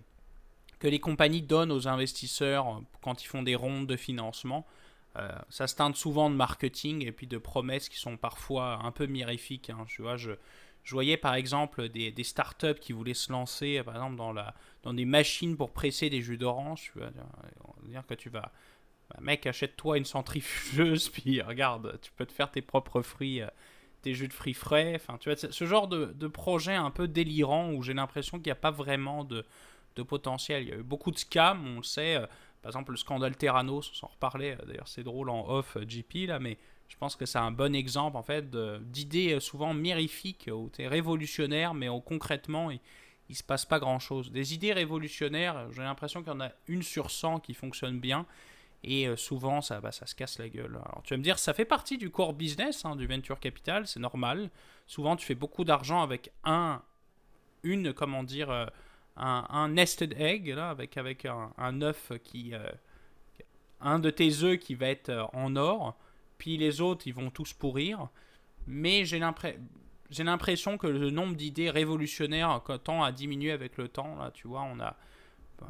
que 0.79 0.87
les 0.87 1.01
compagnies 1.01 1.43
donnent 1.43 1.73
aux 1.73 1.89
investisseurs 1.89 2.81
quand 3.03 3.25
ils 3.25 3.27
font 3.27 3.43
des 3.43 3.57
rondes 3.57 3.87
de 3.87 3.97
financement. 3.97 4.67
ça 5.49 5.67
se 5.67 5.75
teinte 5.75 5.97
souvent 5.97 6.31
de 6.31 6.37
marketing 6.37 7.05
et 7.05 7.11
puis 7.11 7.27
de 7.27 7.39
promesses 7.39 7.89
qui 7.89 7.99
sont 7.99 8.17
parfois 8.17 8.81
un 8.85 8.93
peu 8.93 9.07
mirifiques. 9.07 9.71
Hein. 9.71 9.85
Tu 9.89 10.03
vois, 10.03 10.17
je, 10.17 10.33
je 10.87 10.93
voyais 10.93 11.17
par 11.17 11.35
exemple 11.35 11.89
des, 11.89 12.15
startups 12.23 12.79
qui 12.81 12.93
voulaient 12.93 13.13
se 13.13 13.33
lancer, 13.33 13.83
par 13.83 13.97
exemple, 13.97 14.17
dans, 14.85 14.95
des 14.95 15.05
machines 15.05 15.57
pour 15.57 15.73
presser 15.73 16.09
des 16.11 16.23
jus 16.23 16.39
d'orange. 16.39 16.93
Tu 16.93 17.01
vas 17.01 17.11
dire 17.89 18.07
que 18.07 18.15
tu 18.15 18.31
vas. 18.31 18.53
Bah, 19.11 19.19
mec, 19.21 19.47
achète-toi 19.47 19.99
une 19.99 20.05
centrifugeuse, 20.05 21.09
puis 21.13 21.43
regarde, 21.43 21.99
tu 22.01 22.13
peux 22.13 22.25
te 22.25 22.33
faire 22.33 22.53
tes 22.53 22.63
propres 22.63 23.03
fruits 23.03 23.43
des 24.05 24.15
jus 24.15 24.29
de 24.29 24.33
fruits 24.33 24.55
frais. 24.55 25.01
Tu 25.19 25.29
vois, 25.29 25.37
ce 25.37 25.65
genre 25.67 25.89
de, 25.89 26.29
projet 26.29 26.75
un 26.75 26.93
peu 26.93 27.09
délirant 27.09 27.73
où 27.73 27.83
j'ai 27.83 27.93
l'impression 27.93 28.39
qu'il 28.39 28.47
n'y 28.47 28.53
a 28.53 28.55
pas 28.55 28.71
vraiment 28.71 29.25
de, 29.25 29.45
potentiel. 30.07 30.63
Il 30.63 30.69
y 30.69 30.73
a 30.73 30.77
eu 30.77 30.85
beaucoup 30.85 31.11
de 31.11 31.19
scams, 31.19 31.67
on 31.67 31.79
le 31.79 31.83
sait. 31.83 32.15
Euh, 32.15 32.27
par 32.63 32.71
exemple, 32.71 32.93
le 32.93 32.97
scandale 32.97 33.37
Terranos, 33.37 33.91
on 33.91 33.95
s'en 33.95 34.07
reparlait. 34.07 34.57
Euh, 34.61 34.67
d'ailleurs, 34.67 34.87
c'est 34.87 35.03
drôle 35.03 35.31
en 35.31 35.49
off 35.49 35.77
GP 35.79 36.29
là, 36.29 36.39
mais 36.39 36.59
je 36.89 36.97
pense 36.97 37.17
que 37.17 37.27
c'est 37.27 37.39
un 37.39 37.51
bon 37.51 37.75
exemple 37.75 38.17
en 38.17 38.23
fait 38.23 38.51
d'idées 38.51 39.35
euh, 39.35 39.41
souvent 39.41 39.75
mirifiques 39.75 40.49
où 40.53 40.71
tu 40.73 40.83
es 40.83 40.89
révolutionnaire, 40.89 41.75
mais 41.75 41.89
concrètement, 42.05 42.71
il, 42.71 42.81
il 43.29 43.37
se 43.37 43.43
passe 43.43 43.65
pas 43.65 43.79
grand 43.79 43.99
chose. 43.99 44.31
Des 44.31 44.55
idées 44.55 44.73
révolutionnaires, 44.73 45.71
j'ai 45.73 45.83
l'impression 45.83 46.23
qu'il 46.23 46.33
y 46.33 46.37
en 46.37 46.41
a 46.41 46.51
une 46.69 46.83
sur 46.83 47.11
100 47.11 47.41
qui 47.41 47.55
fonctionne 47.55 47.99
bien. 47.99 48.27
Et 48.85 49.09
euh, 49.09 49.17
souvent, 49.17 49.61
ça, 49.61 49.81
bah, 49.81 49.91
ça 49.91 50.07
se 50.07 50.15
casse 50.15 50.39
la 50.39 50.49
gueule. 50.49 50.79
Alors, 50.85 51.03
tu 51.03 51.15
vas 51.15 51.19
me 51.19 51.23
dire, 51.23 51.39
ça 51.39 51.55
fait 51.55 51.65
partie 51.65 51.99
du 51.99 52.11
core 52.11 52.35
business 52.35 52.85
hein, 52.85 52.95
du 52.95 53.07
venture 53.07 53.41
capital, 53.41 53.87
c'est 53.87 54.01
normal. 54.01 54.51
Souvent, 54.87 55.17
tu 55.17 55.27
fais 55.27 55.35
beaucoup 55.35 55.65
d'argent 55.65 56.03
avec 56.03 56.31
un, 56.45 56.83
une, 57.65 57.93
comment 57.93 58.23
dire, 58.23 58.51
euh, 58.51 58.67
un, 59.17 59.69
nested 59.71 60.15
egg, 60.21 60.49
là, 60.49 60.71
avec, 60.71 60.97
avec 60.97 61.27
un, 61.27 61.83
œuf 61.83 62.13
qui. 62.23 62.55
Euh, 62.55 62.71
un 63.79 63.99
de 63.99 64.09
tes 64.09 64.43
œufs 64.43 64.59
qui 64.59 64.75
va 64.75 64.87
être 64.87 65.29
en 65.35 65.55
or, 65.55 65.99
puis 66.39 66.57
les 66.57 66.81
autres, 66.81 67.07
ils 67.07 67.15
vont 67.15 67.31
tous 67.31 67.53
pourrir. 67.53 68.09
Mais 68.67 69.05
j'ai 69.05 69.19
l'impression 69.19 70.79
que 70.79 70.87
le 70.87 71.11
nombre 71.11 71.35
d'idées 71.35 71.71
révolutionnaires 71.71 72.61
tend 72.85 73.03
à 73.03 73.13
diminuer 73.13 73.53
avec 73.53 73.77
le 73.77 73.89
temps. 73.89 74.17
Là, 74.17 74.31
tu 74.33 74.49
vois, 74.49 74.63
on 74.63 74.81
a. 74.81 74.97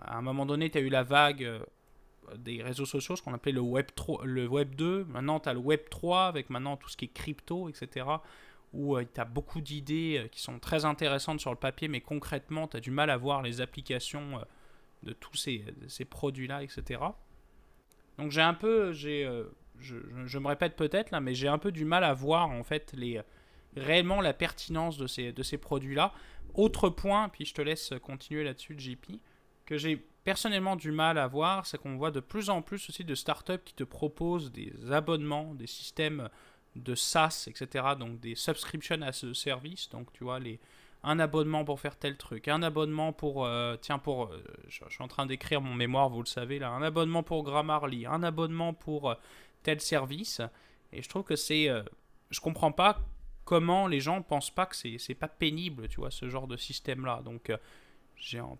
À 0.00 0.16
un 0.16 0.22
moment 0.22 0.46
donné, 0.46 0.68
tu 0.68 0.78
as 0.78 0.80
eu 0.80 0.88
la 0.88 1.04
vague 1.04 1.62
des 2.34 2.62
réseaux 2.62 2.86
sociaux, 2.86 3.16
ce 3.16 3.22
qu'on 3.22 3.34
appelait 3.34 3.52
le 3.52 3.60
Web, 3.60 3.86
3, 3.94 4.24
le 4.24 4.46
web 4.46 4.74
2. 4.74 5.04
Maintenant, 5.04 5.40
tu 5.40 5.48
as 5.48 5.54
le 5.54 5.60
Web 5.60 5.80
3 5.90 6.26
avec 6.26 6.50
maintenant 6.50 6.76
tout 6.76 6.88
ce 6.88 6.96
qui 6.96 7.06
est 7.06 7.12
crypto, 7.12 7.68
etc. 7.68 8.06
Où 8.72 8.96
euh, 8.96 9.04
tu 9.12 9.20
as 9.20 9.24
beaucoup 9.24 9.60
d'idées 9.60 10.22
euh, 10.24 10.28
qui 10.28 10.40
sont 10.40 10.58
très 10.58 10.84
intéressantes 10.84 11.40
sur 11.40 11.50
le 11.50 11.56
papier, 11.56 11.88
mais 11.88 12.00
concrètement, 12.00 12.68
tu 12.68 12.76
as 12.76 12.80
du 12.80 12.90
mal 12.90 13.10
à 13.10 13.16
voir 13.16 13.42
les 13.42 13.60
applications 13.60 14.38
euh, 14.38 14.42
de 15.02 15.12
tous 15.12 15.36
ces, 15.36 15.64
ces 15.88 16.04
produits-là, 16.04 16.62
etc. 16.62 17.00
Donc 18.18 18.30
j'ai 18.30 18.40
un 18.40 18.54
peu, 18.54 18.92
j'ai, 18.92 19.30
je, 19.80 20.38
me 20.38 20.48
répète 20.48 20.76
peut-être 20.76 21.10
là, 21.10 21.20
mais 21.20 21.34
j'ai 21.34 21.48
un 21.48 21.58
peu 21.58 21.72
du 21.72 21.84
mal 21.84 22.04
à 22.04 22.12
voir 22.14 22.50
en 22.50 22.62
fait 22.62 22.94
réellement 23.76 24.20
la 24.20 24.32
pertinence 24.32 24.96
de 24.96 25.06
ces, 25.06 25.32
de 25.32 25.42
ces 25.42 25.58
produits-là. 25.58 26.12
Autre 26.54 26.88
point, 26.88 27.28
puis 27.28 27.44
je 27.44 27.54
te 27.54 27.62
laisse 27.62 27.92
continuer 28.02 28.44
là-dessus, 28.44 28.74
JP, 28.78 29.20
que 29.66 29.76
j'ai 29.76 29.96
personnellement 30.24 30.76
du 30.76 30.90
mal 30.90 31.18
à 31.18 31.26
voir, 31.26 31.66
c'est 31.66 31.78
qu'on 31.78 31.96
voit 31.96 32.10
de 32.10 32.20
plus 32.20 32.50
en 32.50 32.62
plus 32.62 32.88
aussi 32.88 33.04
de 33.04 33.14
startups 33.14 33.62
qui 33.64 33.74
te 33.74 33.84
proposent 33.84 34.50
des 34.50 34.72
abonnements, 34.90 35.54
des 35.54 35.66
systèmes 35.66 36.28
de 36.74 36.94
SaaS, 36.94 37.46
etc. 37.48 37.84
Donc 37.98 38.20
des 38.20 38.34
subscriptions 38.34 39.02
à 39.02 39.12
ce 39.12 39.32
service. 39.34 39.88
Donc 39.90 40.12
tu 40.12 40.24
vois, 40.24 40.38
les, 40.38 40.58
un 41.02 41.20
abonnement 41.20 41.64
pour 41.64 41.80
faire 41.80 41.96
tel 41.96 42.16
truc, 42.16 42.48
un 42.48 42.62
abonnement 42.62 43.12
pour, 43.12 43.46
euh, 43.46 43.76
tiens, 43.80 43.98
pour, 43.98 44.24
euh, 44.24 44.42
je, 44.68 44.82
suis 44.88 45.02
en 45.02 45.08
train 45.08 45.26
d'écrire 45.26 45.60
mon 45.60 45.74
mémoire, 45.74 46.08
vous 46.08 46.20
le 46.20 46.26
savez 46.26 46.58
là, 46.58 46.70
un 46.70 46.82
abonnement 46.82 47.22
pour 47.22 47.44
Grammarly, 47.44 48.06
un 48.06 48.24
abonnement 48.24 48.74
pour 48.74 49.10
euh, 49.10 49.14
tel 49.62 49.80
service. 49.80 50.40
Et 50.92 51.02
je 51.02 51.08
trouve 51.08 51.24
que 51.24 51.36
c'est, 51.36 51.68
je 52.30 52.40
comprends 52.40 52.72
pas 52.72 53.00
comment 53.44 53.86
les 53.86 54.00
gens 54.00 54.22
pensent 54.22 54.50
pas 54.50 54.66
que 54.66 54.76
c'est 54.76 55.14
pas 55.14 55.28
pénible, 55.28 55.88
tu 55.88 56.00
vois, 56.00 56.10
ce 56.10 56.28
genre 56.28 56.46
de 56.46 56.56
système 56.56 57.04
là. 57.04 57.22
Donc 57.24 57.50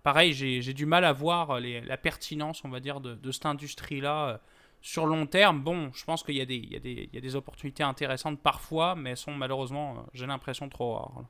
pareil, 0.02 0.32
j'ai 0.32 0.74
du 0.74 0.86
mal 0.86 1.04
à 1.04 1.12
voir 1.12 1.60
la 1.60 1.96
pertinence, 1.96 2.64
on 2.64 2.68
va 2.68 2.80
dire, 2.80 3.00
de, 3.00 3.32
cette 3.32 3.46
industrie-là 3.46 4.28
euh, 4.28 4.38
sur 4.82 5.06
long 5.06 5.26
terme. 5.26 5.62
Bon, 5.62 5.90
je 5.92 6.04
pense 6.04 6.22
qu'il 6.22 6.36
y, 6.36 6.38
y, 6.38 7.16
a 7.16 7.20
des 7.20 7.36
opportunités 7.36 7.82
intéressantes 7.82 8.40
parfois, 8.40 8.94
mais 8.94 9.10
elles 9.10 9.16
sont 9.16 9.34
malheureusement, 9.34 9.98
euh, 9.98 10.00
j'ai 10.14 10.26
l'impression, 10.26 10.68
trop 10.68 10.94
rares. 10.94 11.24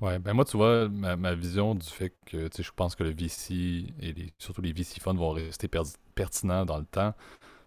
Ouais, 0.00 0.18
ben 0.20 0.32
moi, 0.32 0.44
tu 0.44 0.56
vois, 0.56 0.88
ma, 0.88 1.34
vision 1.34 1.74
du 1.74 1.86
fait 1.86 2.14
que 2.24 2.48
je 2.56 2.70
pense 2.74 2.94
que 2.94 3.02
le 3.02 3.10
VC 3.10 3.86
et 4.00 4.14
surtout 4.38 4.62
les 4.62 4.72
VC 4.72 5.00
funds 5.00 5.14
vont 5.14 5.30
rester 5.30 5.68
pertinents 6.14 6.64
dans 6.64 6.78
le 6.78 6.84
temps, 6.84 7.14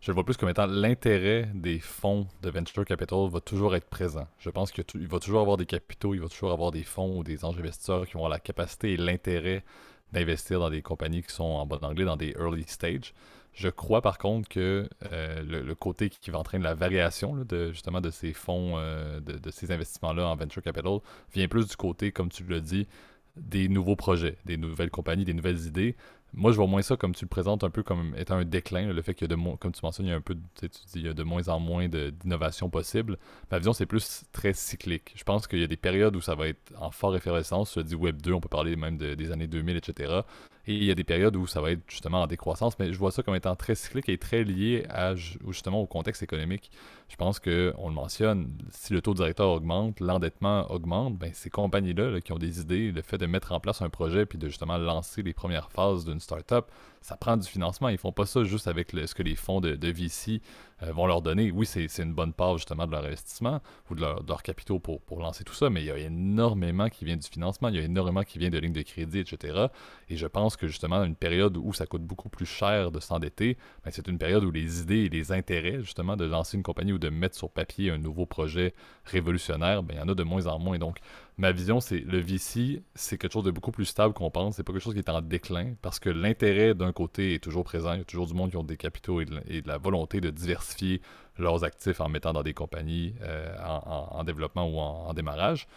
je 0.02 0.08
le 0.10 0.16
vois 0.16 0.24
plus 0.24 0.36
comme 0.36 0.50
étant 0.50 0.66
l'intérêt 0.66 1.48
des 1.54 1.80
fonds 1.80 2.28
de 2.42 2.50
venture 2.50 2.86
capital 2.86 3.30
va 3.30 3.40
toujours 3.40 3.76
être 3.76 3.88
présent. 3.88 4.28
Je 4.40 4.50
pense 4.50 4.72
qu'il 4.72 5.08
va 5.08 5.20
toujours 5.20 5.42
avoir 5.42 5.58
des 5.58 5.68
capitaux, 5.68 6.16
il 6.16 6.22
va 6.22 6.28
toujours 6.28 6.52
avoir 6.52 6.72
des 6.72 6.84
fonds 6.84 7.20
ou 7.20 7.24
des 7.24 7.46
anges 7.46 7.60
investisseurs 7.60 8.08
qui 8.08 8.14
vont 8.14 8.22
avoir 8.22 8.32
la 8.32 8.40
capacité 8.40 8.94
et 8.94 8.98
l'intérêt 8.98 9.64
d'investir 10.12 10.60
dans 10.60 10.72
des 10.72 10.82
compagnies 10.82 11.22
qui 11.22 11.32
sont 11.32 11.44
en 11.44 11.68
bon 11.68 11.78
anglais 11.84 12.06
dans 12.06 12.18
des 12.18 12.32
early 12.32 12.66
stage. 12.68 13.14
Je 13.54 13.70
crois 13.70 14.02
par 14.02 14.18
contre 14.18 14.50
que 14.50 14.90
euh, 15.12 15.44
le, 15.44 15.76
côté 15.76 16.10
qui 16.10 16.32
va 16.32 16.40
entraîner 16.40 16.64
la 16.64 16.74
variation 16.74 17.36
de, 17.36 17.44
de 17.44 18.10
ces 18.10 18.34
fonds, 18.34 18.78
euh, 18.78 19.20
de, 19.20 19.52
ces 19.52 19.72
investissements-là 19.72 20.28
en 20.28 20.36
venture 20.36 20.64
capital, 20.64 21.00
vient 21.34 21.48
plus 21.48 21.68
du 21.68 21.76
côté, 21.76 22.12
comme 22.12 22.30
tu 22.30 22.44
l'as 22.46 22.60
dit, 22.60 22.88
des 23.36 23.68
nouveaux 23.68 23.96
projets, 23.96 24.38
des 24.46 24.58
nouvelles 24.58 24.90
compagnies, 24.90 25.26
des 25.26 25.34
nouvelles 25.34 25.68
idées. 25.68 25.96
Moi, 26.34 26.52
je 26.52 26.58
vois 26.58 26.68
moins 26.68 26.82
ça 26.82 26.96
comme 26.96 27.14
tu 27.14 27.26
le 27.26 27.30
présentes 27.30 27.64
un 27.64 27.70
peu 27.70 27.84
comme 27.84 28.16
étant 28.18 28.36
un 28.36 28.46
déclin, 28.46 28.94
le 28.94 29.02
fait 29.02 29.14
qu'il 29.14 29.30
y 29.30 29.34
a 29.34 29.36
de 29.36 29.56
comme 29.58 29.74
tu 29.74 29.82
mentionnes, 29.84 30.06
il 30.06 30.10
y 30.10 30.14
a 30.14 30.16
un 30.16 30.22
peu, 30.22 30.36
tu 30.60 30.68
dis, 30.68 30.80
il 30.96 31.06
y 31.06 31.10
a 31.10 31.14
de 31.14 31.24
moins 31.24 31.50
en 31.50 31.60
moins 31.60 31.90
d'innovation 31.90 32.70
possible. 32.70 33.18
Ma 33.52 33.58
vision, 33.58 33.74
c'est 33.74 33.86
plus 33.86 34.24
très 34.32 34.54
cyclique. 34.54 35.12
Je 35.16 35.24
pense 35.24 35.46
qu'il 35.46 35.60
y 35.60 35.64
a 35.64 35.68
des 35.68 35.78
périodes 35.78 36.16
où 36.16 36.22
ça 36.22 36.36
va 36.36 36.48
être 36.48 36.72
en 36.80 36.92
fort 36.92 37.16
effervescence. 37.16 37.74
Tu 37.74 37.84
dis 37.84 37.96
Web 37.96 38.22
2, 38.22 38.32
on 38.34 38.40
peut 38.40 38.48
parler 38.50 38.76
même 38.78 38.98
des 38.98 39.32
années 39.32 39.48
2000, 39.48 39.76
etc. 39.76 40.22
Et 40.68 40.76
il 40.76 40.84
y 40.84 40.92
a 40.92 40.96
des 40.96 41.04
périodes 41.04 41.36
où 41.36 41.48
ça 41.48 41.60
va 41.60 41.72
être 41.72 41.82
justement 41.88 42.22
en 42.22 42.28
décroissance, 42.28 42.78
mais 42.80 42.94
je 42.94 42.98
vois 43.00 43.12
ça 43.12 43.24
comme 43.24 43.36
étant 43.36 43.56
très 43.56 43.76
cyclique 43.76 44.08
et 44.10 44.18
très 44.18 44.44
lié 44.44 44.86
à 44.90 45.16
justement 45.16 45.82
au 45.82 45.88
contexte 45.88 46.22
économique. 46.24 46.72
Je 47.12 47.18
pense 47.18 47.42
qu'on 47.42 47.90
le 47.90 47.94
mentionne, 47.94 48.58
si 48.70 48.94
le 48.94 49.02
taux 49.02 49.14
directeur 49.14 49.50
augmente, 49.50 50.00
l'endettement 50.00 50.72
augmente, 50.72 51.18
ben 51.18 51.32
ces 51.34 51.50
compagnies-là 51.50 52.22
qui 52.22 52.32
ont 52.32 52.38
des 52.38 52.62
idées, 52.62 52.94
le 52.94 53.02
fait 53.02 53.18
de 53.18 53.26
mettre 53.26 53.52
en 53.52 53.60
place 53.60 53.82
un 53.82 53.90
projet 53.90 54.26
puis 54.26 54.38
de 54.38 54.48
justement 54.48 54.78
lancer 54.78 55.22
les 55.22 55.34
premières 55.34 55.70
phases 55.72 56.06
d'une 56.06 56.22
startup, 56.22 56.72
ça 57.02 57.18
prend 57.18 57.36
du 57.36 57.48
financement. 57.48 57.90
Ils 57.90 57.98
font 57.98 58.14
pas 58.14 58.26
ça 58.26 58.44
juste 58.44 58.68
avec 58.68 58.92
ce 58.92 59.14
que 59.14 59.24
les 59.24 59.36
fonds 59.36 59.60
de, 59.60 59.76
de 59.76 59.88
VC 59.90 60.42
euh, 60.84 60.92
vont 60.94 61.08
leur 61.08 61.22
donner. 61.22 61.52
Oui, 61.52 61.66
c'est 61.66 61.86
une 62.00 62.14
bonne 62.14 62.34
part 62.34 62.58
justement 62.58 62.86
de 62.88 62.92
leur 62.92 63.04
investissement 63.04 63.60
ou 63.90 63.96
de 63.96 64.02
leur, 64.02 64.44
capitaux 64.44 64.80
pour, 64.80 65.02
pour, 65.02 65.20
lancer 65.20 65.44
tout 65.44 65.54
ça, 65.54 65.70
mais 65.70 65.82
il 65.82 65.88
y 65.88 65.92
a 65.92 65.98
énormément 65.98 66.90
qui 66.90 67.06
vient 67.06 67.18
du 67.18 67.28
financement, 67.28 67.70
il 67.70 67.76
y 67.76 67.80
a 67.80 67.84
énormément 67.84 68.24
qui 68.24 68.40
vient 68.40 68.50
de 68.50 68.58
lignes 68.58 68.74
de 68.74 68.82
crédit, 68.82 69.20
etc. 69.20 69.68
Et 70.10 70.18
je 70.18 70.28
pense 70.28 70.56
que 70.58 70.68
justement, 70.68 71.04
une 71.04 71.16
période 71.16 71.58
où 71.58 71.74
ça 71.74 71.86
coûte 71.86 72.04
beaucoup 72.04 72.30
plus 72.30 72.46
cher 72.46 72.92
de 72.92 73.00
s'endetter, 73.00 73.58
ben, 73.84 73.92
c'est 73.92 74.08
une 74.08 74.18
période 74.18 74.44
où 74.44 74.52
les 74.52 74.82
idées 74.82 75.06
et 75.06 75.10
les 75.10 75.32
intérêts 75.32 75.82
justement 75.82 76.16
de 76.16 76.26
lancer 76.26 76.58
une 76.58 76.64
compagnie 76.64 76.94
ou 76.94 77.00
de 77.02 77.10
mettre 77.10 77.36
sur 77.36 77.50
papier 77.50 77.92
un 77.92 77.98
nouveau 77.98 78.26
projet 78.26 78.74
révolutionnaire, 79.06 79.84
ben, 79.84 79.96
il 79.96 80.00
y 80.00 80.02
en 80.02 80.08
a 80.08 80.16
de 80.16 80.24
moins 80.24 80.48
en 80.48 80.60
moins. 80.60 80.78
Donc, 80.78 81.00
ma 81.38 81.52
vision, 81.52 81.82
c'est 81.82 82.00
le 82.00 82.20
VC, 82.20 82.84
c'est 82.96 83.18
quelque 83.18 83.34
chose 83.34 83.44
de 83.44 83.52
beaucoup 83.52 83.72
plus 83.72 83.86
stable 83.86 84.14
qu'on 84.14 84.32
pense. 84.32 84.56
C'est 84.56 84.64
pas 84.64 84.72
quelque 84.72 84.84
chose 84.84 84.94
qui 84.94 85.00
est 85.00 85.10
en 85.10 85.22
déclin 85.22 85.74
parce 85.82 86.00
que 86.00 86.10
l'intérêt 86.10 86.74
d'un 86.74 86.94
côté 86.94 87.34
est 87.34 87.44
toujours 87.44 87.64
présent. 87.64 87.94
Il 87.94 88.00
y 88.00 88.02
a 88.02 88.06
toujours 88.06 88.28
du 88.28 88.34
monde 88.34 88.52
qui 88.52 88.58
ont 88.58 88.64
des 88.64 88.78
capitaux 88.78 89.20
et 89.22 89.26
de, 89.26 89.68
la 89.68 89.78
volonté 89.78 90.22
de 90.22 90.30
diversifier 90.30 91.02
leurs 91.38 91.64
actifs 91.64 92.00
en 92.00 92.10
mettant 92.10 92.34
dans 92.34 92.44
des 92.44 92.54
compagnies 92.54 93.16
euh, 93.22 93.56
en, 93.66 94.24
développement 94.24 94.70
ou 94.70 94.80
en, 94.80 95.14
démarrage. 95.14 95.68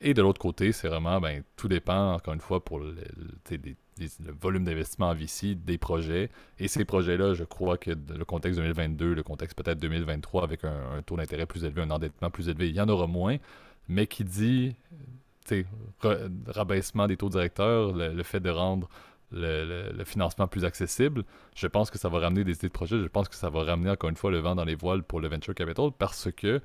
Et 0.00 0.14
de 0.14 0.22
l'autre 0.22 0.40
côté, 0.40 0.72
c'est 0.72 0.88
vraiment, 0.88 1.20
ben, 1.20 1.42
tout 1.56 1.68
dépend, 1.68 2.14
encore 2.14 2.34
une 2.34 2.40
fois, 2.40 2.64
pour 2.64 2.80
le, 2.80 2.94
volume 4.40 4.64
d'investissement 4.64 5.08
en 5.08 5.14
VC 5.14 5.54
des 5.54 5.78
projets. 5.78 6.28
Et 6.58 6.68
ces 6.68 6.84
projets-là, 6.84 7.32
je 7.34 7.44
crois 7.44 7.78
que 7.78 7.90
le 7.90 8.24
contexte 8.24 8.58
2022, 8.58 9.14
le 9.14 9.22
contexte 9.22 9.56
peut-être 9.56 9.78
2023, 9.78 10.44
avec 10.44 10.64
un 10.64 11.00
taux 11.04 11.16
d'intérêt 11.16 11.46
plus 11.46 11.64
élevé, 11.64 11.82
un 11.82 11.90
endettement 11.90 12.30
plus 12.30 12.48
élevé, 12.48 12.68
il 12.68 12.76
y 12.76 12.80
en 12.80 12.88
aura 12.88 13.06
moins 13.06 13.38
mais 13.88 14.06
qui 14.06 14.24
dit 14.24 14.74
rabaissement 16.48 17.06
des 17.06 17.16
taux 17.16 17.28
directeurs, 17.28 17.92
le, 17.92 18.22
fait 18.22 18.40
de 18.40 18.50
rendre 18.50 18.88
le, 19.30 20.04
financement 20.04 20.48
plus 20.48 20.64
accessible, 20.64 21.24
je 21.54 21.66
pense 21.66 21.90
que 21.90 21.98
ça 21.98 22.08
va 22.08 22.18
ramener 22.18 22.44
des 22.44 22.54
idées 22.54 22.68
de 22.68 22.72
projet, 22.72 22.98
je 22.98 23.06
pense 23.06 23.28
que 23.28 23.36
ça 23.36 23.48
va 23.48 23.62
ramener 23.62 23.90
encore 23.90 24.10
une 24.10 24.16
fois 24.16 24.30
le 24.30 24.38
vent 24.38 24.54
dans 24.54 24.64
les 24.64 24.74
voiles 24.74 25.02
pour 25.02 25.20
le 25.20 25.28
venture 25.28 25.54
capital 25.54 25.90
parce 25.96 26.30
que 26.32 26.60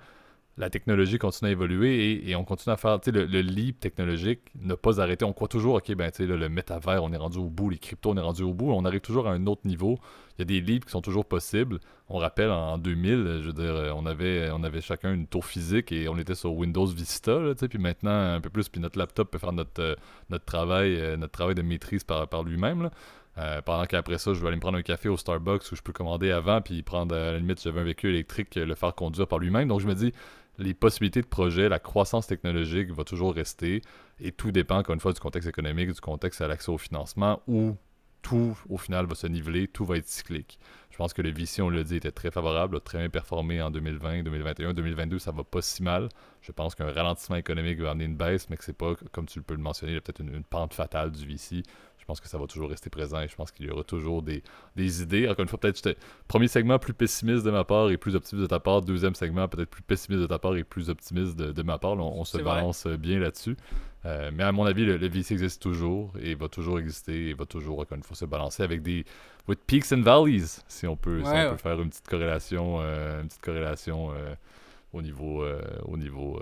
la 0.62 0.69
technologie 0.69 1.17
continue 1.17 1.50
à 1.50 1.52
évoluer 1.54 2.30
et, 2.30 2.36
on 2.36 2.43
continue 2.43 2.71
à 2.71 2.78
faire, 2.78 3.00
sais, 3.04 3.12
le, 3.12 3.26
leap 3.26 3.80
technologique 3.80 4.41
n'a 4.62 4.78
pas 4.78 5.02
arrêté. 5.02 5.26
On 5.26 5.34
croit 5.34 5.47
toujours, 5.47 5.74
ok, 5.76 5.91
ben, 5.95 6.12
sais, 6.13 6.28
le 6.28 6.50
métavers, 6.50 7.04
on 7.04 7.12
est 7.12 7.17
rendu 7.17 7.39
au 7.39 7.50
bout, 7.50 7.71
les 7.71 7.80
cryptos, 7.80 8.12
on 8.12 8.17
est 8.17 8.21
rendu 8.21 8.43
au 8.43 8.54
bout, 8.54 8.71
on 8.71 8.86
arrive 8.86 9.02
toujours 9.02 9.28
à 9.28 9.32
un 9.32 9.47
autre 9.47 9.62
niveau. 9.65 9.97
Il 10.38 10.41
y 10.41 10.43
a 10.43 10.45
des 10.45 10.62
leaps 10.62 10.86
qui 10.86 10.91
sont 10.91 11.01
toujours 11.01 11.26
possibles. 11.26 11.80
On 12.09 12.20
rappelle, 12.20 12.51
en 12.51 12.78
2000, 12.78 13.39
je 13.41 13.47
veux 13.47 13.53
dire, 13.53 13.95
on 13.95 14.05
avait, 14.05 14.51
on 14.51 14.64
avait 14.64 14.82
chacun 14.82 15.12
une 15.16 15.26
tour 15.26 15.45
physique 15.45 15.91
et 15.91 16.07
on 16.07 16.18
était 16.20 16.36
sur 16.36 16.53
Windows 16.53 16.86
Vista, 16.86 17.39
sais, 17.57 17.68
puis 17.68 17.80
maintenant, 17.80 18.36
un 18.36 18.39
peu 18.39 18.51
plus, 18.51 18.70
puis 18.70 18.80
notre 18.80 18.99
laptop 18.99 19.32
peut 19.32 19.39
faire 19.39 19.53
notre, 19.53 19.82
euh, 19.82 19.95
notre 20.30 20.45
travail, 20.45 20.95
euh, 20.95 21.18
notre 21.18 21.34
travail 21.34 21.55
de 21.55 21.64
maîtrise 21.64 22.03
par, 22.03 22.28
par 22.28 22.43
lui-même, 22.43 22.91
Euh, 23.38 23.62
pendant 23.62 23.86
qu'après 23.86 24.18
ça, 24.18 24.34
je 24.34 24.41
vais 24.41 24.47
aller 24.47 24.57
me 24.57 24.62
prendre 24.62 24.78
un 24.78 24.82
café 24.82 25.07
au 25.07 25.16
Starbucks 25.16 25.64
où 25.72 25.76
je 25.76 25.82
peux 25.82 25.93
commander 25.93 26.32
avant, 26.32 26.59
puis 26.62 26.84
prendre, 26.84 27.16
à 27.16 27.32
la 27.32 27.38
limite, 27.38 27.62
j'avais 27.62 27.80
un 27.80 27.86
véhicule 27.86 28.09
électrique, 28.09 28.55
le 28.55 28.76
faire 28.76 28.93
conduire 28.93 29.26
par 29.26 29.39
lui-même. 29.39 29.70
Donc 29.70 29.80
je 29.80 29.88
me 29.88 29.95
dis, 29.95 30.12
les 30.58 30.74
possibilités 30.74 31.22
de 31.22 31.28
projet, 31.28 31.70
la 31.70 31.80
croissance 31.80 32.28
technologique 32.28 32.91
va 32.91 33.04
toujours 33.04 33.34
rester, 33.34 33.82
et 34.20 34.32
tout 34.32 34.52
dépend, 34.52 34.78
encore 34.78 34.93
une 34.93 34.99
fois, 34.99 35.14
du 35.14 35.20
contexte 35.20 35.49
économique, 35.49 35.91
du 35.91 36.02
contexte 36.02 36.41
à 36.41 36.47
l'accès 36.47 36.72
au 36.72 36.78
financement, 36.78 37.41
où 37.47 37.76
tout, 38.22 38.58
au 38.70 38.78
final, 38.78 39.06
va 39.06 39.16
se 39.16 39.28
niveler, 39.28 39.68
tout 39.68 39.86
va 39.86 39.97
être 39.97 40.08
cyclique. 40.08 40.60
Je 40.91 40.97
pense 40.97 41.14
que 41.14 41.22
le 41.22 41.32
VC, 41.32 41.62
on 41.62 41.70
l'a 41.70 41.84
dit, 41.84 41.95
était 41.95 42.12
très 42.12 42.32
favorable, 42.32 42.78
a 42.78 42.80
très 42.80 42.99
bien 42.99 43.10
performé 43.10 43.62
en 43.62 43.72
2020, 43.72 44.24
2021, 44.24 44.74
2022, 44.74 45.20
ça 45.20 45.32
va 45.32 45.43
pas 45.43 45.62
si 45.62 45.82
mal. 45.82 46.10
Je 46.41 46.52
pense 46.52 46.76
qu'un 46.76 46.91
ralentissement 46.91 47.38
économique 47.38 47.80
va 47.80 47.91
amener 47.91 48.06
une 48.06 48.16
baisse, 48.16 48.49
mais 48.49 48.58
que 48.58 48.64
c'est 48.64 48.78
pas, 48.78 48.93
comme 49.12 49.26
tu 49.26 49.41
peux 49.41 49.56
le 49.56 49.62
mentionner, 49.62 49.99
peut-être 49.99 50.20
une, 50.20 50.43
pente 50.43 50.74
fatale 50.74 51.12
du 51.12 51.26
VC. 51.26 51.64
Je 52.02 52.06
pense 52.06 52.20
que 52.20 52.28
ça 52.28 52.39
va 52.39 52.47
toujours 52.47 52.70
rester 52.70 52.89
présent 52.89 53.22
et 53.22 53.28
je 53.28 53.36
pense 53.36 53.52
qu'il 53.52 53.68
y 53.68 53.70
aura 53.70 53.84
toujours 53.84 54.24
des, 54.24 54.41
des 54.76 55.04
idées. 55.04 55.30
Encore 55.30 55.43
une 55.43 55.47
fois, 55.47 55.60
peut-être 55.60 55.95
premier 56.28 56.47
segment 56.47 56.80
plus 56.80 56.93
pessimiste 56.93 57.45
de 57.45 57.52
ma 57.52 57.64
part 57.64 57.91
et 57.91 57.97
plus 57.97 58.16
optimiste 58.16 58.41
de 58.41 58.47
ta 58.47 58.60
part. 58.60 58.82
Deuxième 58.82 59.14
segment 59.14 59.47
peut-être 59.47 59.70
plus 59.70 59.84
pessimiste 59.84 60.24
de 60.24 60.28
ta 60.28 60.39
part 60.39 60.56
et 60.56 60.64
plus 60.64 60.89
optimiste 60.89 61.38
de, 61.38 61.62
ma 61.62 61.78
part. 61.78 61.91
on, 61.91 62.26
se 62.26 62.39
balance 62.39 62.88
bien 62.88 63.20
là-dessus. 63.20 63.56
Euh, 64.06 64.32
mais 64.34 64.43
à 64.43 64.52
mon 64.52 64.66
avis, 64.66 64.84
le, 64.86 64.95
VC 64.95 65.34
existe 65.34 65.62
toujours 65.62 66.12
et 66.20 66.34
va 66.34 66.47
toujours 66.47 66.80
exister 66.80 67.30
et 67.30 67.34
va 67.34 67.45
toujours, 67.45 67.80
encore 67.80 67.97
une 67.97 68.04
fois, 68.04 68.16
se 68.16 68.26
balancer 68.26 68.64
avec 68.64 68.82
des 68.82 69.06
with 69.47 69.60
peaks 69.68 69.91
and 69.91 70.02
valleys, 70.02 70.62
si 70.68 70.88
on 70.88 70.95
peut, 70.95 71.24
faire 71.24 71.80
une 71.80 71.89
petite 71.89 72.08
corrélation, 72.08 72.80
euh, 72.82 73.22
une 73.22 73.28
petite 73.28 73.41
corrélation 73.41 74.12
euh, 74.12 74.34
au 74.93 75.02
niveau, 75.04 75.45
au 75.86 75.97
niveau 75.97 76.41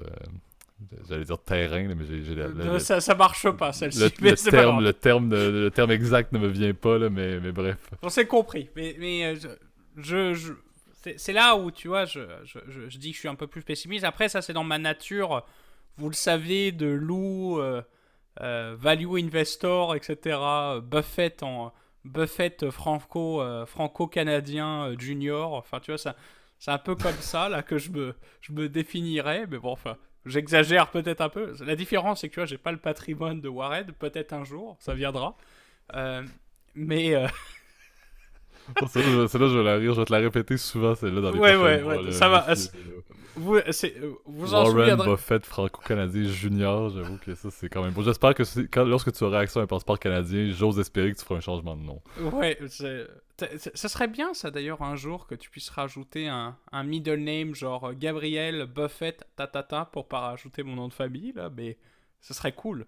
j'allais 1.08 1.26
dire 1.26 1.38
terrain, 1.44 1.94
mais 1.96 2.06
j'ai, 2.06 2.80
ça, 2.80 3.02
ça 3.02 3.16
marche 3.16 3.50
pas, 3.52 3.74
celle-ci. 3.74 4.00
Le, 4.00 4.36
terme, 4.36 4.84
le, 4.84 4.94
terme 4.94 5.30
le 5.30 5.70
terme 5.70 5.92
exact 5.92 6.32
ne 6.32 6.40
me 6.40 6.48
vient 6.48 6.74
pas, 6.74 6.98
là, 6.98 7.10
mais, 7.10 7.40
mais 7.40 7.52
bref. 7.52 7.78
On 8.02 8.10
s'est 8.10 8.28
compris, 8.28 8.70
mais, 8.76 8.96
mais 9.00 9.36
je, 9.98 10.34
je, 10.34 10.54
c'est, 11.18 11.34
là 11.34 11.56
où, 11.56 11.72
tu 11.72 11.88
vois, 11.88 12.06
je, 12.06 12.22
je, 12.44 12.60
je, 12.68 12.98
dis 12.98 13.10
que 13.12 13.16
je 13.16 13.20
suis 13.20 13.30
un 13.30 13.36
peu 13.36 13.48
plus 13.48 13.62
pessimiste. 13.62 14.04
Après, 14.04 14.30
ça, 14.30 14.42
c'est 14.42 14.54
dans 14.54 14.64
ma 14.64 14.78
nature 14.78 15.46
vous 16.00 16.10
le 16.10 16.16
savez, 16.16 16.72
de 16.72 16.88
Lou, 16.88 17.60
euh, 17.60 17.82
euh, 18.42 18.76
Value 18.80 19.18
Investor, 19.18 19.96
etc. 19.96 20.40
Buffett 20.82 21.44
en 21.44 21.74
Buffett 22.06 22.70
franco 22.70 23.42
euh, 23.42 23.66
franco 23.66 24.08
canadien 24.08 24.96
junior. 24.98 25.54
Enfin, 25.54 25.80
tu 25.82 25.92
vois 25.92 25.98
ça. 25.98 26.16
C'est 26.58 26.72
un 26.72 26.78
peu 26.78 26.96
comme 26.96 27.20
ça 27.20 27.50
là 27.50 27.64
que 27.64 27.78
je 27.78 27.92
me, 27.92 28.16
je 28.42 28.54
me 28.54 28.70
définirais, 28.70 29.46
mais 29.48 29.58
bon, 29.58 29.72
enfin, 29.72 29.98
j'exagère 30.26 30.90
peut-être 30.92 31.22
un 31.22 31.30
peu. 31.30 31.54
La 31.66 31.76
différence, 31.76 32.22
c'est 32.22 32.30
que 32.30 32.34
tu 32.34 32.40
vois, 32.40 32.46
j'ai 32.48 32.58
pas 32.58 32.72
le 32.72 32.78
patrimoine 32.78 33.42
de 33.42 33.50
Warren, 33.50 33.92
peut-être 33.94 34.34
un 34.34 34.44
jour, 34.44 34.78
ça 34.80 34.94
viendra. 34.94 35.36
mais 36.76 37.16
celle-là, 38.88 39.28
je 39.48 39.58
vais 39.58 39.64
la 39.64 39.76
rire, 39.76 39.94
je 39.94 40.00
vais 40.00 40.06
te 40.06 40.14
la 40.14 40.20
répéter 40.20 40.58
souvent, 40.58 40.96
celle-là, 40.96 41.22
dans 41.22 41.32
les 41.32 41.40
Ouais, 41.40 41.56
ouais, 41.56 41.84
ouais, 41.84 42.12
ça 42.12 42.30
va. 42.30 42.54
Vous, 43.36 43.58
vous 44.26 44.54
en 44.54 44.70
Warren 44.70 44.98
Buffett, 44.98 45.46
franco-canadien 45.46 46.24
junior, 46.24 46.90
j'avoue 46.90 47.18
que 47.18 47.36
ça, 47.36 47.50
c'est 47.50 47.70
quand 47.70 47.82
même 47.84 47.94
beau. 47.94 48.04
J'espère 48.04 48.34
que 48.34 48.44
quand, 48.66 48.84
lorsque 48.84 49.14
tu 49.14 49.24
auras 49.24 49.40
accès 49.40 49.60
à 49.60 49.64
un 49.64 49.68
passeport 49.68 49.98
canadien, 49.98 50.52
j'ose 50.52 50.78
espérer 50.80 51.14
que 51.14 51.20
tu 51.20 51.24
feras 51.24 51.38
un 51.38 51.42
changement 51.42 51.78
de 51.78 51.84
nom. 51.84 52.02
Ouais, 52.34 52.58
ça 52.68 53.88
serait 53.88 54.10
bien, 54.10 54.34
ça, 54.34 54.52
d'ailleurs, 54.52 54.82
un 54.82 54.96
jour, 54.96 55.26
que 55.26 55.36
tu 55.36 55.50
puisses 55.50 55.70
rajouter 55.70 56.28
un, 56.28 56.58
un 56.72 56.84
middle 56.84 57.20
name, 57.20 57.56
genre 57.56 57.94
Gabriel 57.94 58.66
Buffett, 58.66 59.26
tatata, 59.38 59.86
pour 59.86 60.08
pas 60.08 60.20
rajouter 60.20 60.64
mon 60.64 60.76
nom 60.76 60.88
de 60.90 60.94
famille, 60.94 61.32
là, 61.34 61.50
mais 61.56 61.78
ce 62.20 62.34
serait 62.34 62.52
cool. 62.52 62.86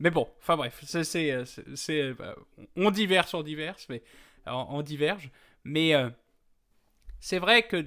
Mais 0.00 0.10
bon, 0.10 0.28
enfin 0.40 0.56
bref, 0.56 0.82
c'est, 0.82 2.14
bah, 2.14 2.34
on 2.76 2.90
diverge, 2.90 3.34
on 3.34 3.42
diverge, 3.42 3.86
mais 3.88 4.02
on, 4.46 4.82
diverge. 4.82 5.30
Mais 5.64 5.94
euh, 5.94 6.10
c'est 7.20 7.38
vrai 7.38 7.62
que 7.62 7.86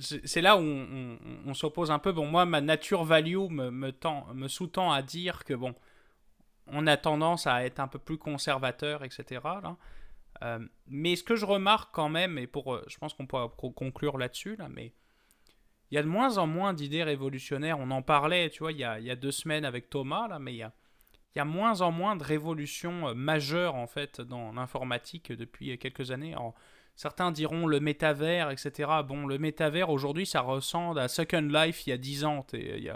c'est 0.00 0.42
là 0.42 0.56
où 0.56 0.60
on, 0.60 1.54
s'oppose 1.54 1.90
un 1.90 1.98
peu. 1.98 2.12
Bon, 2.12 2.26
moi, 2.26 2.44
ma 2.44 2.60
nature 2.60 3.04
value 3.04 3.48
me, 3.50 3.70
me, 3.70 3.92
me 4.34 4.48
sous-tend 4.48 4.92
à 4.92 5.02
dire 5.02 5.44
que, 5.44 5.54
bon, 5.54 5.74
on 6.66 6.86
a 6.86 6.96
tendance 6.96 7.46
à 7.46 7.64
être 7.64 7.80
un 7.80 7.88
peu 7.88 7.98
plus 7.98 8.18
conservateur, 8.18 9.04
etc. 9.04 9.40
Là. 9.44 9.76
Euh, 10.42 10.58
mais 10.86 11.16
ce 11.16 11.24
que 11.24 11.36
je 11.36 11.44
remarque 11.44 11.92
quand 11.92 12.08
même, 12.08 12.38
et 12.38 12.46
pour, 12.46 12.74
euh, 12.74 12.84
je 12.88 12.98
pense 12.98 13.14
qu'on 13.14 13.26
pourra 13.26 13.48
conclure 13.48 14.18
là-dessus, 14.18 14.56
là, 14.56 14.68
mais 14.68 14.92
il 15.90 15.94
y 15.94 15.98
a 15.98 16.02
de 16.02 16.08
moins 16.08 16.38
en 16.38 16.46
moins 16.46 16.74
d'idées 16.74 17.02
révolutionnaires. 17.02 17.78
On 17.80 17.90
en 17.90 18.02
parlait, 18.02 18.50
tu 18.50 18.60
vois, 18.60 18.72
il 18.72 18.78
y 18.78 18.84
a, 18.84 18.98
il 19.00 19.06
y 19.06 19.10
a 19.10 19.16
deux 19.16 19.32
semaines 19.32 19.64
avec 19.64 19.90
Thomas, 19.90 20.28
là, 20.28 20.38
mais 20.38 20.52
il 20.52 20.58
y 20.58 20.62
a, 20.62 20.72
il 21.38 21.42
y 21.42 21.42
a 21.42 21.44
moins 21.44 21.82
en 21.82 21.92
moins 21.92 22.16
de 22.16 22.24
révolutions 22.24 23.10
euh, 23.10 23.14
majeures 23.14 23.76
en 23.76 23.86
fait 23.86 24.20
dans 24.20 24.52
l'informatique 24.52 25.30
depuis 25.30 25.78
quelques 25.78 26.10
années. 26.10 26.34
certains 26.96 27.30
diront 27.30 27.68
le 27.68 27.78
métavers, 27.78 28.50
etc. 28.50 28.90
Bon, 29.06 29.24
le 29.24 29.38
métavers 29.38 29.88
aujourd'hui, 29.88 30.26
ça 30.26 30.40
ressemble 30.40 30.98
à 30.98 31.06
Second 31.06 31.42
Life 31.42 31.86
il 31.86 31.90
y 31.90 31.92
a 31.92 31.96
10 31.96 32.24
ans, 32.24 32.44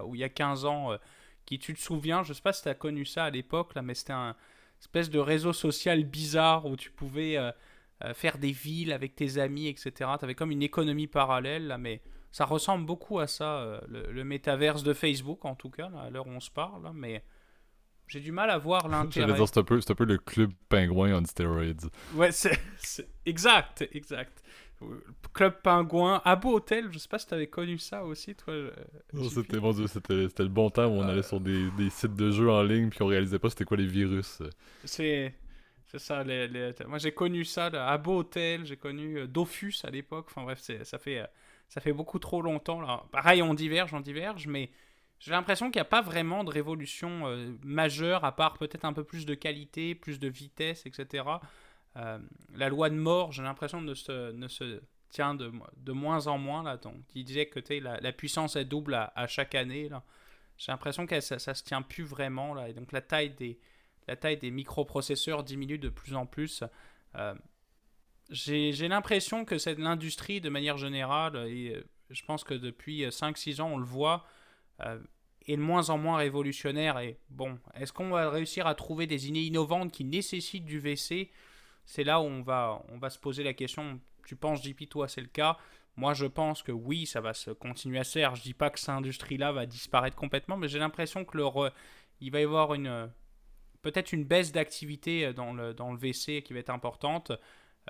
ou 0.05 0.17
il 0.17 0.21
y 0.21 0.25
a 0.25 0.29
15 0.29 0.65
ans. 0.65 0.93
Euh, 0.93 0.97
qui 1.45 1.59
tu 1.59 1.75
te 1.75 1.81
souviens, 1.81 2.23
je 2.23 2.33
sais 2.33 2.43
pas 2.43 2.53
si 2.53 2.63
tu 2.63 2.69
as 2.69 2.75
connu 2.75 3.05
ça 3.05 3.25
à 3.25 3.31
l'époque, 3.31 3.75
mais 3.83 3.95
c'était 3.95 4.13
un 4.13 4.37
espèce 4.81 5.11
de 5.11 5.19
réseau 5.19 5.53
social 5.53 6.05
bizarre 6.05 6.67
où 6.67 6.77
tu 6.77 6.91
pouvais 6.93 7.37
euh, 7.37 7.51
faire 8.15 8.39
des 8.39 8.53
villes 8.53 8.93
avec 8.93 9.17
tes 9.17 9.39
amis, 9.39 9.67
etc. 9.67 9.93
Tu 10.19 10.25
avais 10.25 10.37
comme 10.37 10.53
une 10.53 10.63
économie 10.63 11.09
parallèle, 11.09 11.77
mais 11.81 12.01
ça 12.31 12.45
ressemble 12.45 12.87
beaucoup 12.87 13.19
à 13.19 13.27
ça, 13.27 13.81
le, 13.89 14.13
le 14.13 14.25
métaverse 14.25 14.85
de 14.85 14.93
Facebook 14.93 15.45
en 15.45 15.57
tout 15.57 15.71
cas, 15.71 15.91
à 16.01 16.11
l'heure 16.11 16.29
où 16.29 16.31
on 16.31 16.41
se 16.41 16.51
parle, 16.51 16.91
mais 16.95 17.25
j'ai 18.09 18.21
du 18.21 18.33
mal 18.33 18.51
à 18.51 18.59
voir 18.59 18.89
l'intérêt. 18.89 19.35
c'est 19.47 19.59
un, 19.59 19.63
peu, 19.65 19.81
un 19.87 19.95
peu 19.95 20.05
le 20.05 20.19
club 20.19 20.53
pingouin 20.69 21.15
on 21.15 21.25
steroids. 21.25 21.91
Ouais, 22.15 22.33
c'est 22.33 22.59
exact, 23.25 23.87
exact. 23.93 24.43
Club 25.33 25.63
Pingouin, 25.63 26.21
Abo 26.25 26.57
Hotel, 26.57 26.89
je 26.91 26.99
sais 26.99 27.09
pas 27.09 27.19
si 27.19 27.27
tu 27.27 27.35
avais 27.35 27.47
connu 27.47 27.79
ça 27.79 28.05
aussi, 28.05 28.35
toi. 28.35 28.53
c'était 29.31 29.59
mon 29.59 29.73
dieu, 29.73 29.87
c'était 29.87 30.43
le 30.43 30.49
bon 30.49 30.71
temps 30.71 30.87
où 30.87 31.01
on 31.01 31.09
allait 31.09 31.23
sur 31.23 31.41
des, 31.41 31.71
des, 31.79 31.89
sites 31.89 32.15
de 32.15 32.31
jeux 32.31 32.51
en 32.51 32.63
ligne 32.63 32.91
puis 32.91 33.01
on 33.03 33.07
réalisait 33.07 33.39
pas 33.39 33.49
c'était 33.49 33.65
quoi 33.65 33.77
les 33.77 33.87
virus. 33.87 34.43
C'est 34.85 35.35
c'est 35.87 35.99
ça. 35.99 36.25
Les, 36.25 36.73
Moi 36.87 36.99
j'ai 36.99 37.13
connu 37.13 37.45
ça, 37.45 37.69
là, 37.69 37.87
Abo 37.89 38.21
Hotel, 38.21 38.65
j'ai 38.65 38.77
connu 38.77 39.19
euh, 39.19 39.27
Dofus 39.27 39.75
à 39.85 39.91
l'époque. 39.91 40.27
Enfin 40.31 40.43
bref, 40.43 40.61
ça 40.61 40.99
fait 40.99 41.21
euh, 41.21 41.27
ça 41.69 41.81
fait 41.81 41.93
beaucoup 41.93 42.19
trop 42.19 42.41
longtemps 42.41 42.81
là. 42.81 43.05
Pareil, 43.13 43.43
on 43.43 43.55
diverge, 43.55 43.93
on 43.93 44.01
diverge, 44.01 44.47
mais 44.47 44.71
j'ai 45.23 45.31
l'impression 45.31 45.71
qu'il 45.71 45.79
n'y 45.79 45.83
a 45.83 45.85
pas 45.85 46.03
vraiment 46.03 46.43
de 46.43 46.51
révolution 46.51 47.29
euh, 47.29 47.53
majeure, 47.63 48.25
à 48.25 48.35
part 48.35 48.59
peut-être 48.59 48.85
un 48.85 48.93
peu 48.93 49.05
plus 49.05 49.25
de 49.25 49.35
qualité, 49.35 49.95
plus 49.95 50.19
de 50.19 50.27
vitesse, 50.27 50.85
etc. 50.85 51.25
Euh, 51.97 52.19
la 52.57 52.69
loi 52.69 52.91
de 52.91 52.97
mort, 52.97 53.31
j'ai 53.31 53.45
l'impression, 53.45 53.81
ne 53.81 53.95
se, 53.95 54.33
ne 54.33 54.49
se 54.49 54.83
tient 55.11 55.37
de, 55.37 55.53
de, 55.77 55.93
moins 55.93 56.27
en 56.27 56.39
moins. 56.39 56.65
Là, 56.65 56.77
donc, 56.77 56.97
il 57.15 57.25
disait 57.25 57.47
que 57.47 57.61
la, 57.75 58.01
la, 58.01 58.13
puissance 58.13 58.57
est 58.57 58.65
double 58.65 58.95
à, 58.95 59.27
chaque 59.29 59.55
année. 59.55 59.89
J'ai 60.57 60.73
l'impression 60.73 61.07
que 61.07 61.21
ça 61.21 61.37
ne 61.37 61.55
se 61.55 61.63
tient 61.63 61.83
plus 61.83 62.03
vraiment. 62.03 62.53
Là, 62.53 62.69
et 62.69 62.73
donc 62.73 62.91
la 62.91 63.01
taille 63.01 63.31
des, 63.31 63.61
la 64.09 64.17
taille 64.17 64.39
des 64.39 64.51
microprocesseurs 64.51 65.45
diminue 65.45 65.79
de 65.79 65.89
plus 65.89 66.17
en 66.17 66.27
plus. 66.27 66.65
Euh, 67.15 67.35
j'ai 68.29 68.89
l'impression 68.89 69.45
que 69.45 69.55
l'industrie 69.81 70.41
de 70.41 70.49
manière 70.49 70.79
générale, 70.79 71.37
et 71.47 71.81
je 72.11 72.25
pense 72.25 72.43
que 72.43 72.55
depuis 72.55 73.05
5-6 73.05 73.61
ans, 73.61 73.71
on 73.73 73.79
le 73.79 73.85
voit, 73.85 74.25
euh, 74.25 74.42
est 75.47 75.57
de 75.57 75.61
moins 75.61 75.91
en 75.91 75.99
moins 75.99 76.19
révolutionnaire. 76.19 76.99
Et 76.99 77.19
bon, 77.31 77.59
est-ce 77.75 77.93
qu'on 77.93 78.11
va 78.11 78.31
réussir 78.31 78.67
à 78.67 78.75
trouver 78.75 79.07
des 79.07 79.29
idées 79.29 79.43
innovantes 79.43 79.93
qui 79.93 80.05
nécessitent 80.05 80.65
du 80.65 80.79
VC 80.79 81.31
C'est 81.85 82.05
là 82.05 82.21
où 82.21 82.25
on 82.25 82.43
va, 82.43 82.83
on 82.89 82.99
va 82.99 83.11
se 83.11 83.19
poser 83.19 83.43
la 83.43 83.55
question. 83.55 84.01
Tu 84.27 84.37
penses, 84.37 84.63
JP, 84.63 84.89
toi, 84.89 85.09
c'est 85.09 85.21
le 85.21 85.27
cas? 85.27 85.59
Moi, 85.97 86.15
je 86.15 86.27
pense 86.27 86.63
que 86.63 86.73
oui, 86.73 87.07
ça 87.07 87.21
va 87.21 87.35
se 87.35 87.51
continuer 87.51 87.99
à 87.99 88.05
se 88.05 88.13
faire. 88.13 88.35
Je 88.35 88.43
dis 88.43 88.55
pas 88.55 88.71
que 88.71 88.79
cette 88.79 88.91
industrie-là 88.91 89.53
va 89.53 89.67
disparaître 89.67 90.17
complètement, 90.17 90.57
mais 90.57 90.69
j'ai 90.69 90.79
l'impression 90.79 91.25
que 91.25 91.37
le 91.37 91.45
il 92.21 92.31
va 92.31 92.41
y 92.41 92.45
avoir 92.45 92.73
une 92.75 93.11
peut-être 93.83 94.13
une 94.13 94.25
baisse 94.25 94.53
d'activité 94.53 95.33
dans 95.33 95.53
le, 95.53 95.75
dans 95.75 95.91
le 95.91 95.99
VC 95.99 96.43
qui 96.43 96.53
va 96.53 96.61
être 96.61 96.71
importante. 96.71 97.33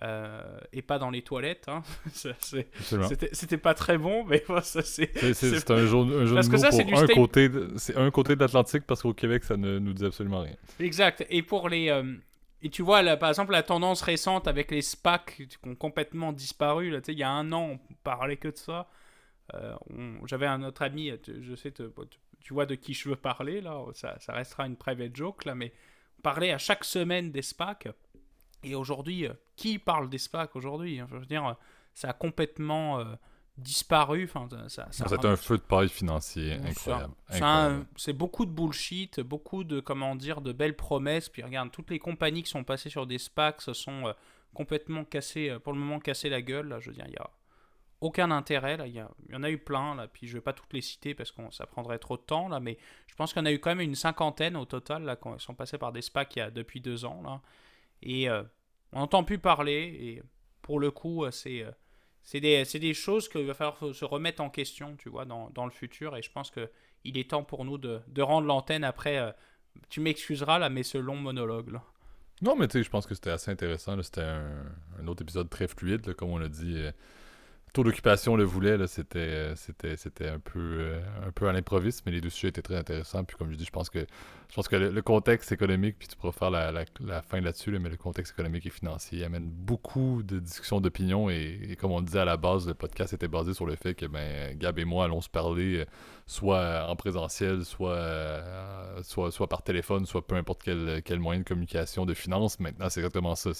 Euh, 0.01 0.59
et 0.73 0.81
pas 0.81 0.99
dans 0.99 1.11
les 1.11 1.21
toilettes. 1.23 1.69
Hein. 1.69 1.83
C'était 3.33 3.59
pas 3.59 3.75
très 3.75 3.99
bon, 3.99 4.25
mais 4.25 4.43
ça 4.63 4.83
c'est. 4.83 5.13
C'est 5.35 5.71
un 5.71 5.87
jeu, 5.87 5.97
un 5.99 6.25
de 6.25 6.57
ça, 6.57 6.71
pour 6.71 6.99
un 6.99 7.07
côté, 7.07 7.51
c'est 7.77 7.97
un 7.97 8.11
côté 8.11 8.35
de 8.35 8.41
l'Atlantique 8.41 8.85
parce 8.87 9.03
qu'au 9.03 9.13
Québec 9.13 9.45
ça 9.45 9.57
ne 9.57 9.79
nous 9.79 9.93
dit 9.93 10.07
absolument 10.07 10.41
rien. 10.41 10.57
Exact. 10.81 11.27
Et 11.29 11.43
pour 11.43 11.69
les 11.69 11.91
euh, 11.91 12.17
et 12.63 12.71
tu 12.71 12.83
vois 12.83 13.03
là, 13.03 13.19
par 13.19 13.29
exemple 13.29 13.53
la 13.53 13.63
tendance 13.63 14.01
récente 14.01 14.49
avec 14.49 14.71
les 14.71 14.81
SPAC 14.81 15.43
qui 15.49 15.59
ont 15.65 15.75
complètement 15.75 16.33
disparu. 16.33 16.91
Là, 16.91 17.01
il 17.07 17.19
y 17.19 17.23
a 17.23 17.31
un 17.31 17.53
an 17.53 17.73
on 17.73 17.95
parlait 18.03 18.39
que 18.39 18.49
de 18.49 18.57
ça. 18.57 18.89
Euh, 19.53 19.75
j'avais 20.25 20.47
un 20.47 20.63
autre 20.63 20.83
ami, 20.83 21.13
je 21.27 21.55
sais, 21.55 21.71
tu 21.71 22.55
vois 22.55 22.65
de 22.65 22.77
qui 22.77 22.95
je 22.95 23.11
veux 23.11 23.17
parler 23.17 23.61
là. 23.61 23.85
Ça, 23.93 24.17
ça 24.21 24.33
restera 24.33 24.67
une 24.67 24.77
private 24.77 25.15
joke 25.15 25.45
là, 25.45 25.55
mais 25.55 25.75
on 26.19 26.23
parlait 26.23 26.51
à 26.51 26.59
chaque 26.59 26.85
semaine 26.85 27.31
des 27.31 27.43
SPAC. 27.43 27.89
Et 28.63 28.75
aujourd'hui, 28.75 29.27
qui 29.57 29.79
parle 29.79 30.09
des 30.09 30.19
SPAC 30.19 30.55
aujourd'hui? 30.57 30.99
Je 31.11 31.17
veux 31.17 31.27
dire, 31.27 31.57
ça 31.95 32.11
a 32.11 32.13
complètement 32.13 33.01
euh, 33.01 33.05
disparu. 33.59 34.25
Enfin, 34.25 34.49
ça, 34.69 34.87
ça, 34.91 35.07
C'était 35.09 35.27
un 35.27 35.37
feu 35.37 35.57
de 35.59 35.63
paille 35.63 35.89
financier 35.89 36.53
incroyable. 36.71 37.15
C'est 37.29 37.39
c'est 37.97 38.13
beaucoup 38.13 38.47
de 38.47 38.51
bullshit, 38.51 39.21
beaucoup 39.21 39.65
de 39.65 39.81
comment 39.81 40.15
dire 40.17 40.41
de 40.41 40.53
belles 40.53 40.77
promesses. 40.77 41.29
Puis 41.29 41.43
regarde, 41.43 41.71
toutes 41.71 41.91
les 41.91 41.99
compagnies 41.99 42.43
qui 42.43 42.51
sont 42.51 42.65
passées 42.65 42.91
sur 42.91 43.07
des 43.07 43.19
SPACs 43.19 43.61
se 43.63 43.73
sont 43.73 44.07
euh, 44.07 44.13
complètement 44.55 45.05
cassées, 45.05 45.51
euh, 45.51 45.59
pour 45.59 45.73
le 45.73 45.79
moment 45.79 45.99
cassées 45.99 46.29
la 46.29 46.43
gueule. 46.43 46.69
Là, 46.69 46.81
je 46.81 46.91
veux 46.91 46.95
dire, 46.97 47.05
il 47.09 47.15
y 47.15 47.19
a 47.19 47.31
aucun 48.01 48.31
intérêt. 48.31 48.77
Là, 48.77 48.87
il 48.87 48.95
y, 48.95 49.01
a- 49.01 49.11
il 49.29 49.33
y 49.35 49.37
en 49.37 49.43
a 49.43 49.51
eu 49.51 49.59
plein. 49.59 49.95
Là, 49.95 50.09
puis 50.09 50.27
je 50.27 50.35
vais 50.35 50.41
pas 50.41 50.53
toutes 50.53 50.73
les 50.73 50.81
citer 50.81 51.15
parce 51.15 51.31
que 51.31 51.43
ça 51.51 51.67
prendrait 51.67 51.99
trop 51.99 52.17
de 52.17 52.23
temps 52.23 52.49
là. 52.49 52.59
Mais 52.61 52.79
je 53.07 53.15
pense 53.15 53.33
qu'il 53.33 53.41
y 53.41 53.43
en 53.43 53.47
a 53.47 53.53
eu 53.53 53.59
quand 53.61 53.71
même 53.71 53.81
une 53.81 53.95
cinquantaine 53.95 54.57
au 54.57 54.65
total 54.65 55.05
là, 55.05 55.17
qui 55.17 55.29
sont 55.39 55.55
passés 55.55 55.79
par 55.79 55.93
des 55.93 56.03
SPACs 56.03 56.37
il 56.37 56.39
y 56.39 56.43
a 56.43 56.51
depuis 56.51 56.81
deux 56.81 57.05
ans 57.05 57.21
là. 57.23 57.41
Et 58.03 58.29
euh, 58.29 58.43
on 58.93 59.01
n'entend 59.01 59.25
plus 59.25 59.39
parler. 59.39 59.97
Et 60.01 60.23
pour 60.61 60.81
le 60.81 60.91
coup, 60.91 61.25
euh, 61.25 61.31
c'est 61.31 61.63
euh, 61.63 61.71
c'est 62.23 62.41
des, 62.41 62.65
des 62.65 62.95
choses 62.95 63.29
qu'il 63.29 63.47
va 63.47 63.55
falloir 63.55 63.95
se 63.95 64.05
remettre 64.05 64.43
en 64.43 64.51
question, 64.51 64.97
tu 64.97 65.09
vois, 65.09 65.25
dans, 65.25 65.51
dans 65.51 65.65
le 65.65 65.73
futur. 65.73 66.17
Et 66.17 66.23
je 66.23 66.31
pense 66.31 66.51
que 66.51 66.71
il 67.05 67.19
est 67.19 67.31
temps 67.31 67.43
pour 67.43 67.65
nous 67.65 67.79
de, 67.79 68.01
de 68.07 68.23
rendre 68.23 68.47
l'antenne 68.47 68.85
après. 68.85 69.35
tu 69.89 70.01
m'excuseras 70.01 70.61
là, 70.61 70.69
mais 70.69 70.85
ce 70.85 70.99
long 70.99 71.17
monologue 71.17 71.73
là. 71.73 71.83
Non, 72.43 72.55
mais 72.55 72.69
tu 72.69 72.79
sais, 72.79 72.85
je 72.85 72.91
pense 72.91 73.07
que 73.07 73.15
c'était 73.15 73.31
assez 73.31 73.51
intéressant. 73.51 74.01
C'était 74.03 74.21
un, 74.21 75.07
autre 75.09 75.23
épisode 75.23 75.51
très 75.51 75.67
fluide, 75.67 76.15
comme 76.15 76.31
on 76.31 76.39
l'a 76.39 76.49
dit. 76.49 76.81
Taux 77.73 77.85
d'occupation 77.85 78.37
le 78.37 78.45
voulait, 78.45 78.79
euh, 78.79 78.87
c'était, 79.57 80.29
un 80.29 80.39
peu, 80.39 80.59
euh, 80.59 81.01
un 81.27 81.31
peu 81.31 81.49
à 81.49 81.53
l'improviste, 81.55 82.03
mais 82.05 82.13
les 82.13 82.21
deux 82.21 82.29
sujets 82.29 82.49
étaient 82.49 82.61
très 82.61 82.77
intéressants. 82.77 83.25
Puis 83.25 83.35
comme 83.35 83.51
je 83.51 83.57
dis, 83.57 83.65
je 83.65 83.71
pense 83.71 83.89
que, 83.89 84.01
je 84.01 84.55
pense 84.55 84.69
que 84.69 84.77
le, 84.77 85.03
contexte 85.03 85.53
économique, 85.53 85.97
puis 85.99 86.07
tu 86.07 86.17
pourras 86.17 86.33
faire 86.33 86.51
la, 86.51 86.71
la, 86.71 87.23
fin 87.23 87.41
là-dessus, 87.41 87.71
là, 87.71 87.79
mais 87.79 87.89
le 87.89 87.97
contexte 87.97 88.35
économique 88.35 88.67
et 88.67 88.71
financier 88.71 89.25
amène 89.25 89.49
beaucoup 89.49 90.23
de 90.23 90.39
discussions 90.39 90.83
d'opinion. 90.83 91.31
Et, 91.31 91.61
et 91.71 91.77
comme 91.77 91.93
on 91.93 92.01
le 92.01 92.05
disait 92.05 92.19
à 92.21 92.27
la 92.27 92.37
base, 92.37 92.67
le 92.67 92.75
podcast 92.75 93.15
était 93.15 93.29
basé 93.29 93.55
sur 93.55 93.65
le 93.65 93.75
fait 93.77 93.95
que 93.95 94.05
ben, 94.05 94.55
Gab 94.59 94.79
et 94.79 94.85
moi 94.85 95.07
allons 95.07 95.23
se 95.23 95.31
parler 95.31 95.79
euh, 95.79 95.85
soit 96.27 96.87
en 96.89 96.97
présentiel, 96.97 97.65
soit, 97.65 97.95
euh, 97.95 99.03
soit, 99.03 99.31
soit 99.31 99.49
par 99.49 99.63
téléphone, 99.63 100.07
soit 100.07 100.27
peu 100.27 100.35
importe 100.37 100.63
quel, 100.65 101.03
quel 101.05 101.19
moyen 101.19 101.41
de 101.41 101.45
communication 101.45 102.07
de 102.07 102.15
finance. 102.15 102.59
Maintenant, 102.61 102.89
c'est 102.89 103.01
exactement 103.01 103.35
ça. 103.35 103.51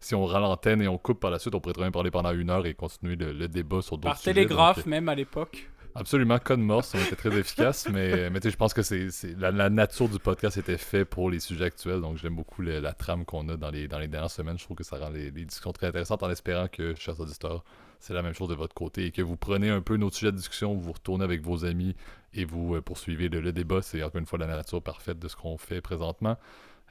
Si 0.00 0.14
on 0.14 0.26
rend 0.26 0.40
l'antenne 0.40 0.82
et 0.82 0.88
on 0.88 0.98
coupe 0.98 1.20
par 1.20 1.30
la 1.30 1.38
suite, 1.38 1.54
on 1.54 1.60
pourrait 1.60 1.74
très 1.74 1.82
bien 1.84 1.90
parler 1.90 2.10
pendant 2.10 2.32
une 2.32 2.50
heure 2.50 2.66
et 2.66 2.74
continuer 2.74 3.16
le, 3.16 3.32
le 3.32 3.48
débat 3.48 3.82
sur 3.82 3.96
d'autres 3.96 4.10
Par 4.14 4.18
sujets. 4.18 4.34
télégraphe 4.34 4.76
Donc, 4.78 4.86
même 4.86 5.08
à 5.08 5.14
l'époque. 5.14 5.70
Absolument, 5.94 6.38
code 6.38 6.60
morse, 6.60 6.94
on 6.94 7.00
était 7.00 7.16
très 7.16 7.36
efficace, 7.36 7.88
mais, 7.92 8.30
mais 8.30 8.38
tu 8.38 8.46
sais, 8.46 8.52
je 8.52 8.56
pense 8.56 8.72
que 8.72 8.82
c'est, 8.82 9.08
la, 9.36 9.50
la 9.50 9.68
nature 9.70 10.08
du 10.08 10.20
podcast 10.20 10.56
était 10.56 10.78
fait 10.78 11.04
pour 11.04 11.28
les 11.30 11.40
sujets 11.40 11.64
actuels, 11.64 12.00
donc 12.00 12.16
j'aime 12.16 12.36
beaucoup 12.36 12.62
le- 12.62 12.78
la 12.78 12.92
trame 12.92 13.24
qu'on 13.24 13.48
a 13.48 13.56
dans 13.56 13.70
les, 13.70 13.88
dans 13.88 13.98
les 13.98 14.06
dernières 14.06 14.30
semaines. 14.30 14.56
Je 14.56 14.62
trouve 14.64 14.76
que 14.76 14.84
ça 14.84 14.98
rend 14.98 15.08
les, 15.10 15.32
les 15.32 15.44
discussions 15.44 15.72
très 15.72 15.88
intéressantes 15.88 16.22
en 16.22 16.30
espérant 16.30 16.68
que, 16.68 16.94
chers 16.94 17.18
auditeurs, 17.18 17.64
c'est 18.00 18.14
la 18.14 18.22
même 18.22 18.32
chose 18.32 18.48
de 18.48 18.54
votre 18.54 18.74
côté 18.74 19.06
et 19.06 19.10
que 19.12 19.22
vous 19.22 19.36
prenez 19.36 19.68
un 19.68 19.82
peu 19.82 19.96
nos 19.96 20.10
sujets 20.10 20.32
de 20.32 20.36
discussion, 20.36 20.74
vous 20.74 20.92
retournez 20.92 21.22
avec 21.22 21.42
vos 21.42 21.64
amis 21.66 21.94
et 22.32 22.44
vous 22.44 22.74
euh, 22.74 22.80
poursuivez 22.80 23.28
le, 23.28 23.52
débat. 23.52 23.82
C'est 23.82 24.02
encore 24.02 24.18
une 24.18 24.26
fois 24.26 24.38
la 24.38 24.46
nature 24.46 24.82
parfaite 24.82 25.18
de 25.18 25.28
ce 25.28 25.36
qu'on 25.36 25.58
fait 25.58 25.80
présentement. 25.82 26.36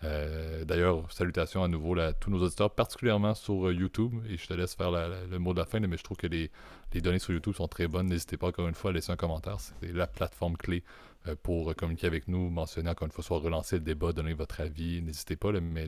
Euh, 0.04 0.64
D'ailleurs, 0.66 1.12
salutations 1.12 1.64
à 1.64 1.68
nouveau 1.68 1.98
à 2.00 2.14
tous 2.14 2.30
nos 2.30 2.42
auditeurs, 2.42 2.74
particulièrement 2.74 3.34
sur 3.34 3.68
euh, 3.68 3.74
YouTube. 3.74 4.14
Et 4.30 4.38
je 4.38 4.48
te 4.48 4.54
laisse 4.54 4.76
faire 4.76 4.92
le 4.92 5.40
mot 5.40 5.54
de 5.54 5.60
la 5.60 5.66
fin, 5.66 5.80
mais 5.80 5.98
je 5.98 6.04
trouve 6.04 6.18
que 6.18 6.28
les, 6.28 6.52
données 7.02 7.20
sur 7.20 7.34
YouTube 7.34 7.56
sont 7.56 7.68
très 7.68 7.88
bonnes. 7.88 8.08
N'hésitez 8.08 8.38
pas 8.38 8.48
encore 8.48 8.68
une 8.68 8.76
fois 8.76 8.92
à 8.92 8.94
laisser 8.94 9.12
un 9.12 9.18
commentaire. 9.18 9.58
C'est 9.60 9.92
la 9.92 10.08
plateforme 10.08 10.58
clé 10.58 10.84
pour 11.44 11.76
communiquer 11.76 12.08
avec 12.08 12.30
nous, 12.30 12.50
mentionner 12.50 12.90
encore 12.90 13.08
une 13.08 13.12
fois, 13.12 13.24
soit 13.24 13.40
relancer 13.40 13.76
le 13.76 13.82
débat, 13.82 14.14
donner 14.14 14.34
votre 14.34 14.62
avis. 14.62 15.02
N'hésitez 15.02 15.36
pas, 15.36 15.52
mais 15.52 15.86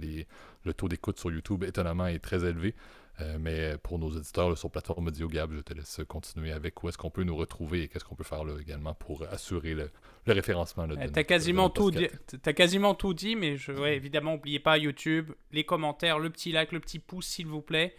le 0.66 0.74
taux 0.74 0.90
d'écoute 0.90 1.18
sur 1.18 1.32
YouTube, 1.32 1.64
étonnamment, 1.64 2.08
est 2.08 2.20
très 2.20 2.44
élevé. 2.44 2.76
Euh, 3.20 3.38
mais 3.40 3.78
pour 3.78 4.00
nos 4.00 4.08
auditeurs 4.10 4.50
là, 4.50 4.56
sur 4.56 4.72
plateforme 4.72 5.08
Audio 5.08 5.28
Gab, 5.28 5.52
je 5.54 5.60
te 5.60 5.74
laisse 5.74 6.00
continuer 6.08 6.52
avec 6.54 6.82
où 6.82 6.90
est-ce 6.90 6.98
qu'on 6.98 7.12
peut 7.12 7.24
nous 7.24 7.36
retrouver 7.36 7.84
et 7.84 7.88
qu'est-ce 7.88 8.06
qu'on 8.06 8.16
peut 8.16 8.24
faire 8.24 8.44
là, 8.44 8.54
également 8.60 8.94
pour 8.94 9.24
assurer 9.30 9.74
le, 9.74 9.92
le 10.26 10.34
référencement. 10.34 10.84
là, 10.86 10.96
de 10.96 11.02
Eh, 11.02 11.04
notre- 11.04 11.14
T'as 11.14 11.24
quasiment 11.24 11.68
de 11.68 11.74
tout 11.74 11.92
dit. 11.92 12.08
T'as 12.42 12.54
quasiment 12.54 12.96
tout 12.96 13.14
dit, 13.14 13.36
mais 13.36 13.58
je, 13.58 13.74
ouais, 13.74 13.96
évidemment, 13.96 14.32
n'oubliez 14.34 14.60
pas 14.60 14.78
YouTube, 14.78 15.32
les 15.52 15.66
commentaires, 15.66 16.20
le 16.20 16.30
petit 16.30 16.52
like, 16.52 16.72
le 16.72 16.80
petit 16.80 17.00
pouce, 17.00 17.28
s'il 17.28 17.48
vous 17.48 17.62
plaît. 17.62 17.94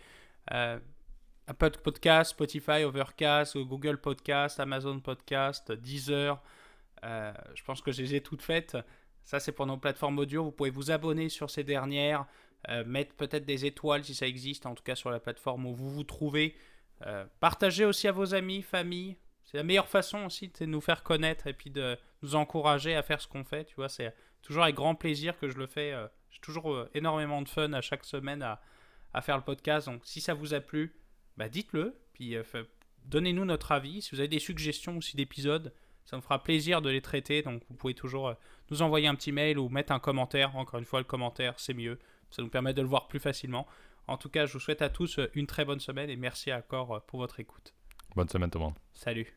Euh, 0.52 0.78
Apple 1.46 1.72
Podcast, 1.84 2.30
Spotify, 2.32 2.82
Overcast, 2.84 3.58
Google 3.58 3.98
Podcast, 3.98 4.58
Amazon 4.60 4.98
Podcast, 5.00 5.70
Deezer. 5.72 6.40
Euh, 7.04 7.32
je 7.54 7.62
pense 7.64 7.80
que 7.82 7.92
je 7.92 8.00
les 8.02 8.14
ai 8.14 8.20
toutes 8.22 8.42
faites. 8.42 8.76
Ça, 9.24 9.38
c'est 9.40 9.52
pour 9.52 9.66
nos 9.66 9.76
plateformes 9.76 10.18
audio. 10.18 10.42
Vous 10.44 10.52
pouvez 10.52 10.70
vous 10.70 10.90
abonner 10.90 11.28
sur 11.28 11.50
ces 11.50 11.64
dernières, 11.64 12.24
euh, 12.68 12.84
mettre 12.84 13.14
peut-être 13.16 13.44
des 13.44 13.66
étoiles 13.66 14.04
si 14.04 14.14
ça 14.14 14.26
existe, 14.26 14.66
en 14.66 14.74
tout 14.74 14.84
cas 14.84 14.94
sur 14.94 15.10
la 15.10 15.18
plateforme 15.18 15.66
où 15.66 15.74
vous 15.74 15.90
vous 15.90 16.04
trouvez. 16.04 16.54
Euh, 17.06 17.24
partagez 17.40 17.84
aussi 17.84 18.06
à 18.06 18.12
vos 18.12 18.34
amis, 18.34 18.62
famille. 18.62 19.16
C'est 19.44 19.56
la 19.56 19.64
meilleure 19.64 19.88
façon 19.88 20.26
aussi 20.26 20.48
de 20.48 20.66
nous 20.66 20.80
faire 20.80 21.02
connaître 21.02 21.48
et 21.48 21.52
puis 21.52 21.70
de 21.70 21.98
nous 22.22 22.36
encourager 22.36 22.94
à 22.94 23.02
faire 23.02 23.20
ce 23.20 23.26
qu'on 23.26 23.44
fait. 23.44 23.64
Tu 23.64 23.74
vois, 23.74 23.88
c'est 23.88 24.14
toujours 24.42 24.62
avec 24.62 24.76
grand 24.76 24.94
plaisir 24.94 25.36
que 25.38 25.48
je 25.48 25.58
le 25.58 25.66
fais. 25.66 25.92
euh, 25.92 26.06
J'ai 26.30 26.40
toujours 26.40 26.86
énormément 26.94 27.42
de 27.42 27.48
fun 27.48 27.72
à 27.72 27.80
chaque 27.80 28.04
semaine 28.04 28.42
à, 28.42 28.60
faire 29.22 29.36
le 29.36 29.42
podcast. 29.42 29.88
Donc, 29.88 30.02
si 30.04 30.20
ça 30.20 30.32
vous 30.32 30.54
a 30.54 30.60
plu, 30.60 30.94
bah, 31.36 31.48
dites-le. 31.48 31.98
Puis, 32.14 32.36
donnez-nous 33.04 33.44
notre 33.44 33.72
avis. 33.72 34.00
Si 34.00 34.12
vous 34.12 34.20
avez 34.20 34.28
des 34.28 34.38
suggestions 34.38 34.96
aussi 34.96 35.16
d'épisodes, 35.16 35.74
ça 36.04 36.16
me 36.16 36.22
fera 36.22 36.42
plaisir 36.42 36.80
de 36.80 36.88
les 36.88 37.02
traiter. 37.02 37.42
Donc, 37.42 37.62
vous 37.68 37.74
pouvez 37.74 37.94
toujours 37.94 38.34
nous 38.70 38.80
envoyer 38.80 39.08
un 39.08 39.14
petit 39.16 39.32
mail 39.32 39.58
ou 39.58 39.68
mettre 39.68 39.92
un 39.92 39.98
commentaire. 39.98 40.56
Encore 40.56 40.78
une 40.78 40.86
fois, 40.86 41.00
le 41.00 41.04
commentaire, 41.04 41.54
c'est 41.58 41.74
mieux. 41.74 41.98
Ça 42.32 42.42
nous 42.42 42.48
permet 42.48 42.74
de 42.74 42.82
le 42.82 42.88
voir 42.88 43.06
plus 43.08 43.20
facilement. 43.20 43.66
En 44.08 44.16
tout 44.16 44.28
cas, 44.28 44.46
je 44.46 44.54
vous 44.54 44.60
souhaite 44.60 44.82
à 44.82 44.88
tous 44.88 45.20
une 45.34 45.46
très 45.46 45.64
bonne 45.64 45.80
semaine 45.80 46.10
et 46.10 46.16
merci 46.16 46.52
encore 46.52 46.96
euh, 46.96 47.00
pour 47.06 47.20
votre 47.20 47.38
écoute. 47.38 47.74
Bonne 48.16 48.28
semaine 48.28 48.50
tout 48.50 48.58
le 48.58 48.64
monde. 48.64 48.74
Salut 48.92 49.32